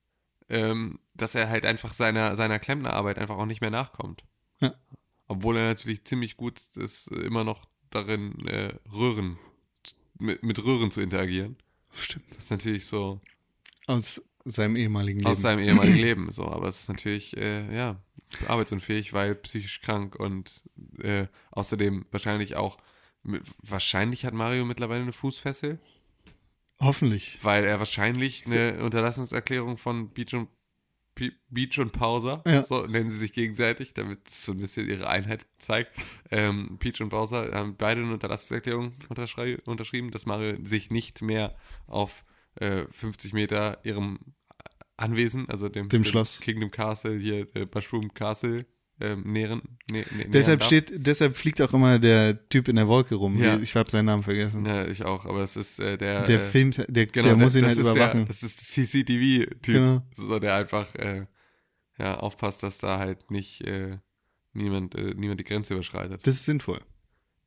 [0.49, 4.25] ähm, dass er halt einfach seiner, seiner Klempnerarbeit einfach auch nicht mehr nachkommt.
[4.61, 4.75] Ja.
[5.27, 9.39] Obwohl er natürlich ziemlich gut ist, immer noch darin, äh, Röhren,
[10.19, 11.57] mit, mit Röhren zu interagieren.
[11.95, 12.25] Stimmt.
[12.31, 13.21] Das ist natürlich so,
[13.87, 15.31] Aus seinem ehemaligen Leben.
[15.31, 16.33] aus seinem ehemaligen Leben.
[16.33, 17.97] So, aber es ist natürlich äh, ja
[18.49, 20.63] arbeitsunfähig, weil psychisch krank und
[21.01, 22.77] äh, außerdem wahrscheinlich auch
[23.63, 25.79] wahrscheinlich hat Mario mittlerweile eine Fußfessel,
[26.81, 27.39] Hoffentlich.
[27.43, 30.49] weil er wahrscheinlich eine Unterlassungserklärung von Beach und
[31.49, 32.65] Beach und Pauser, Ja.
[32.65, 35.93] so nennen sie sich gegenseitig, damit es so ein bisschen ihre Einheit zeigt.
[36.33, 41.55] Ähm, Peach und Bowser haben beide eine Unterlassungserklärung unterschrieben, dass Mario sich nicht mehr
[41.87, 42.25] auf
[42.57, 44.19] äh, 50 Meter ihrem
[44.97, 46.41] Anwesen, also dem, Dem Schloss.
[46.41, 48.67] Kingdom Castle, hier, äh, Mushroom Castle,
[49.01, 49.61] ähm, nähern.
[49.91, 53.37] Nä, nä, Deshalb steht, deshalb fliegt auch immer der Typ in der Wolke rum.
[53.43, 53.59] Ja.
[53.59, 54.65] Ich habe seinen Namen vergessen.
[54.65, 56.25] Ja, ich auch, aber es ist äh, der.
[56.25, 58.21] Der äh, Film, der, Genau, der muss ihn halt überwachen.
[58.21, 60.03] Der, das ist der CCTV-Typ, Genau.
[60.15, 61.27] so, der einfach äh,
[61.99, 63.99] ja, aufpasst, dass da halt nicht äh,
[64.53, 66.25] niemand, äh, niemand die Grenze überschreitet.
[66.25, 66.79] Das ist sinnvoll.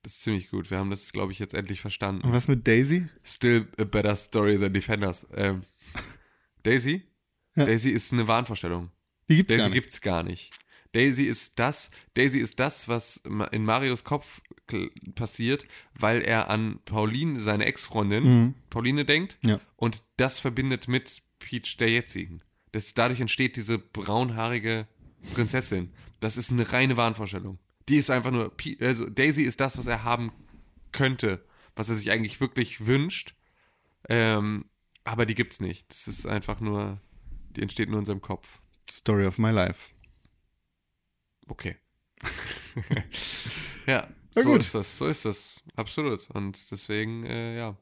[0.07, 0.71] Ist ziemlich gut.
[0.71, 2.21] Wir haben das, glaube ich, jetzt endlich verstanden.
[2.25, 3.09] Und was mit Daisy?
[3.25, 5.27] Still a better story than Defenders.
[5.35, 5.63] Ähm,
[6.63, 7.03] Daisy?
[7.57, 7.65] Ja.
[7.65, 8.89] Daisy ist eine Wahnvorstellung.
[9.29, 9.81] Die gibt's Daisy gar nicht.
[9.81, 10.51] gibt's gar nicht.
[10.93, 14.39] Daisy ist das, Daisy ist das, was in Marios Kopf
[15.15, 19.49] passiert, weil er an Pauline, seine Ex-Freundin, Pauline denkt Mhm.
[19.49, 19.59] Ja.
[19.75, 22.41] und das verbindet mit Peach, der jetzigen.
[22.71, 24.87] Das, dadurch entsteht diese braunhaarige
[25.33, 25.91] Prinzessin.
[26.21, 27.59] Das ist eine reine Wahnvorstellung.
[27.89, 30.31] Die ist einfach nur, also Daisy ist das, was er haben
[30.91, 33.35] könnte, was er sich eigentlich wirklich wünscht.
[34.09, 34.65] Ähm,
[35.03, 35.89] aber die gibt's nicht.
[35.89, 36.99] Das ist einfach nur,
[37.55, 38.61] die entsteht nur in seinem Kopf.
[38.89, 39.91] Story of my life.
[41.47, 41.77] Okay.
[43.85, 44.59] ja, Na so gut.
[44.59, 46.29] ist das, so ist das, absolut.
[46.31, 47.77] Und deswegen, äh, ja,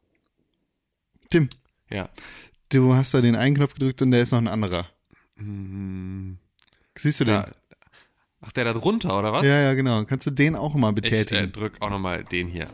[1.30, 1.50] Tim,
[1.90, 2.10] ja.
[2.70, 4.88] du hast da den einen Knopf gedrückt und der ist noch ein anderer.
[5.38, 6.38] Hm,
[6.98, 7.44] Siehst du den?
[8.42, 9.46] Ach, der da drunter, oder was?
[9.46, 10.04] Ja, ja, genau.
[10.06, 11.52] Kannst du den auch mal ich äh, betätigen?
[11.52, 12.68] drück auch nochmal den hier.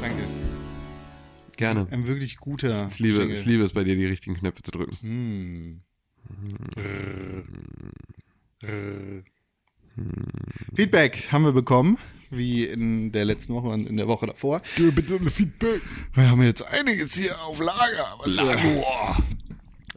[0.00, 0.22] Danke.
[1.56, 1.86] Gerne.
[1.90, 2.88] Ein wirklich guter.
[2.90, 3.36] Ich liebe, Jingle.
[3.36, 4.96] ich liebe es bei dir, die richtigen Knöpfe zu drücken.
[5.00, 5.80] Hm.
[10.74, 11.98] Feedback haben wir bekommen,
[12.30, 14.60] wie in der letzten Woche und in der Woche davor.
[14.76, 15.82] bitte ein Feedback.
[16.14, 18.84] Wir haben jetzt einiges hier auf Lager, was, Wir,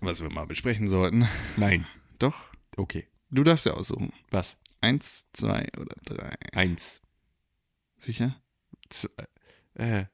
[0.01, 1.27] was wir mal besprechen sollten.
[1.55, 1.85] Nein.
[2.19, 2.35] Doch,
[2.77, 3.07] Okay.
[3.31, 4.11] du darfst ja aussuchen.
[4.29, 4.57] Was?
[4.81, 6.29] Eins, zwei oder drei.
[6.53, 7.01] Eins.
[7.97, 8.35] Sicher?
[8.89, 9.11] Z
[9.73, 10.05] äh,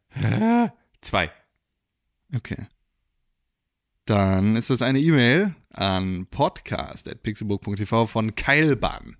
[1.01, 1.31] zwei.
[2.35, 2.67] Okay.
[4.05, 9.15] Dann ist das eine E-Mail an podcast.pixelburg.tv von Keilbahn.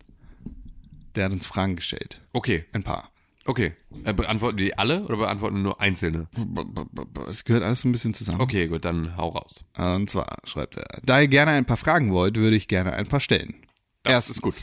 [1.16, 2.20] Der hat uns Fragen gestellt.
[2.34, 3.12] Okay, Ein paar.
[3.46, 3.74] okay.
[4.04, 6.28] Äh, beantworten die alle oder beantworten nur einzelne?
[7.30, 8.42] Es gehört alles ein bisschen zusammen.
[8.42, 9.70] Okay, gut, dann hau raus.
[9.78, 13.08] Und zwar schreibt er, da ihr gerne ein paar Fragen wollt, würde ich gerne ein
[13.08, 13.56] paar stellen.
[14.04, 14.56] Das ist gut.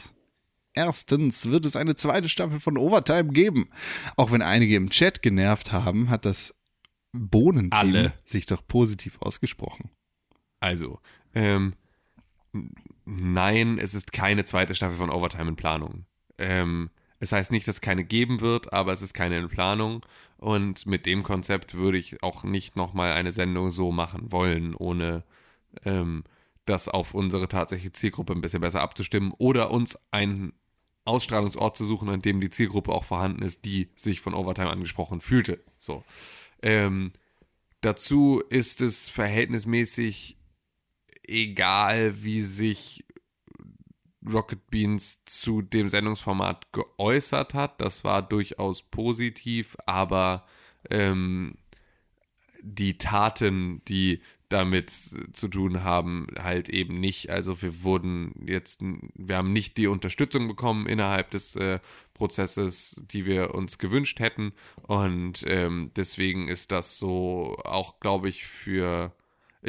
[0.73, 3.71] Erstens wird es eine zweite Staffel von Overtime geben.
[4.17, 6.55] Auch wenn einige im Chat genervt haben, hat das
[7.13, 8.13] Bohnenteam Alle.
[8.25, 9.91] sich doch positiv ausgesprochen.
[10.61, 11.01] Also,
[11.35, 11.75] ähm,
[13.05, 16.05] nein, es ist keine zweite Staffel von Overtime in Planung.
[16.41, 20.05] Ähm, es heißt nicht, dass es keine geben wird, aber es ist keine in Planung.
[20.39, 25.23] Und mit dem Konzept würde ich auch nicht nochmal eine Sendung so machen wollen, ohne
[25.85, 26.25] ähm,
[26.65, 30.55] das auf unsere tatsächliche Zielgruppe ein bisschen besser abzustimmen oder uns einen
[31.05, 35.21] Ausstrahlungsort zu suchen, an dem die Zielgruppe auch vorhanden ist, die sich von Overtime angesprochen
[35.21, 35.61] fühlte.
[35.77, 36.05] So.
[36.63, 37.13] Ähm,
[37.83, 40.37] dazu ist es verhältnismäßig
[41.27, 43.05] egal, wie sich
[44.27, 47.81] Rocket Beans zu dem Sendungsformat geäußert hat.
[47.81, 50.45] Das war durchaus positiv, aber
[50.91, 51.57] ähm,
[52.63, 57.31] die Taten, die damit zu tun haben, halt eben nicht.
[57.31, 58.83] Also wir wurden jetzt,
[59.15, 61.79] wir haben nicht die Unterstützung bekommen innerhalb des äh,
[62.15, 64.53] Prozesses, die wir uns gewünscht hätten.
[64.83, 69.13] Und ähm, deswegen ist das so auch, glaube ich, für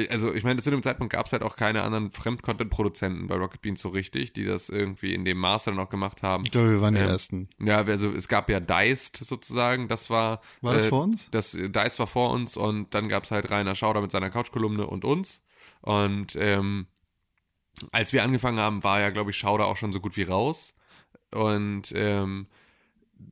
[0.09, 3.61] also ich meine, zu dem Zeitpunkt gab es halt auch keine anderen Fremdcontent-Produzenten bei Rocket
[3.61, 6.45] Beans so richtig, die das irgendwie in dem Maße dann auch gemacht haben.
[6.45, 7.49] Ich glaube, wir waren die Ähm, Ersten.
[7.59, 10.41] Ja, also es gab ja Diced sozusagen, das war.
[10.61, 11.27] War das äh, vor uns?
[11.31, 14.29] Das äh, Diced war vor uns und dann gab es halt Rainer Schauder mit seiner
[14.29, 15.45] Couchkolumne und uns.
[15.81, 16.87] Und ähm,
[17.91, 20.77] als wir angefangen haben, war ja, glaube ich, Schauder auch schon so gut wie raus.
[21.33, 22.47] Und ähm,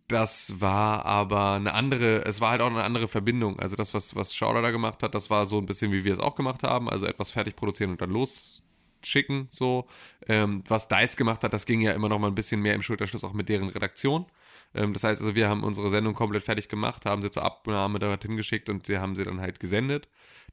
[0.07, 3.59] das war aber eine andere, es war halt auch eine andere Verbindung.
[3.59, 6.13] Also das, was, was Schauder da gemacht hat, das war so ein bisschen, wie wir
[6.13, 6.89] es auch gemacht haben.
[6.89, 9.87] Also etwas fertig produzieren und dann losschicken, so.
[10.27, 12.81] Ähm, was Dice gemacht hat, das ging ja immer noch mal ein bisschen mehr im
[12.81, 14.25] Schulterschluss auch mit deren Redaktion.
[14.73, 17.99] Ähm, das heißt also, wir haben unsere Sendung komplett fertig gemacht, haben sie zur Abnahme
[17.99, 20.07] dorthin geschickt und sie haben sie dann halt gesendet.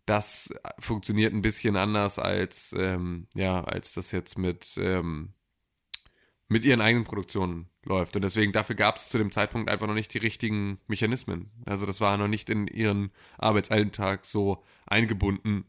[0.06, 5.32] Das funktioniert ein bisschen anders als, ähm, ja, als das jetzt mit, ähm,
[6.48, 8.16] mit ihren eigenen Produktionen läuft.
[8.16, 11.50] Und deswegen, dafür gab es zu dem Zeitpunkt einfach noch nicht die richtigen Mechanismen.
[11.64, 15.64] Also das war noch nicht in ihren Arbeitsalltag so eingebunden,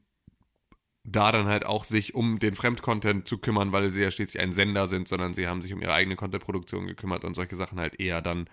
[1.04, 4.52] da dann halt auch sich um den Fremdcontent zu kümmern, weil sie ja schließlich ein
[4.52, 8.00] Sender sind, sondern sie haben sich um ihre eigene Contentproduktion gekümmert und solche Sachen halt
[8.00, 8.50] eher dann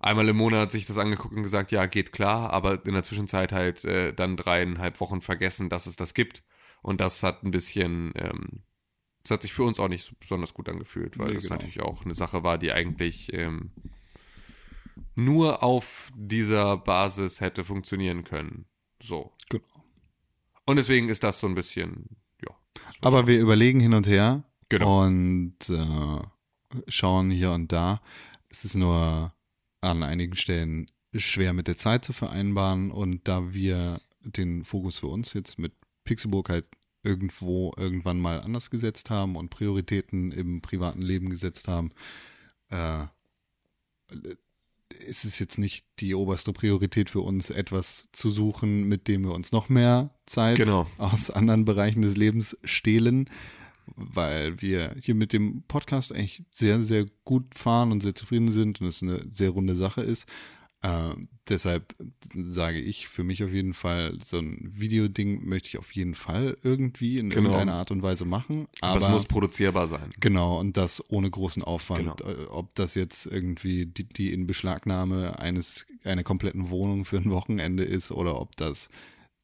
[0.00, 3.52] einmal im Monat sich das angeguckt und gesagt, ja, geht klar, aber in der Zwischenzeit
[3.52, 6.42] halt äh, dann dreieinhalb Wochen vergessen, dass es das gibt.
[6.82, 8.62] Und das hat ein bisschen, ähm,
[9.24, 11.56] Das hat sich für uns auch nicht so besonders gut angefühlt, weil Nee, das genau.
[11.56, 13.72] natürlich auch eine Sache war, die eigentlich ähm,
[15.14, 18.66] nur auf dieser Basis hätte funktionieren können.
[19.02, 19.32] So.
[19.48, 19.64] Genau.
[20.66, 22.54] Und deswegen ist das so ein bisschen, ja.
[23.02, 25.04] Aber wir überlegen hin und her Genau.
[25.04, 26.22] und äh,
[26.88, 28.00] schauen hier und da.
[28.48, 29.32] Es ist nur
[29.80, 35.06] an einigen Stellen schwer mit der Zeit zu vereinbaren und da wir den Fokus für
[35.08, 35.72] uns jetzt mit
[36.04, 36.66] Pixelburg halt
[37.04, 41.92] irgendwo irgendwann mal anders gesetzt haben und Prioritäten im privaten Leben gesetzt haben,
[42.70, 43.04] äh,
[45.06, 49.32] ist es jetzt nicht die oberste Priorität für uns, etwas zu suchen, mit dem wir
[49.32, 50.86] uns noch mehr Zeit Genau.
[50.98, 53.28] aus anderen Bereichen des Lebens stehlen,
[53.96, 58.80] weil wir hier mit dem Podcast eigentlich sehr, sehr gut fahren und sehr zufrieden sind
[58.80, 60.26] und es eine sehr runde Sache ist.
[60.84, 61.14] Äh,
[61.48, 61.94] deshalb
[62.34, 66.58] sage ich für mich auf jeden Fall, so ein Videoding möchte ich auf jeden Fall
[66.62, 67.44] irgendwie in Genau.
[67.50, 68.68] irgendeiner Art und Weise machen.
[68.82, 70.10] Aber, Aber, es muss produzierbar sein.
[70.20, 72.18] Genau, und das ohne großen Aufwand.
[72.18, 72.30] Genau.
[72.30, 77.82] Äh, Ob das jetzt irgendwie die, die Inbeschlagnahme eines einer kompletten Wohnung für ein Wochenende
[77.84, 78.90] ist oder ob das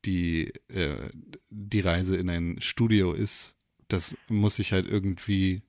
[0.05, 0.97] die, äh,
[1.49, 3.57] die Reise in ein Studio ist,
[3.89, 5.63] das muss sich halt irgendwie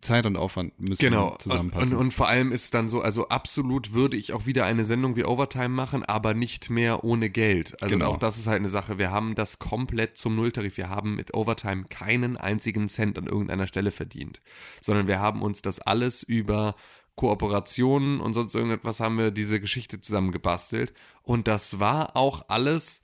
[0.00, 1.32] Zeit und Aufwand müssen Genau.
[1.32, 1.94] Und, zusammenpassen.
[1.94, 5.14] und, und vor allem ist dann so, also absolut würde ich auch wieder eine Sendung
[5.16, 7.80] wie Overtime machen, aber nicht mehr ohne Geld.
[7.82, 8.10] Also Genau.
[8.10, 8.98] auch das ist halt eine Sache.
[8.98, 10.76] Wir haben das komplett zum Nulltarif.
[10.78, 14.40] Wir haben mit Overtime keinen einzigen Cent an irgendeiner Stelle verdient,
[14.80, 16.74] sondern wir haben uns das alles über
[17.14, 20.92] Kooperationen und sonst irgendetwas haben wir diese Geschichte zusammengebastelt.
[21.22, 23.02] Und das war auch alles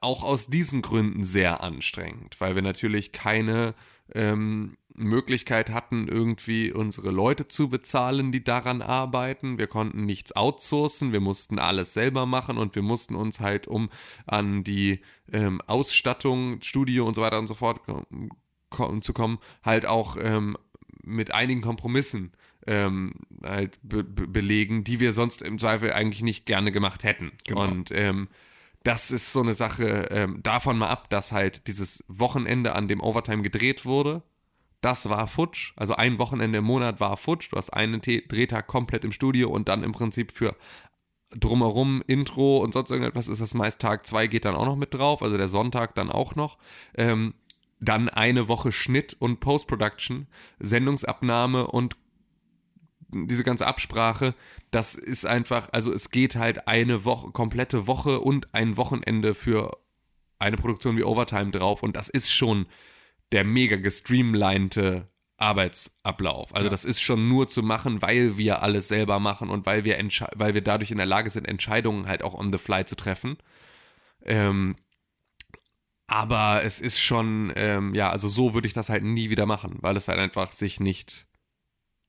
[0.00, 3.74] auch aus diesen Gründen sehr anstrengend, weil wir natürlich keine
[4.14, 9.58] ähm, Möglichkeit hatten, irgendwie unsere Leute zu bezahlen, die daran arbeiten.
[9.58, 13.90] Wir konnten nichts outsourcen, wir mussten alles selber machen und wir mussten uns halt, um
[14.26, 15.00] an die
[15.32, 17.80] ähm, Ausstattung, Studio und so weiter und so fort
[18.70, 20.56] kom zu kommen, halt auch ähm,
[21.02, 22.32] mit einigen Kompromissen
[22.66, 23.14] ähm,
[23.44, 27.32] halt be be belegen, die wir sonst im Zweifel eigentlich nicht gerne gemacht hätten.
[27.46, 27.62] Genau.
[27.62, 28.28] Und ähm,
[28.84, 33.00] das ist so eine Sache, ähm, davon mal ab, dass halt dieses Wochenende, an dem
[33.00, 34.22] Overtime gedreht wurde,
[34.80, 35.72] das war futsch.
[35.76, 37.52] Also ein Wochenende im Monat war futsch.
[37.52, 40.54] Du hast einen Drehtag komplett im Studio und dann im Prinzip für
[41.30, 44.94] drumherum Intro und sonst irgendetwas ist das meist Tag zwei geht dann auch noch mit
[44.94, 46.58] drauf, also der Sonntag dann auch noch.
[46.96, 47.34] Ähm,
[47.80, 50.26] dann eine Woche Schnitt und Post-Production,
[50.58, 51.96] Sendungsabnahme und
[53.10, 54.34] diese ganze Absprache,
[54.70, 59.78] das ist einfach, also es geht halt eine Woche, komplette Woche und ein Wochenende für
[60.38, 62.66] eine Produktion wie Overtime drauf und das ist schon
[63.32, 65.06] der mega gestreamlinete
[65.38, 66.54] Arbeitsablauf.
[66.54, 69.96] Also das ist schon nur zu machen, weil wir alles selber machen und weil wir,
[70.34, 73.38] weil wir dadurch in der Lage sind, Entscheidungen halt auch on the fly zu treffen.
[74.24, 74.76] Ähm,
[76.08, 79.76] aber es ist schon, ähm, ja, also so würde ich das halt nie wieder machen,
[79.80, 81.26] weil es halt einfach sich nicht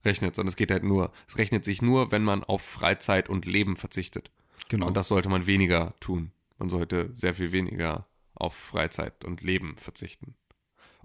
[0.05, 3.45] rechnet, sondern es geht halt nur, es rechnet sich nur, wenn man auf Freizeit und
[3.45, 4.31] Leben verzichtet.
[4.69, 4.87] Genau.
[4.87, 6.31] Und das sollte man weniger tun.
[6.57, 10.35] Man sollte sehr viel weniger auf Freizeit und Leben verzichten.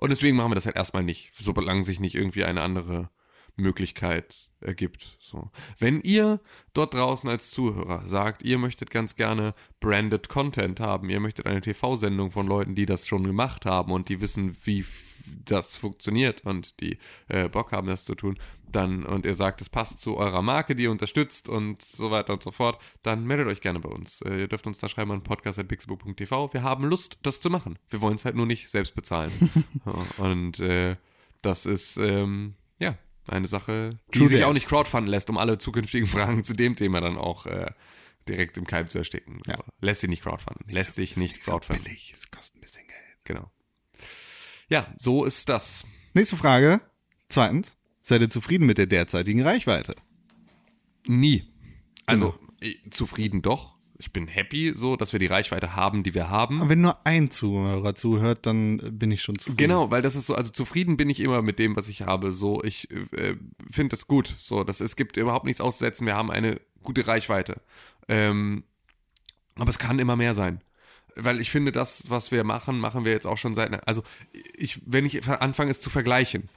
[0.05, 3.09] Und deswegen machen wir das halt erstmal nicht, solange sich nicht irgendwie eine andere
[3.57, 5.17] Möglichkeit ergibt.
[5.19, 5.51] So.
[5.79, 6.41] Wenn ihr
[6.75, 11.63] dort draußen als Zuhörer sagt, ihr möchtet ganz gerne branded Content haben, ihr möchtet eine
[11.63, 14.83] TV-Sendung von Leuten, die das schon gemacht haben und die wissen, wie
[15.45, 16.99] das funktioniert und die
[17.29, 18.39] äh, Bock haben, das zu tun,
[18.75, 22.33] dann und ihr sagt, es passt zu eurer Marke, die ihr unterstützt und so weiter
[22.33, 24.23] und so fort, dann meldet euch gerne bei uns.
[24.23, 26.53] Äh, ihr dürft uns da schreiben an podcast.pixelbook.tv.
[26.53, 27.79] Wir haben Lust, das zu machen.
[27.89, 29.33] Wir wollen es halt nur nicht selbst bezahlen.
[30.17, 30.97] und äh,
[31.43, 34.49] das ist ähm, ja eine Sache, die True sich that.
[34.49, 37.71] auch nicht crowdfunden lässt, um alle zukünftigen Fragen zu dem Thema dann auch äh,
[38.29, 39.39] direkt im Keim zu ersticken.
[39.47, 39.57] Ja.
[39.57, 39.65] So.
[39.81, 40.69] Lässt sich nicht crowdfunden.
[40.69, 41.85] Lässt sich nicht crowdfunden.
[41.85, 42.99] billig, es kostet ein bisschen Geld.
[43.25, 43.51] Genau.
[44.75, 45.87] Ja, so ist das.
[46.15, 46.81] Nächste Frage.
[47.29, 47.77] Zweitens.
[48.03, 49.95] Seid ihr zufrieden mit der derzeitigen Reichweite?
[51.07, 51.45] Nie.
[52.07, 53.77] Also ich, zufrieden doch.
[53.99, 56.61] Ich bin happy, so, dass wir die Reichweite haben, die wir haben.
[56.61, 59.59] Aber wenn nur ein Zuhörer zuhört, dann bin ich schon zufrieden.
[59.59, 62.33] Genau, weil das ist so, also zufrieden bin ich immer mit dem, was ich habe.
[62.33, 63.37] So, ich äh,
[63.71, 64.35] finde das gut.
[64.41, 66.05] So, das, es gibt überhaupt nichts auszusetzen.
[66.05, 67.61] Wir haben eine gute Reichweite.
[68.09, 68.65] Ähm,
[69.55, 70.65] aber es kann immer mehr sein.
[71.17, 73.87] Weil ich finde, das, was wir machen, machen wir jetzt auch schon seit.
[73.87, 74.03] Also,
[74.57, 76.49] ich, wenn ich anfange, es zu vergleichen,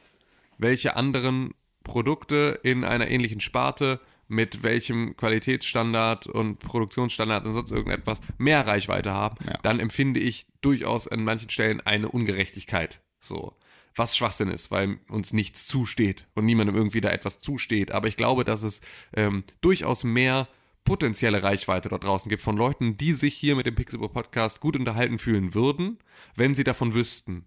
[0.58, 1.54] welche anderen
[1.84, 9.14] Produkte in einer ähnlichen Sparte mit welchem Qualitätsstandard und Produktionsstandard und sonst irgendetwas mehr Reichweite
[9.14, 9.54] haben, Ja.
[9.64, 13.00] dann empfinde ich durchaus an manchen Stellen eine Ungerechtigkeit.
[13.22, 13.54] So.
[13.96, 17.92] Was Schwachsinn ist, weil uns nichts zusteht und niemandem irgendwie da etwas zusteht.
[17.94, 18.82] Aber ich glaube, dass es
[19.16, 20.48] ähm, durchaus mehr
[20.88, 24.78] potenzielle Reichweite dort draußen gibt von Leuten, die sich hier mit dem Pixelbook Podcast gut
[24.78, 26.00] unterhalten fühlen würden,
[26.38, 27.46] wenn sie davon wüssten.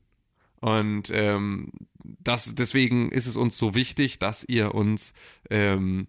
[0.61, 1.73] Und ähm,
[2.03, 5.15] das, deswegen ist es uns so wichtig, dass ihr uns
[5.49, 6.07] ähm,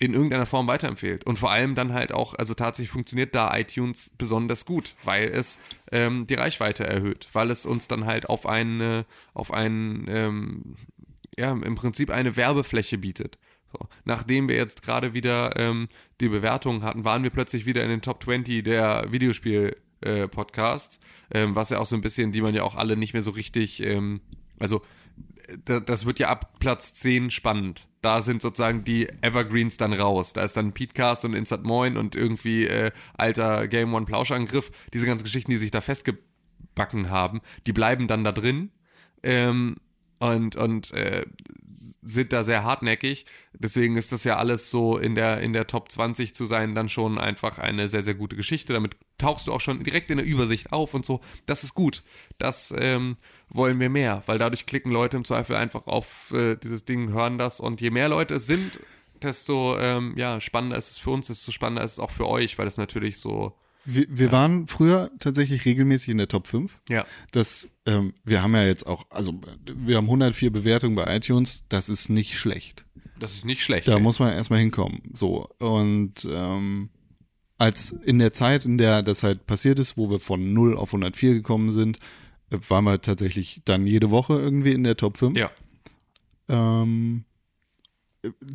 [0.00, 1.24] in irgendeiner Form weiterempfehlt.
[1.24, 5.60] Und vor allem dann halt auch, also tatsächlich funktioniert da iTunes besonders gut, weil es
[5.92, 10.74] ähm, die Reichweite erhöht, weil es uns dann halt auf eine, auf einen, ähm,
[11.38, 13.38] ja, im Prinzip eine Werbefläche bietet.
[13.72, 13.88] So.
[14.04, 15.88] Nachdem wir jetzt gerade wieder ähm,
[16.20, 21.00] die Bewertungen hatten, waren wir plötzlich wieder in den Top 20 der Videospiel-Podcasts,
[21.30, 23.22] äh, ähm, was ja auch so ein bisschen, die man ja auch alle nicht mehr
[23.22, 24.20] so richtig, ähm,
[24.58, 24.82] also
[25.64, 27.88] das wird ja ab Platz 10 spannend.
[28.00, 30.32] Da sind sozusagen die Evergreens dann raus.
[30.32, 34.70] Da ist dann Petecast und Instant Moin und irgendwie äh, alter Game One Plauschangriff.
[34.92, 38.70] Diese ganzen Geschichten, die sich da festgebacken haben, die bleiben dann da drin.
[39.22, 39.76] Ähm,
[40.22, 41.24] und und äh,
[42.02, 43.26] sind da sehr hartnäckig.
[43.52, 46.88] Deswegen ist das ja alles so in der, in der Top 20 zu sein, dann
[46.88, 48.72] schon einfach eine sehr, sehr gute Geschichte.
[48.72, 51.20] Damit tauchst du auch schon direkt in der Übersicht auf und so.
[51.46, 52.02] Das ist gut.
[52.38, 53.16] Das ähm,
[53.48, 57.38] wollen wir mehr, weil dadurch klicken Leute im Zweifel einfach auf äh, dieses Ding, hören
[57.38, 58.80] das und je mehr Leute es sind,
[59.22, 62.58] desto ähm, ja, spannender ist es für uns, desto spannender ist es auch für euch,
[62.58, 64.32] weil es natürlich so wir, wir ja.
[64.32, 66.80] waren früher tatsächlich regelmäßig in der Top 5.
[66.88, 67.04] Ja.
[67.32, 71.88] Das, ähm, wir haben ja jetzt auch, also wir haben 104 Bewertungen bei iTunes, das
[71.88, 72.86] ist nicht schlecht.
[73.18, 73.88] Das ist nicht schlecht.
[73.88, 74.00] Da ey.
[74.00, 75.00] muss man erstmal hinkommen.
[75.12, 75.48] So.
[75.58, 76.90] Und ähm,
[77.58, 80.90] als in der Zeit, in der das halt passiert ist, wo wir von 0 auf
[80.90, 81.98] 104 gekommen sind,
[82.50, 85.36] äh, waren wir tatsächlich dann jede Woche irgendwie in der Top 5.
[85.36, 85.50] Ja.
[86.48, 87.24] Ähm,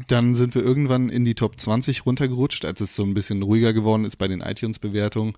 [0.08, 3.74] dann sind wir irgendwann in die Top 20 runtergerutscht, als es so ein bisschen ruhiger
[3.74, 5.34] geworden ist bei den iTunes-Bewertungen.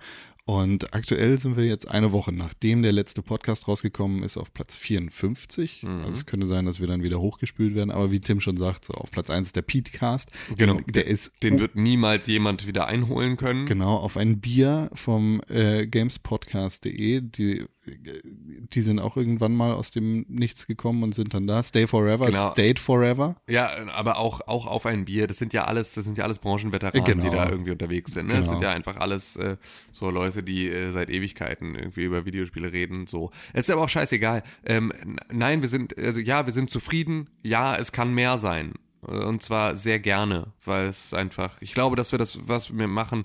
[0.45, 4.75] Und aktuell sind wir jetzt eine Woche, nachdem der letzte Podcast rausgekommen ist, auf Platz
[4.75, 5.83] 54.
[5.83, 6.05] Mhm.
[6.05, 7.91] Also es könnte sein, dass wir dann wieder hochgespült werden.
[7.91, 10.31] Aber wie Tim schon sagt, so auf Platz 1 ist der Pete-Cast.
[10.57, 10.75] Genau.
[10.75, 11.43] Den, der ist.
[11.43, 13.67] Den wird niemals jemand wieder einholen können.
[13.67, 17.21] Genau, auf ein Bier vom äh, gamespodcast.de.
[17.21, 21.63] Die die sind auch irgendwann mal aus dem Nichts gekommen und sind dann da.
[21.63, 22.51] Stay Forever, genau.
[22.51, 23.35] Stayed Forever.
[23.47, 25.27] Ja, aber auch, auch auf ein Bier.
[25.27, 27.23] Das sind ja alles, das sind ja alles Branchenveteranen, genau.
[27.23, 28.27] die da irgendwie unterwegs sind.
[28.27, 28.33] Ne?
[28.33, 28.45] Genau.
[28.45, 29.57] Das sind ja einfach alles äh,
[29.91, 33.07] so Leute, die äh, seit Ewigkeiten irgendwie über Videospiele reden.
[33.07, 33.31] So.
[33.53, 34.43] Es ist aber auch scheißegal.
[34.65, 34.91] Ähm,
[35.31, 37.29] nein, wir sind, also ja, wir sind zufrieden.
[37.43, 38.73] Ja, es kann mehr sein.
[39.01, 43.23] Und zwar sehr gerne, weil es einfach, ich glaube, dass wir das, was wir machen,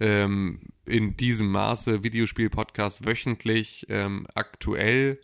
[0.00, 5.20] ähm, in diesem Maße Videospiel-Podcast wöchentlich ähm, aktuell.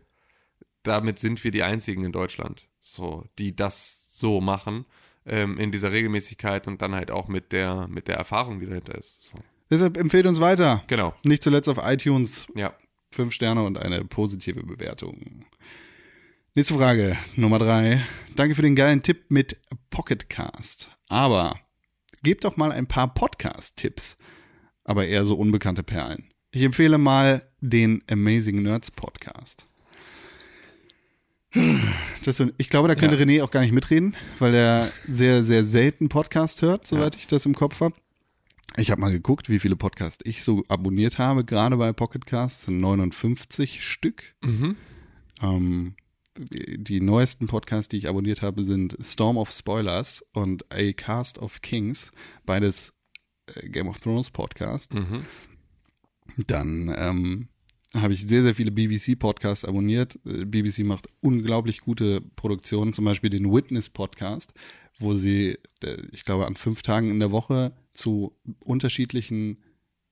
[0.83, 4.87] Damit sind wir die einzigen in Deutschland, so, die das so machen,
[5.27, 8.97] ähm, in dieser Regelmäßigkeit und dann halt auch mit der, mit der Erfahrung, die dahinter
[8.97, 9.31] ist.
[9.31, 9.39] So.
[9.71, 10.83] Deshalb empfehlt uns weiter.
[10.87, 11.15] Genau.
[11.25, 12.47] Nicht zuletzt auf iTunes.
[12.55, 12.75] Ja.
[13.11, 15.45] Fünf Sterne und eine positive Bewertung.
[16.55, 18.03] Nächste Frage, Nummer drei.
[18.35, 19.61] Danke für den geilen Tipp mit
[19.91, 20.91] Pocketcast.
[21.09, 21.59] Aber
[22.23, 24.17] gebt doch mal ein paar Podcast-Tipps
[24.89, 26.25] aber eher so unbekannte Perlen.
[26.51, 29.67] Ich empfehle mal den Amazing Nerds Podcast.
[32.25, 33.23] Das, ich glaube, da könnte ja.
[33.23, 37.21] René auch gar nicht mitreden, weil er sehr, sehr selten Podcast hört, soweit ja.
[37.21, 37.95] ich das im Kopf habe.
[38.77, 42.81] Ich habe mal geguckt, wie viele Podcasts ich so abonniert habe, gerade bei Pocketcasts, sind
[42.81, 44.35] 59 Stück.
[44.43, 44.77] Mhm.
[45.43, 45.95] Ähm,
[46.39, 51.39] die, die, neuesten Podcasts, die ich abonniert habe, sind Storm of Spoilers und A Cast
[51.39, 52.13] of Kings,
[52.45, 52.98] beides
[53.65, 54.95] Game of Thrones Podcast.
[54.95, 55.23] Mhm.
[56.47, 57.49] Dann ähm,
[57.95, 60.19] habe ich sehr, sehr viele BBC-Podcasts abonniert.
[60.27, 64.53] Äh, BBC macht unglaublich gute Produktionen, zum Beispiel den Witness-Podcast,
[64.99, 69.63] wo sie, äh, ich glaube, an fünf Tagen in der Woche zu unterschiedlichen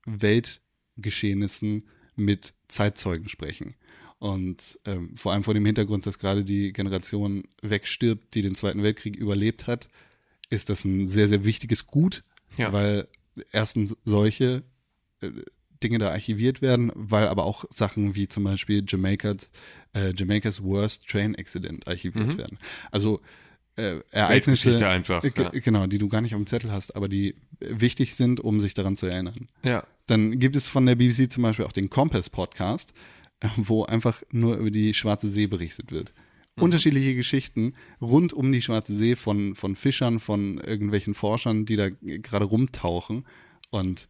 [0.06, 1.82] Weltgeschehnissen
[2.14, 3.74] mit Zeitzeugen sprechen.
[4.18, 8.82] Und ähm, vor allem vor dem Hintergrund, dass gerade die Generation wegstirbt, die den Zweiten
[8.82, 9.88] Weltkrieg überlebt hat,
[10.48, 12.24] ist das ein sehr, sehr wichtiges Gut,
[12.56, 12.72] ja.
[12.72, 13.08] weil
[13.52, 14.62] erstens solche
[15.20, 15.30] äh,
[15.82, 19.50] Dinge da archiviert werden, weil aber auch Sachen wie zum Beispiel Jamaica's,
[19.94, 22.38] äh, Jamaica's Worst Train Accident archiviert mhm.
[22.38, 22.58] werden.
[22.90, 23.20] Also
[23.76, 25.50] äh, Ereignisse, einfach, äh, ja.
[25.50, 28.74] genau, die du gar nicht auf dem Zettel hast, aber die wichtig sind, um sich
[28.74, 29.48] daran zu erinnern.
[29.64, 29.84] Ja.
[30.06, 32.94] Dann gibt es von der BBC zum Beispiel auch den Compass Podcast,
[33.40, 36.12] äh, wo einfach nur über die Schwarze See berichtet wird.
[36.56, 36.62] Mhm.
[36.62, 41.88] Unterschiedliche Geschichten rund um die Schwarze See von, von Fischern, von irgendwelchen Forschern, die da
[42.00, 43.26] gerade rumtauchen
[43.70, 44.08] und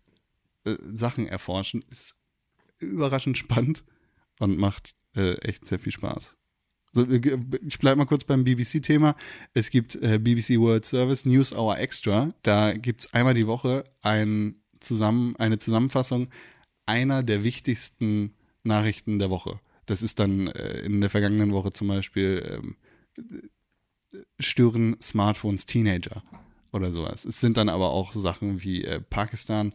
[0.65, 2.17] äh, Sachen erforschen, ist
[2.79, 3.85] überraschend spannend
[4.39, 6.37] und macht äh, echt sehr viel Spaß.
[6.93, 9.17] So, äh, ich bleibe mal kurz beim BBC-Thema.
[9.55, 12.33] Es gibt äh, BBC World Service News Hour Extra.
[12.43, 16.29] Da gibt es einmal die Woche ein zusammen, eine Zusammenfassung
[16.87, 18.33] einer der wichtigsten
[18.63, 19.61] Nachrichten der Woche.
[19.87, 22.77] Das ist dann äh, in der vergangenen Woche zum Beispiel ähm,
[24.41, 26.23] stören Smartphones Teenager
[26.73, 27.25] oder sowas.
[27.25, 29.73] Es sind dann aber auch so Sachen wie äh, Pakistan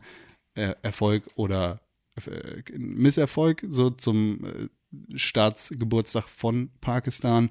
[0.55, 1.79] äh, Erfolg oder
[2.25, 7.49] äh, Misserfolg so zum äh, Staatsgeburtstag von Pakistan.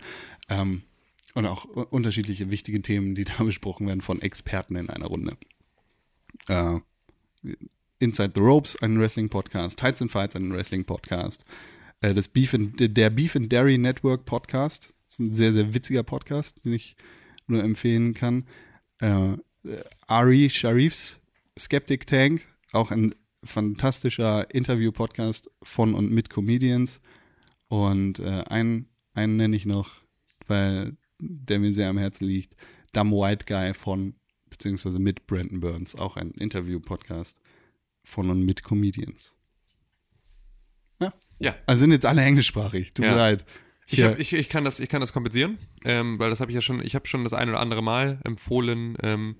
[0.48, 0.82] Ähm,
[1.34, 5.36] und auch unterschiedliche wichtige Themen, die da besprochen werden von Experten in einer Runde.
[6.48, 6.80] Äh,
[7.98, 11.44] Inside the Ropes, ein Wrestling-Podcast, Tights and Fights, ein Wrestling-Podcast,
[12.00, 15.74] äh, das Beef and, der Beef and Dairy Network Podcast, das ist ein sehr, sehr
[15.74, 16.96] witziger Podcast, den ich
[17.46, 18.46] nur empfehlen kann.
[18.98, 19.36] Äh,
[20.06, 21.20] Ari Sharifs
[21.58, 23.14] Skeptic Tank, auch ein
[23.44, 27.00] fantastischer Interview-Podcast von und mit Comedians.
[27.68, 29.90] Und äh, einen, einen nenne ich noch,
[30.46, 32.56] weil der mir sehr am Herzen liegt.
[32.92, 34.14] Dumb White Guy von,
[34.48, 37.40] beziehungsweise mit Brandon Burns, auch ein Interview-Podcast
[38.04, 39.36] von und mit Comedians.
[41.40, 41.54] Ja.
[41.66, 43.10] Also sind jetzt alle englischsprachig, tut Ja.
[43.12, 43.44] mir leid.
[43.86, 44.10] Ich, Ja.
[44.10, 46.60] hab, ich, ich, kann das, ich kann das kompensieren, ähm, weil das habe ich ja
[46.62, 49.36] schon, ich habe schon das ein oder andere Mal empfohlen, ähm,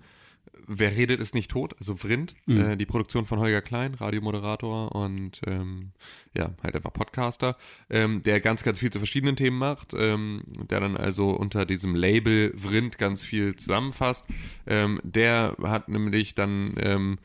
[0.73, 2.61] Wer redet, ist nicht tot, also Vrind, Mhm.
[2.61, 5.91] äh, die Produktion von Holger Klein, Radiomoderator und ähm,
[6.33, 7.57] ja, halt einfach Podcaster,
[7.89, 11.97] ähm, der ganz, ganz viel zu verschiedenen Themen macht, ähm, der dann also unter diesem
[11.97, 14.27] Label Vrind ganz viel zusammenfasst.
[14.67, 17.19] Ähm, der hat nämlich dann ähm,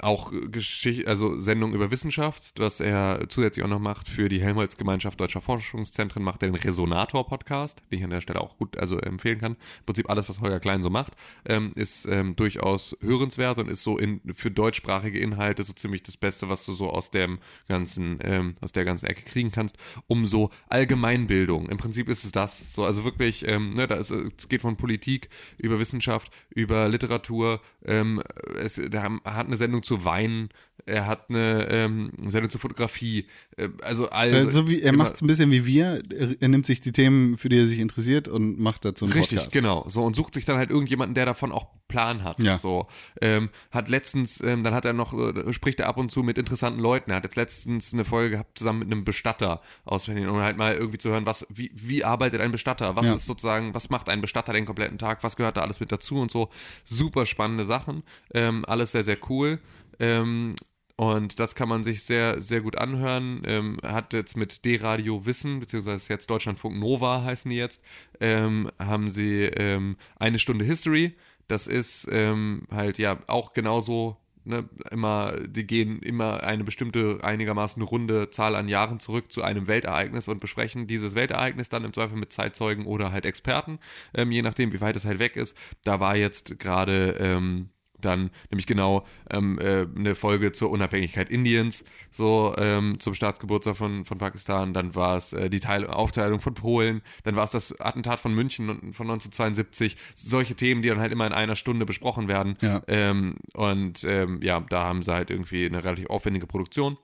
[0.00, 5.18] auch Geschichte, also Sendung über Wissenschaft, was er zusätzlich auch noch macht für die Helmholtz-Gemeinschaft
[5.18, 9.38] Deutscher Forschungszentren, macht er den Resonator-Podcast, den ich an der Stelle auch gut also empfehlen
[9.38, 9.52] kann.
[9.52, 11.14] Im Prinzip alles, was Holger Klein so macht,
[11.46, 16.18] ähm, ist ähm, durchaus hörenswert und ist so in, für deutschsprachige Inhalte so ziemlich das
[16.18, 20.26] Beste, was du so aus dem ganzen, ähm, aus der ganzen Ecke kriegen kannst, um
[20.26, 21.70] so Allgemeinbildung.
[21.70, 22.74] Im Prinzip ist es das.
[22.74, 27.62] So, also wirklich, ähm, ne, da ist, es geht von Politik über Wissenschaft, über Literatur,
[27.84, 28.22] ähm,
[28.58, 30.50] es, der hat eine Sendung zu Wein,
[30.86, 33.26] er hat eine ähm, Sendung zur Fotografie,
[33.56, 36.00] äh, also also Äh, so wie, er macht es ein bisschen wie wir.
[36.40, 39.38] Er, nimmt sich die Themen, für die er sich interessiert und macht dazu einen Richtig,
[39.38, 39.52] Podcast.
[39.52, 39.84] genau.
[39.88, 42.40] So und sucht sich dann halt irgendjemanden, der davon auch Plan hat.
[42.40, 42.58] Ja.
[42.58, 42.86] So
[43.20, 46.36] ähm, hat letztens, ähm, dann hat er noch äh, spricht er ab und zu mit
[46.38, 47.10] interessanten Leuten.
[47.10, 50.56] Er hat jetzt letztens eine Folge gehabt zusammen mit einem Bestatter aus Berlin, um halt
[50.56, 52.96] mal irgendwie zu hören, was wie wie arbeitet ein Bestatter?
[52.96, 53.14] Was Ja.
[53.14, 55.22] ist sozusagen, was macht ein Bestatter den kompletten Tag?
[55.22, 56.48] Was gehört da alles mit dazu und so?
[56.84, 58.02] Super spannende Sachen,
[58.34, 59.60] ähm, alles sehr sehr cool.
[59.98, 60.54] Ähm,
[60.96, 63.42] und das kann man sich sehr, sehr gut anhören.
[63.44, 67.82] Ähm, hat jetzt mit D-Radio Wissen, beziehungsweise jetzt Deutschlandfunk Nova heißen die jetzt,
[68.20, 71.14] ähm, haben sie ähm, eine Stunde History.
[71.48, 77.82] Das ist ähm, halt ja auch genauso, ne, immer, die gehen immer eine bestimmte, einigermaßen
[77.82, 82.16] runde Zahl an Jahren zurück zu einem Weltereignis und besprechen dieses Weltereignis dann im Zweifel
[82.16, 83.78] mit Zeitzeugen oder halt Experten,
[84.14, 85.58] ähm, je nachdem, wie weit es halt weg ist.
[85.84, 87.68] Da war jetzt gerade ähm,
[88.00, 94.04] dann nämlich genau ähm, äh, eine Folge zur Unabhängigkeit Indiens, so ähm, zum Staatsgeburtstag von,
[94.04, 97.80] von Pakistan, dann war es äh, die Teil Aufteilung von Polen, dann war es das
[97.80, 102.28] Attentat von München von 1972, solche Themen, die dann halt immer in einer Stunde besprochen
[102.28, 102.56] werden.
[102.62, 102.82] Ja.
[102.88, 106.96] Ähm, und ähm, ja, da haben sie halt irgendwie eine relativ aufwendige Produktion.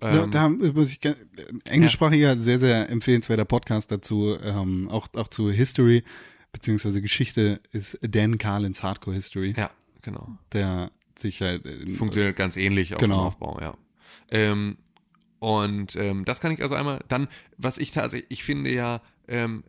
[0.00, 1.14] Da, Ähm, da muss ich, ge-
[1.64, 6.04] englischsprachiger, sehr, sehr empfehlenswerter Podcast dazu, ähm, auch, auch zu History,
[6.52, 9.70] beziehungsweise Geschichte, ist Dan Carlins Hardcore History, ja,
[10.06, 10.38] genau.
[10.52, 13.16] der sich halt, äh, funktioniert ganz ähnlich auf Genau.
[13.16, 13.76] dem Aufbau, ja.
[14.30, 14.78] Ähm,
[15.38, 17.28] und ähm, das kann ich also einmal, dann,
[17.58, 19.64] was ich tatsächlich, ich finde ja, ähm,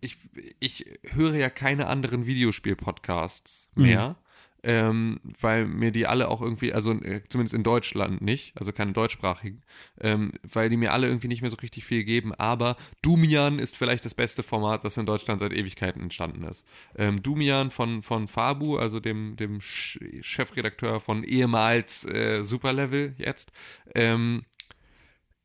[0.00, 0.16] ich,
[0.60, 4.16] ich höre ja keine anderen Videospiel-Podcasts mehr,
[4.62, 8.92] ähm, weil mir die alle auch irgendwie, also äh, zumindest in Deutschland nicht, also keine
[8.92, 9.62] deutschsprachigen,
[10.00, 13.76] ähm, weil die mir alle irgendwie nicht mehr so richtig viel geben, aber Dumian ist
[13.76, 16.66] vielleicht das beste Format, das in Deutschland seit Ewigkeiten entstanden ist.
[16.96, 23.52] Ähm, Dumian von, von Fabu, also dem, dem Ch- Chefredakteur von ehemals äh, Superlevel jetzt,
[23.94, 24.44] ähm,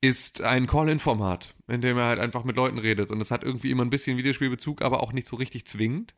[0.01, 3.09] ist ein Call-In-Format, in dem er halt einfach mit Leuten redet.
[3.09, 6.13] Und es hat irgendwie immer ein bisschen Videospielbezug, aber auch nicht so richtig zwingend.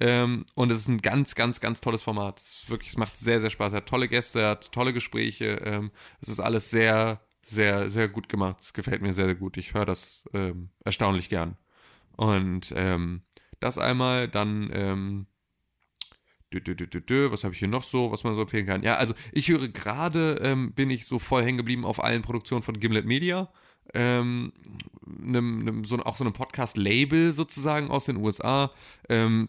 [0.00, 2.40] Ähm, und es ist ein ganz, ganz, ganz tolles Format.
[2.40, 3.72] Es, wirklich, es macht sehr, sehr Spaß.
[3.72, 5.60] Er hat tolle Gäste, er hat tolle Gespräche.
[5.64, 5.90] Ähm,
[6.20, 8.58] es ist alles sehr, sehr, sehr gut gemacht.
[8.60, 9.56] Es gefällt mir sehr, sehr gut.
[9.56, 11.56] Ich höre das ähm, erstaunlich gern.
[12.16, 13.22] Und ähm,
[13.60, 15.26] das einmal, dann
[16.52, 18.82] dü, dü, dü, dü, was habe ich hier noch so, was man so empfehlen kann?
[18.82, 22.62] Ja, also ich höre gerade, ähm, bin ich so voll hängen geblieben auf allen Produktionen
[22.62, 23.50] von Gimlet Media.
[23.94, 24.52] Ähm,
[25.06, 28.72] einem, einem, so, auch so einem Podcast-Label sozusagen aus den USA,
[29.08, 29.48] ähm,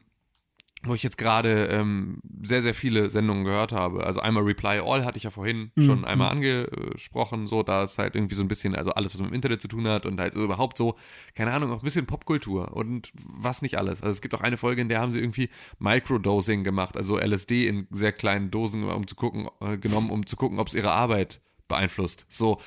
[0.88, 4.06] wo ich jetzt gerade ähm, sehr, sehr viele Sendungen gehört habe.
[4.06, 8.16] Also einmal Reply All hatte ich ja vorhin schon einmal angesprochen, so da ist halt
[8.16, 10.36] irgendwie so ein bisschen, also alles, was mit dem Internet zu tun hat und halt
[10.36, 10.96] überhaupt so,
[11.36, 14.02] keine Ahnung, auch ein bisschen Popkultur und was nicht alles.
[14.02, 15.50] Also es gibt auch eine Folge, in der haben sie irgendwie
[15.80, 20.36] Microdosing gemacht, also LSD in sehr kleinen Dosen, um zu gucken, äh, genommen, um zu
[20.36, 22.26] gucken, ob es ihre Arbeit beeinflusst.
[22.30, 22.60] So,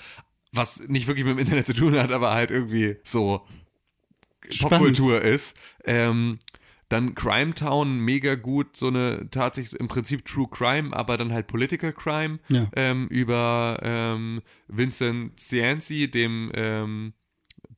[0.53, 3.47] was nicht wirklich mit dem Internet zu tun hat, aber halt irgendwie so.
[4.59, 5.57] Popkultur ist.
[5.85, 6.39] Ähm,
[6.91, 11.47] dann Crime Town, mega gut, so eine tatsächlich im Prinzip True Crime, aber dann halt
[11.47, 12.69] Political Crime Ja.
[12.75, 17.15] ähm, über ähm, Vincent Cianci, dem ähm,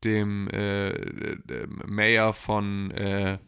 [0.02, 3.38] dem äh, äh, Mayor von äh,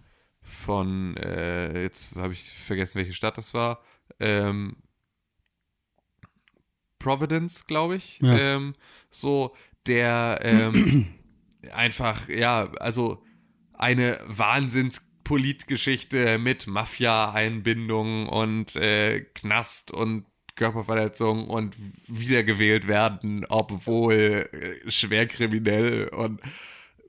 [0.43, 3.83] von äh, jetzt habe ich vergessen, welche Stadt das war.
[4.21, 4.77] Ähm,
[6.99, 8.19] Providence, glaube ich.
[8.21, 8.37] Ja.
[8.39, 8.75] Ähm,
[9.11, 11.07] so, der ähm,
[11.73, 13.23] einfach, ja, also
[13.73, 14.19] eine
[15.25, 20.27] Wahnsinnspolitgeschichte mit Mafia-Einbindung und äh, Knast und
[20.57, 21.77] Körperverletzung und
[22.07, 24.15] wiedergewählt werden, obwohl
[24.53, 26.41] äh, schwer kriminell und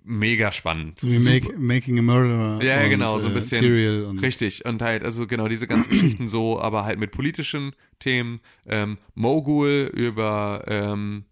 [0.03, 0.99] mega spannend.
[0.99, 2.63] So wie Make, Making a Murderer.
[2.63, 3.59] Ja, ja, und, genau, so ein äh, bisschen.
[3.59, 4.65] Serial und richtig.
[4.65, 8.39] Und halt, also genau, diese ganzen Geschichten so, aber halt mit politischen Themen.
[8.65, 11.25] Ähm, Mogul über, ähm,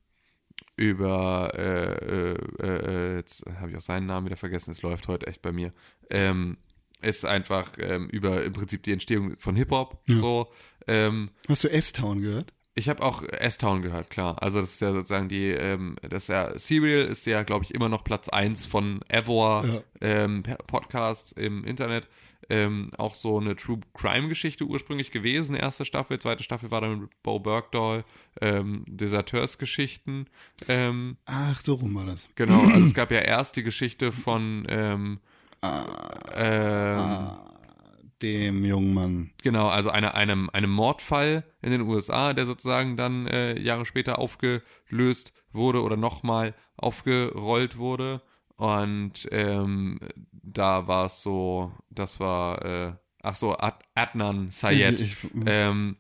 [0.76, 5.28] über, äh, äh, äh, jetzt habe ich auch seinen Namen wieder vergessen, es läuft heute
[5.28, 5.72] echt bei mir.
[6.10, 6.58] Ähm,
[7.04, 10.02] ist einfach ähm, über im Prinzip die Entstehung von Hip-Hop.
[10.08, 10.48] So,
[10.88, 12.54] ähm, Hast du S-Town gehört?
[12.76, 14.42] ich habe auch S-Town gehört, klar.
[14.42, 17.74] Also das ist ja sozusagen die, ähm, das ist ja, Serial ist ja, glaube ich,
[17.76, 19.82] immer noch Platz eins von Evor Ja.
[20.02, 22.08] ähm, Podcasts im Internet.
[22.50, 27.00] Ähm, auch so eine True Crime Geschichte ursprünglich gewesen, erste Staffel, zweite Staffel war dann
[27.00, 28.04] mit Bo Bergdahl,
[28.42, 30.30] ähm, Deserteursgeschichten.
[30.68, 32.28] Ähm, Ach, so rum war das.
[32.36, 35.20] genau, also es gab ja erst die Geschichte von ähm,
[36.36, 37.28] ähm,
[38.22, 39.30] Dem jungen Mann.
[39.42, 44.18] Genau, also eine, einem, einem Mordfall in den USA, der sozusagen dann äh, Jahre später
[44.20, 48.22] aufgelöst wurde oder nochmal aufgerollt wurde.
[48.56, 50.00] Und ähm,
[50.32, 55.00] da war es so, das war, äh, ach so, Ad Adnan Sayed.
[55.02, 55.98] Ich- ich- ähm,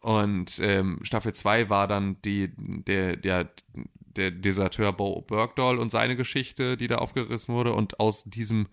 [0.00, 3.48] und ähm, Staffel 2 war dann die, der, der,
[3.96, 7.72] der Deserteur Bo Bergdahl und seine Geschichte, die da aufgerissen wurde.
[7.72, 8.66] Und aus diesem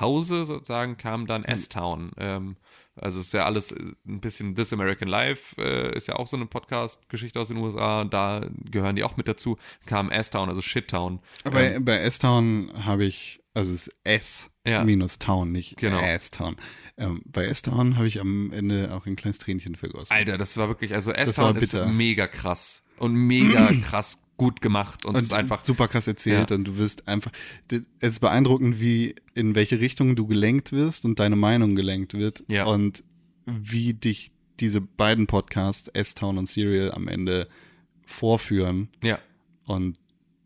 [0.00, 2.10] Hause sozusagen kam dann S-Town.
[2.18, 2.56] Ähm,
[3.00, 6.26] also es ist ja alles äh, ein bisschen This American Life, äh, ist ja auch
[6.26, 8.04] so eine Podcast-Geschichte aus den USA.
[8.04, 9.56] Da gehören die auch mit dazu.
[9.86, 11.20] Kam S-Town, also Shit-Town.
[11.44, 14.84] Bei, bei S-Town habe ich, also es ist S Ja.
[14.84, 16.00] minus Town, nicht Genau.
[16.00, 16.56] S-Town.
[16.96, 20.12] Ähm, bei S-Town habe ich am Ende auch ein kleines Tränchen vergossen.
[20.12, 25.16] Alter, das war wirklich, also S-Town ist mega krass und mega krass gut gemacht und,
[25.16, 26.56] es ist einfach super krass erzählt Ja.
[26.56, 27.30] und du wirst einfach,
[27.70, 32.44] es ist beeindruckend, wie, in welche Richtung du gelenkt wirst und deine Meinung gelenkt wird
[32.48, 32.64] Ja.
[32.64, 33.02] und
[33.44, 37.48] wie dich diese beiden Podcasts, S-Town und Serial, am Ende
[38.06, 39.18] vorführen ja.
[39.64, 39.98] und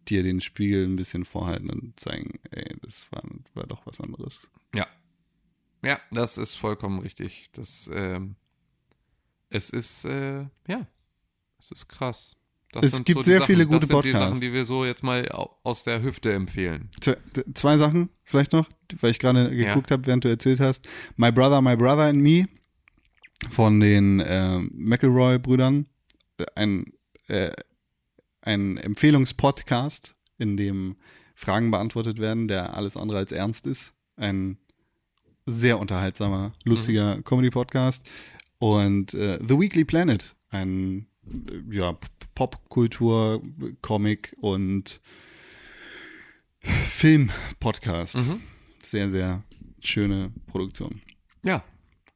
[0.08, 3.22] dir den Spiegel ein bisschen vorhalten und sagen, ey, das war,
[3.54, 4.40] war doch was anderes.
[4.74, 4.86] Ja.
[5.84, 7.46] Ja, das ist vollkommen richtig.
[7.52, 8.36] Das, ähm,
[9.50, 10.86] es ist, äh, ja,
[11.58, 12.36] es ist krass.
[12.72, 14.28] Das Es gibt die sehr Sachen, viele gute Das sind die Podcasts.
[14.28, 16.90] Sachen, die wir so jetzt mal au- aus der Hüfte empfehlen.
[17.54, 18.68] Zwei, Sachen vielleicht noch,
[19.00, 20.88] weil ich gerade geguckt habe, während du erzählt hast.
[21.16, 22.46] My Brother, My Brother and Me
[23.50, 25.86] von den äh, McElroy-Brüdern.
[26.54, 26.86] Ein,
[27.28, 27.50] äh,
[28.40, 30.96] ein Empfehlungspodcast, in dem
[31.34, 33.94] Fragen beantwortet werden, der alles andere als ernst ist.
[34.16, 34.56] Ein
[35.44, 38.02] sehr unterhaltsamer, lustiger Comedy-Podcast.
[38.58, 41.06] Und äh, The Weekly Planet, ein
[41.70, 41.98] ja,
[42.34, 43.42] Popkultur,
[43.82, 45.00] Comic und
[46.62, 48.18] Film-Podcast.
[48.82, 49.42] Sehr, sehr
[49.80, 51.00] schöne Produktion.
[51.44, 51.62] Ja,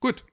[0.01, 0.25] gut.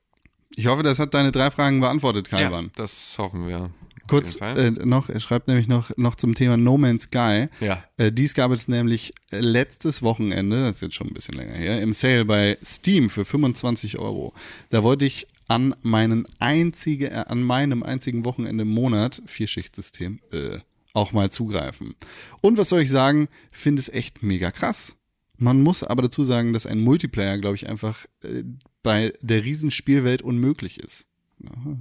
[0.55, 2.71] Ich hoffe, das hat deine drei Fragen beantwortet, Ja, Kalban.
[2.75, 3.71] das hoffen wir.
[4.07, 7.47] Kurz äh, noch, er schreibt nämlich noch, noch zum Thema No Man's Sky.
[7.61, 7.83] Ja.
[7.97, 11.81] Äh, dies gab es nämlich letztes Wochenende, das ist jetzt schon ein bisschen länger her,
[11.81, 14.33] im Sale bei Steam für 25 Euro.
[14.69, 20.59] Da wollte ich an meinen einzige, äh, an meinem einzigen Wochenende im Monat, Vierschichtsystem, äh,
[20.93, 21.95] auch mal zugreifen.
[22.41, 24.95] Und was soll ich sagen, finde es echt mega krass.
[25.37, 28.43] Man muss aber dazu sagen, dass ein Multiplayer, glaube ich, einfach äh,
[28.83, 31.07] bei der Riesenspielwelt unmöglich ist.
[31.39, 31.77] Ja,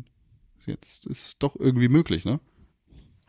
[0.66, 2.40] jetzt ist doch irgendwie möglich, ne?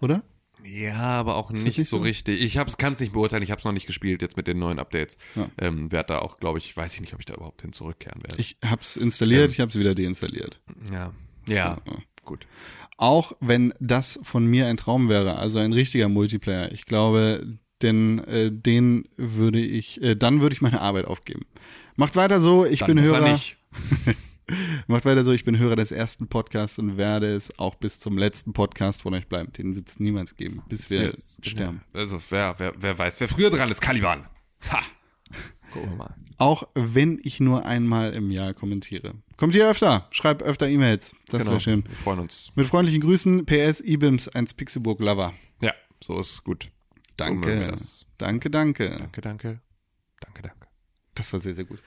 [0.01, 0.23] Oder?
[0.65, 2.41] Ja, aber auch nicht, nicht so richtig.
[2.41, 4.79] Ich kann es nicht beurteilen, ich habe es noch nicht gespielt jetzt mit den neuen
[4.79, 5.17] Updates.
[5.35, 5.49] Ja.
[5.57, 8.21] Ähm, werde da auch, glaube ich, weiß ich nicht, ob ich da überhaupt hin zurückkehren
[8.23, 8.39] werde.
[8.39, 10.59] Ich hab's installiert, ich hab's wieder deinstalliert.
[10.91, 11.13] ja.
[11.45, 11.97] Ja, So.
[12.23, 12.47] gut.
[12.95, 16.71] Auch wenn das von mir ein Traum wäre, also ein richtiger Multiplayer.
[16.71, 17.45] Ich glaube,
[17.81, 21.41] denn äh, den würde ich, äh, dann würde ich meine Arbeit aufgeben.
[21.97, 23.37] Macht weiter so, ich Dann bin Hörer.
[24.87, 28.17] Macht weiter so, ich bin Hörer des ersten Podcasts und werde es auch bis zum
[28.17, 29.51] letzten Podcast von euch bleiben.
[29.53, 31.81] Den wird es niemals geben, bis wir Jetzt- sterben.
[31.93, 34.25] Ja, also wer, wer, wer weiß, wer früher dran ist, Caliban.
[34.71, 34.79] Ha!
[35.71, 36.15] Gucken wir mal.
[36.37, 39.13] Auch wenn ich nur einmal im Jahr kommentiere.
[39.37, 41.15] Kommt ihr öfter, schreibt öfter E-Mails.
[41.27, 41.51] Das Genau.
[41.51, 41.83] wäre schön.
[41.87, 42.51] Wir freuen uns.
[42.55, 45.33] Mit freundlichen Grüßen, PS Ibims, 1 Pixelburg Lover.
[45.61, 46.69] Ja, so ist es gut.
[47.17, 47.73] Danke.
[48.17, 48.89] Danke, danke.
[48.89, 49.61] Danke, danke.
[50.19, 50.67] Danke, danke.
[51.15, 51.79] Das war sehr, sehr gut.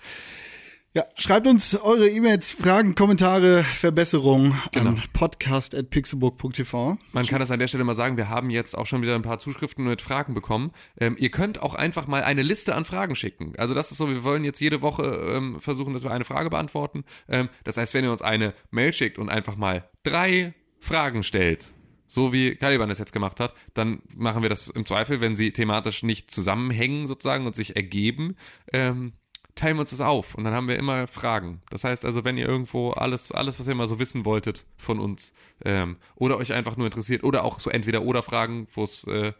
[0.96, 4.92] Ja, schreibt uns eure E-Mails, Fragen, Kommentare, Verbesserungen Genau.
[4.92, 6.96] an podcast.pixelburg.tv.
[7.12, 9.20] Man kann das an der Stelle mal sagen, wir haben jetzt auch schon wieder ein
[9.20, 10.72] paar Zuschriften mit Fragen bekommen.
[10.98, 13.52] Ähm, ihr könnt auch einfach mal eine Liste an Fragen schicken.
[13.58, 16.48] Also das ist so, wir wollen jetzt jede Woche ähm, versuchen, dass wir eine Frage
[16.48, 17.04] beantworten.
[17.28, 21.74] Ähm, das heißt, wenn ihr uns eine Mail schickt und einfach mal drei Fragen stellt,
[22.06, 25.52] so wie Caliban das jetzt gemacht hat, dann machen wir das im Zweifel, wenn sie
[25.52, 28.36] thematisch nicht zusammenhängen sozusagen und sich ergeben,
[28.72, 29.12] ähm,
[29.56, 31.62] teilen wir uns das auf und dann haben wir immer Fragen.
[31.70, 35.00] Das heißt also, wenn ihr irgendwo alles, alles, was ihr mal so wissen wolltet von
[35.00, 35.34] uns
[35.64, 39.32] ähm, oder euch einfach nur interessiert oder auch so entweder oder Fragen, wo es äh,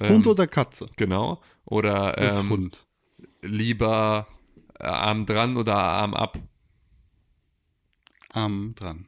[0.00, 0.88] ähm, Hund oder Katze?
[0.96, 2.86] genau oder ähm, Hund.
[3.42, 4.28] lieber
[4.78, 6.38] äh, Arm dran oder Arm ab,
[8.32, 9.06] Arm dran.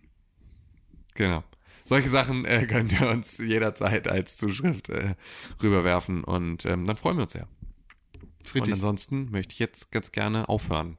[1.14, 1.44] genau.
[1.85, 5.14] Solche Sachen äh, könnt ihr uns jederzeit als Zuschrift äh,
[5.62, 7.48] rüberwerfen und ähm, dann freuen wir uns sehr.
[8.48, 8.74] Ist Und richtig.
[8.74, 10.96] ansonsten möchte ich jetzt ganz gerne aufhören.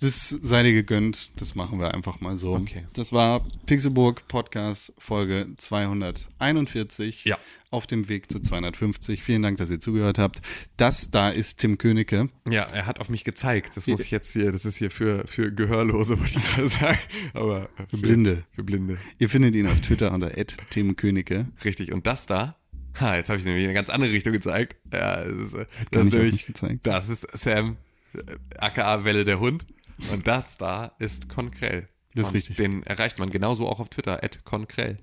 [0.00, 2.54] Das sei dir gegönnt, das machen wir einfach mal so.
[2.54, 2.84] Okay.
[2.92, 7.36] Das war Pixelburg Podcast Folge 241 Ja.
[7.70, 9.22] auf dem Weg zu 250.
[9.22, 10.40] Vielen Dank, dass ihr zugehört habt.
[10.76, 12.28] Das da ist Tim Königke.
[12.48, 13.76] Ja, er hat auf mich gezeigt.
[13.76, 16.98] Das muss ich jetzt hier, das ist hier für, für Gehörlose, wollte ich gerade sagen.
[17.34, 18.44] Aber äh, für, Blinde.
[18.52, 18.98] Für Blinde.
[19.18, 20.30] Ihr findet ihn auf Twitter unter
[20.70, 21.48] Tim Königke.
[21.64, 21.92] Richtig.
[21.92, 22.56] Und das da,
[23.00, 24.76] ha, jetzt habe ich nämlich in eine ganz andere Richtung gezeigt.
[24.92, 26.86] Ja, das ist, äh, das ist nicht auf nämlich, gezeigt.
[26.86, 27.76] das ist Sam,
[28.14, 28.18] äh,
[28.58, 29.64] aka Welle der Hund.
[30.12, 31.88] Und das da ist Konkrell.
[32.14, 32.56] Das ist richtig.
[32.56, 34.98] Den erreicht man genauso auch auf Twitter, at Konkrell.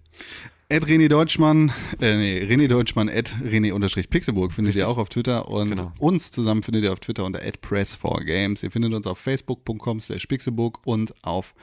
[0.68, 5.10] Ed René Deutschmann, äh, nee, René Deutschmann, Ed René unterstrich Pixelburg findet ihr auch auf
[5.10, 5.94] Twitter und Genau.
[6.00, 8.64] uns zusammen findet ihr auf Twitter unter @press4games.
[8.64, 11.54] Ihr findet uns auf facebook.com slash pixelburg und auf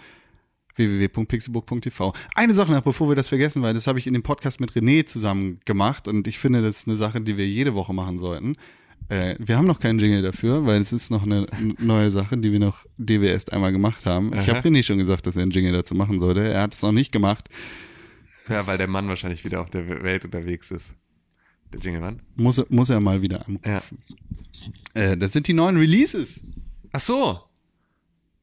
[0.76, 2.12] www.pixelburg.tv.
[2.34, 4.72] Eine Sache noch, bevor wir das vergessen, weil das habe ich in dem Podcast mit
[4.72, 8.18] René zusammen gemacht und ich finde, das ist eine Sache, die wir jede Woche machen
[8.18, 8.56] sollten.
[9.08, 11.46] Äh, wir haben noch keinen Jingle dafür, weil es ist noch eine
[11.78, 14.32] neue Sache, die wir noch, die wir erst einmal gemacht haben.
[14.32, 14.56] Ich Aha.
[14.56, 16.48] habe René schon gesagt, dass er einen Jingle dazu machen sollte.
[16.48, 17.48] Er hat es noch nicht gemacht.
[18.48, 20.94] Ja, weil der Mann wahrscheinlich wieder auf der Welt unterwegs ist.
[21.72, 22.20] Der Jingle-Mann.
[22.36, 23.98] Muss, muss er mal wieder anrufen.
[24.94, 26.42] Äh, das sind die neuen Releases.
[26.92, 27.40] Ach so.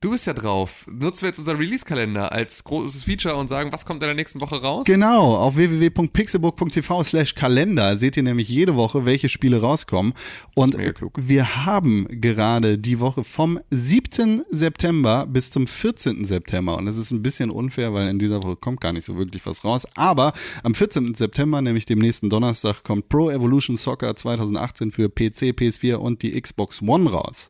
[0.01, 0.85] Du bist ja drauf.
[0.89, 4.39] Nutzen wir jetzt unseren Release-Kalender als großes Feature und sagen, was kommt in der nächsten
[4.39, 4.85] Woche raus?
[4.88, 10.13] Genau, auf www.pixelbook.tv slash Kalender seht ihr nämlich jede Woche, welche Spiele rauskommen.
[10.55, 10.77] Und
[11.17, 14.45] wir haben gerade die Woche vom 7.
[14.49, 16.23] September bis zum 14.
[16.23, 16.77] September.
[16.77, 19.45] Und das ist ein bisschen unfair, weil in dieser Woche kommt gar nicht so wirklich
[19.45, 19.85] was raus.
[19.95, 20.31] Aber
[20.63, 21.13] am 14.
[21.13, 26.39] September, nämlich dem nächsten Donnerstag, kommt Pro Evolution Soccer 2018 für PC, PS4 und die
[26.39, 27.49] Xbox One raus.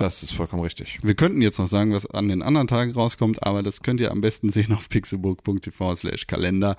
[0.00, 0.98] Das ist vollkommen richtig.
[1.02, 4.10] Wir könnten jetzt noch sagen, was an den anderen Tagen rauskommt, aber das könnt ihr
[4.10, 6.76] am besten sehen auf pixelburg.tv slash Kalender.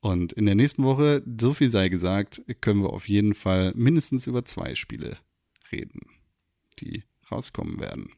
[0.00, 4.26] Und in der nächsten Woche, so viel sei gesagt, können wir auf jeden Fall mindestens
[4.26, 5.18] über zwei Spiele
[5.70, 6.00] reden,
[6.80, 8.10] die rauskommen werden.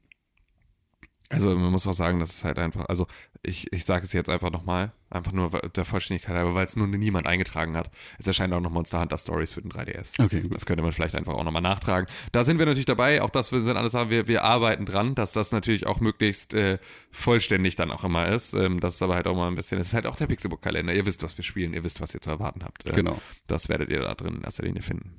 [1.31, 3.06] Also man muss auch sagen, das ist halt einfach, also
[3.43, 6.86] ich, ich sage es jetzt einfach nochmal, einfach nur der Vollständigkeit halber, weil es nur
[6.86, 7.90] niemand eingetragen hat.
[8.19, 10.23] Es erscheint auch noch Monster Hunter Stories für den 3DS.
[10.23, 10.55] Okay, gut.
[10.55, 12.09] Das könnte man vielleicht einfach auch nochmal nachtragen.
[12.32, 15.15] Da sind wir natürlich dabei, auch das wir sind alles Sachen, wir, wir arbeiten dran,
[15.15, 16.78] dass das natürlich auch möglichst äh,
[17.10, 18.55] vollständig dann auch immer ist.
[18.55, 20.93] Ähm, das ist aber halt auch mal ein bisschen, es ist halt auch der Pixelbook-Kalender.
[20.93, 22.86] Ihr wisst, was wir spielen, ihr wisst, was ihr zu erwarten habt.
[22.89, 23.20] Äh, Genau.
[23.47, 25.15] Das werdet ihr da drin in erster Linie finden.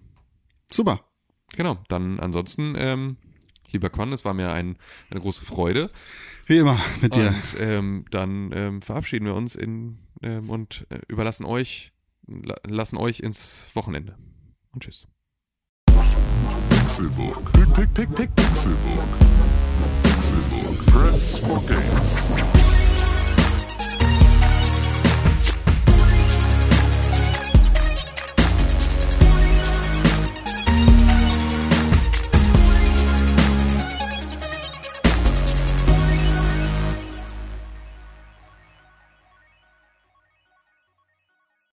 [0.72, 1.00] Super.
[1.56, 3.18] Genau, dann ansonsten, ähm,
[3.72, 4.78] lieber Con, es war mir ein,
[5.10, 5.90] eine große Freude.
[6.50, 7.28] Wie immer mit dir.
[7.28, 11.94] Und ähm, dann ähm, verabschieden wir uns in, ähm, und äh, überlassen euch,
[12.26, 14.18] la lassen euch ins Wochenende.
[14.72, 15.06] Und tschüss.
[16.72, 17.54] Pixelburg.
[17.54, 19.08] Pick, pick, pick, pick, Pixelburg.
[20.02, 20.86] Pixelburg.
[20.88, 22.79] Press for games.